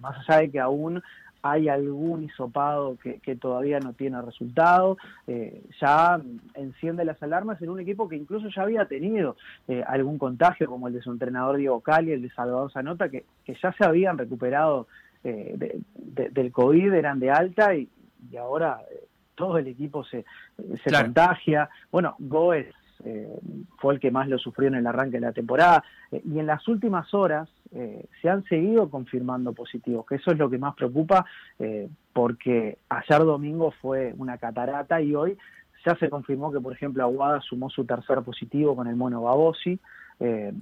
[0.00, 1.02] más allá de que aún
[1.46, 4.96] hay algún hisopado que, que todavía no tiene resultado,
[5.26, 6.18] eh, ya
[6.54, 9.36] enciende las alarmas en un equipo que incluso ya había tenido
[9.68, 13.26] eh, algún contagio, como el de su entrenador Diego Cali, el de Salvador Zanota, que,
[13.44, 14.86] que ya se habían recuperado
[15.22, 17.90] eh, de- de- del COVID, eran de alta y,
[18.30, 19.04] y ahora eh,
[19.34, 20.24] todo el equipo se,
[20.56, 21.04] se Claro.
[21.08, 21.68] contagia.
[21.92, 22.66] Bueno, Goes
[23.04, 23.38] eh,
[23.78, 25.84] fue el que más lo sufrió en el arranque de la temporada.
[26.10, 30.38] Eh, y en las últimas horas eh, se han seguido confirmando positivos, que eso es
[30.38, 31.26] lo que más preocupa,
[31.58, 35.36] eh, porque ayer domingo fue una catarata y hoy
[35.84, 39.78] ya se confirmó que, por ejemplo, Aguada sumó su tercer positivo con el mono Babosi.
[40.20, 40.52] Eh,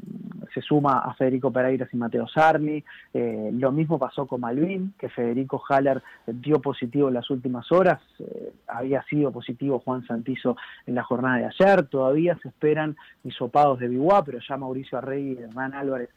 [0.55, 2.83] se suma a Federico Pereira y Mateo Sarni.
[3.13, 8.01] eh, lo mismo pasó con Malvin, que Federico Haller dio positivo en las últimas horas.
[8.19, 10.57] eh, había sido positivo Juan Santizo
[10.87, 11.87] en la jornada de ayer.
[11.87, 16.11] Todavía se esperan hisopados de Biguá, pero ya Mauricio Arrey y Hernán Álvarez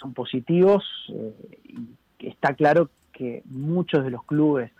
[0.00, 0.84] son positivos.
[1.64, 4.70] y está claro que muchos de los clubes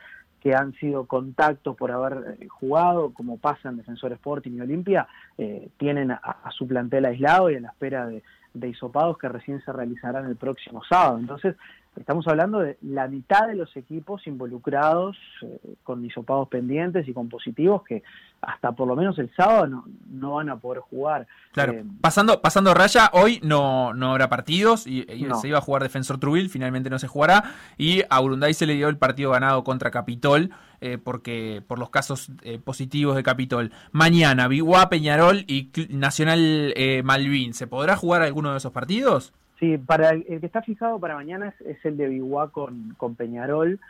[0.48, 5.06] que han sido contactos por haber eh, jugado, como pasa en Defensor Sporting y Olimpia,
[5.36, 8.22] eh, tienen a, su plantel aislado y a la espera de,
[8.54, 11.18] de hisopados que recién se realizarán el próximo sábado.
[11.18, 11.54] Entonces,
[11.98, 17.28] estamos hablando de la mitad de los equipos involucrados eh, con hisopados pendientes y con
[17.28, 18.02] positivos que
[18.40, 21.26] hasta por lo menos el sábado no, no van a poder jugar.
[21.52, 25.36] Claro, Eh, pasando, pasando raya, hoy no, no habrá partidos y, y No.
[25.40, 27.42] se iba a jugar Defensor Trubil, finalmente no se jugará
[27.76, 30.50] y a Urunday se le dio el partido ganado contra Capitol
[30.80, 33.72] eh, porque por los casos eh, positivos de Capitol.
[33.90, 39.32] Mañana, Biguá, Peñarol y Nacional eh, Malvin, ¿se podrá jugar alguno de esos partidos?
[39.58, 43.16] Sí, para el, que está fijado para mañana es, es el de Biguá con, con
[43.16, 43.80] Peñarol,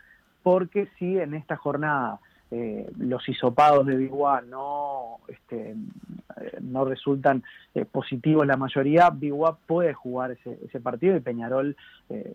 [0.43, 2.21] porque si en esta jornada
[2.51, 7.43] eh, los hisopados de Biguá no, este, eh, no resultan
[7.75, 11.77] eh, positivos la mayoría, Biguá puede jugar ese, ese partido y Peñarol
[12.09, 12.33] eh,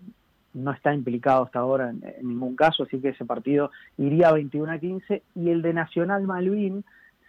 [0.53, 4.72] no está implicado hasta ahora en, en ningún caso, así que ese partido iría 21
[4.72, 6.85] a 15 y el de Nacional Malvin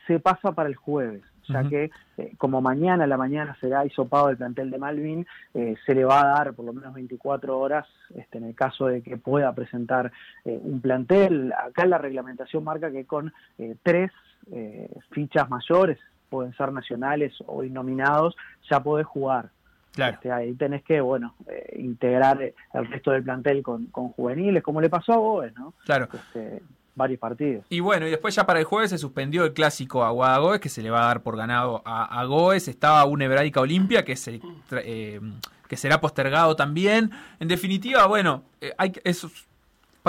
[0.07, 4.31] se pasa para el jueves, ya que eh, como mañana a la mañana será hisopado
[4.31, 7.87] el plantel de Malvin, eh, se le va a dar por lo menos 24 horas
[8.15, 10.13] este, en el caso de que pueda presentar
[10.45, 11.53] eh, un plantel.
[11.53, 14.11] Acá la reglamentación marca que con eh, tres
[14.51, 15.99] eh, fichas mayores,
[16.29, 18.37] pueden ser nacionales o innominados,
[18.69, 19.51] ya podés jugar.
[19.93, 20.15] Claro.
[20.15, 24.81] Este, ahí tenés que, bueno, eh, integrar el resto del plantel con, con juveniles, como
[24.81, 25.75] le pasó a Boves, ¿no?
[25.85, 26.09] Claro.
[26.13, 26.61] Este,
[26.95, 27.65] varios partidos.
[27.71, 30.69] Y bueno, y después ya para el jueves se suspendió el clásico Aguada Goes, que
[30.69, 32.69] se le va a dar por ganado a, a Goes.
[32.69, 34.41] Estaba una Hebraica Olimpia, que se
[34.73, 35.21] eh,
[35.69, 37.11] que será postergado también.
[37.41, 39.27] En definitiva, bueno, eh, hay es-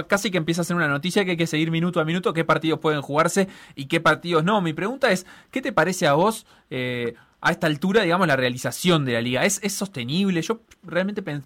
[0.07, 2.43] casi que empieza a ser una noticia que hay que seguir minuto a minuto qué
[2.43, 4.61] partidos pueden jugarse y qué partidos no.
[4.61, 9.05] Mi pregunta es, ¿qué te parece a vos eh, a esta altura, digamos, la realización
[9.05, 9.45] de la liga?
[9.45, 10.41] ¿Es, sostenible?
[10.41, 11.43] Yo realmente pen-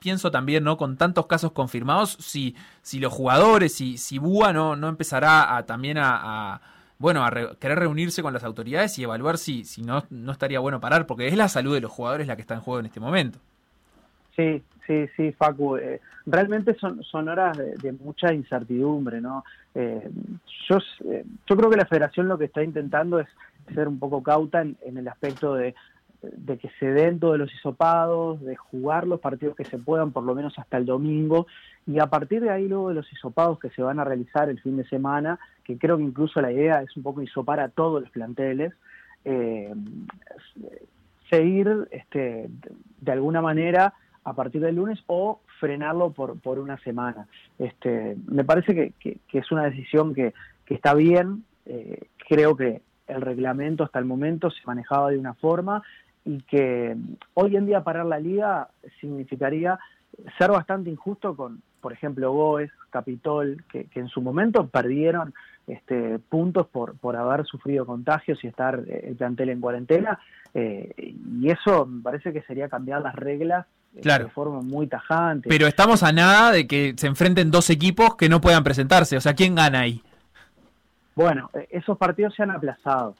[0.00, 0.76] pienso también, ¿no?
[0.76, 5.66] Con tantos casos confirmados, si, si los jugadores, si, si Búa no, no empezará a,
[5.66, 6.60] también a, a,
[6.98, 10.60] bueno, a re- querer reunirse con las autoridades y evaluar si, si no, no estaría
[10.60, 12.86] bueno parar, porque es la salud de los jugadores la que está en juego en
[12.86, 13.38] este momento.
[14.36, 15.76] Sí, sí, sí, Facu.
[15.76, 19.44] eh, realmente son, son horas de, mucha incertidumbre, ¿no?
[19.74, 20.10] Eh,
[20.68, 23.28] yo, eh, yo creo que la federación lo que está intentando es
[23.74, 25.74] ser un poco cauta en, en el aspecto de,
[26.22, 30.22] de que se den todos los hisopados, de jugar los partidos que se puedan, por
[30.22, 31.46] lo menos hasta el domingo,
[31.86, 34.60] y a partir de ahí luego de los hisopados que se van a realizar el
[34.60, 38.02] fin de semana, que creo que incluso la idea es un poco hisopar a todos
[38.02, 38.72] los planteles,
[39.24, 39.72] eh,
[41.28, 42.48] seguir este,
[43.00, 47.26] de alguna manera a partir del lunes o frenarlo por, por una semana.
[47.58, 50.32] Este, me parece que, es una decisión que,
[50.68, 51.44] está bien.
[51.66, 55.82] eh, creo que el reglamento hasta el momento se manejaba de una forma
[56.24, 56.96] y que
[57.34, 58.68] hoy en día parar la liga
[59.00, 59.78] significaría
[60.38, 65.34] ser bastante injusto con, por ejemplo, Goes, Capitol, que, en su momento perdieron
[65.66, 70.18] este, puntos por, por haber sufrido contagios y estar eh, el plantel en cuarentena.
[70.54, 73.66] eh, y eso me parece que sería cambiar las reglas
[74.00, 74.24] Claro.
[74.24, 75.48] de forma muy tajante.
[75.48, 79.16] Pero estamos a nada de que se enfrenten dos equipos que no puedan presentarse.
[79.16, 80.02] O sea, ¿quién gana ahí?
[81.14, 83.14] Bueno, eh, esos partidos se han aplazado.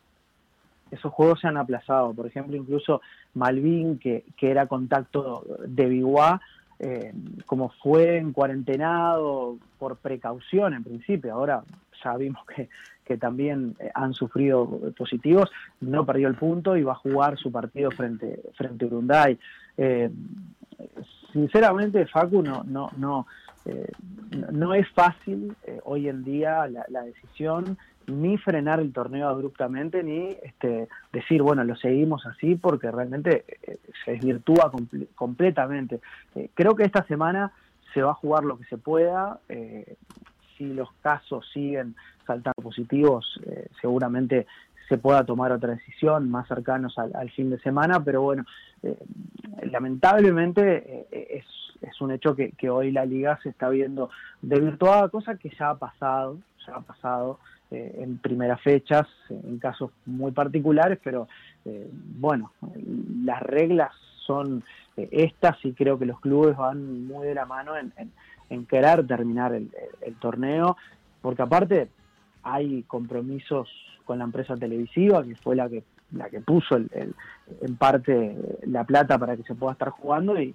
[0.91, 2.15] Esos juegos se han aplazado.
[2.15, 3.03] Por ejemplo, incluso
[3.35, 6.41] Malvin, que, que era contacto de Biguá,
[6.79, 7.13] eh,
[7.47, 11.63] como fue en cuarentenado por precaución en principio, ahora
[12.03, 12.69] ya vimos que,
[13.05, 14.67] que también eh, han sufrido
[14.97, 15.51] positivos,
[15.81, 19.39] no perdió el punto y va a jugar su partido frente, frente a Urunday.
[19.77, 20.11] Eh,
[21.33, 23.27] sinceramente, Facu, no, no, no,
[23.65, 23.87] eh,
[24.53, 30.37] no- es fácil eh, hoy en día la, decisión ni frenar el torneo abruptamente ni
[30.43, 36.01] este, decir bueno lo seguimos así porque realmente eh, se desvirtúa comple- completamente.
[36.55, 37.53] Creo que esta semana
[37.95, 39.39] se va a jugar lo que se pueda
[40.57, 41.95] si los casos siguen
[42.27, 43.41] saltando positivos
[43.81, 44.47] seguramente
[44.89, 48.45] se pueda tomar otra decisión más cercanos al, al fin de semana pero bueno
[48.83, 48.97] eh,
[49.71, 51.45] lamentablemente eh, es,
[51.89, 54.11] es un hecho que, que hoy la liga se está viendo
[54.41, 57.39] desvirtuada, cosa que ya ha pasado, ya ha pasado
[57.71, 61.29] eh, en primeras fechas, en casos muy particulares, pero
[62.19, 62.53] bueno,
[63.25, 63.93] las reglas
[64.27, 64.63] son
[64.97, 69.71] estas y creo que los clubes van muy de la mano en, querer terminar el-
[70.03, 70.77] el torneo,
[71.23, 71.89] porque aparte
[72.43, 73.69] hay compromisos
[74.05, 77.15] con la empresa televisiva, que fue la que la que puso el- el-
[77.63, 80.55] en parte la plata para que se pueda estar jugando y,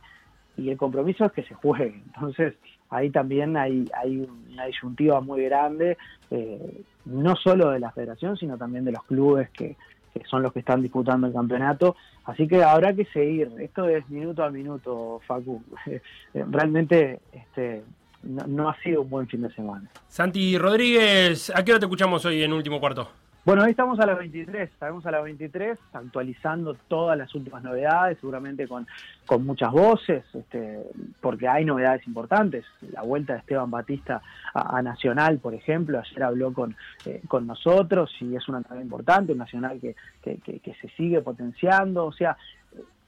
[0.55, 1.99] y el compromiso es que se juegue.
[2.13, 2.53] Entonces,
[2.91, 5.97] ahí también hay, hay una disyuntiva muy grande,
[6.29, 9.75] eh, no solo de la federación, sino también de los clubes que,
[10.13, 11.95] que son los que están disputando el campeonato.
[12.25, 13.49] Así que habrá que seguir.
[13.59, 15.63] Esto es minuto a minuto, Facu.
[16.33, 17.83] Realmente este,
[18.23, 19.89] no, no ha sido un buen fin de semana.
[20.07, 23.09] Santi Rodríguez, ¿a qué hora te escuchamos hoy en último cuarto?
[23.47, 28.17] Bueno, hoy estamos a las 23, estaremos a las 23 actualizando todas las últimas novedades,
[28.19, 28.85] seguramente con,
[29.25, 30.83] con muchas voces, este,
[31.21, 32.65] porque hay novedades importantes.
[32.91, 34.21] La vuelta de Esteban Batista
[34.53, 36.75] a, Nacional, por ejemplo, ayer habló con,
[37.05, 42.03] eh, con nosotros y es una novedad importante, un Nacional que, que, se sigue potenciando,
[42.05, 42.35] o sea,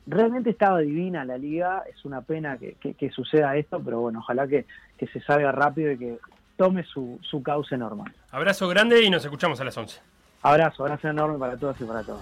[0.07, 4.19] realmente estaba divina la liga, es una pena que, que- que suceda esto, pero bueno,
[4.19, 4.65] ojalá que,
[4.97, 6.17] que se salga rápido y que
[6.55, 8.13] tome su, su cauce normal.
[8.31, 9.99] Abrazo grande y nos escuchamos a las 11.
[10.41, 12.21] Abrazo, abrazo enorme para todos y para todos.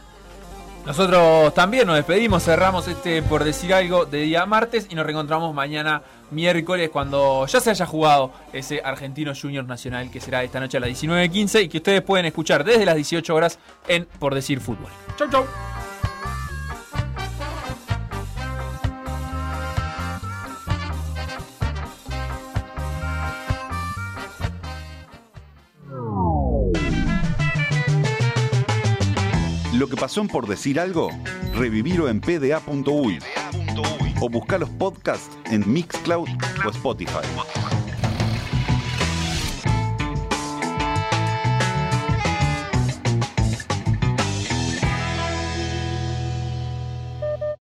[0.85, 5.53] Nosotros también nos despedimos, cerramos este por decir algo de día martes y nos reencontramos
[5.53, 10.77] mañana miércoles cuando ya se haya jugado ese Argentino Junior Nacional que será esta noche
[10.77, 14.61] a las 19.15 y que ustedes pueden escuchar desde las 18 horas en Por Decir
[14.61, 14.89] Fútbol.
[15.17, 15.45] Chau, chau.
[29.87, 31.09] Lo que pasó en por decir algo,
[31.55, 33.19] revivirlo en pda.uy
[34.19, 36.27] o buscar los podcasts en Mixcloud
[36.65, 37.23] o Spotify.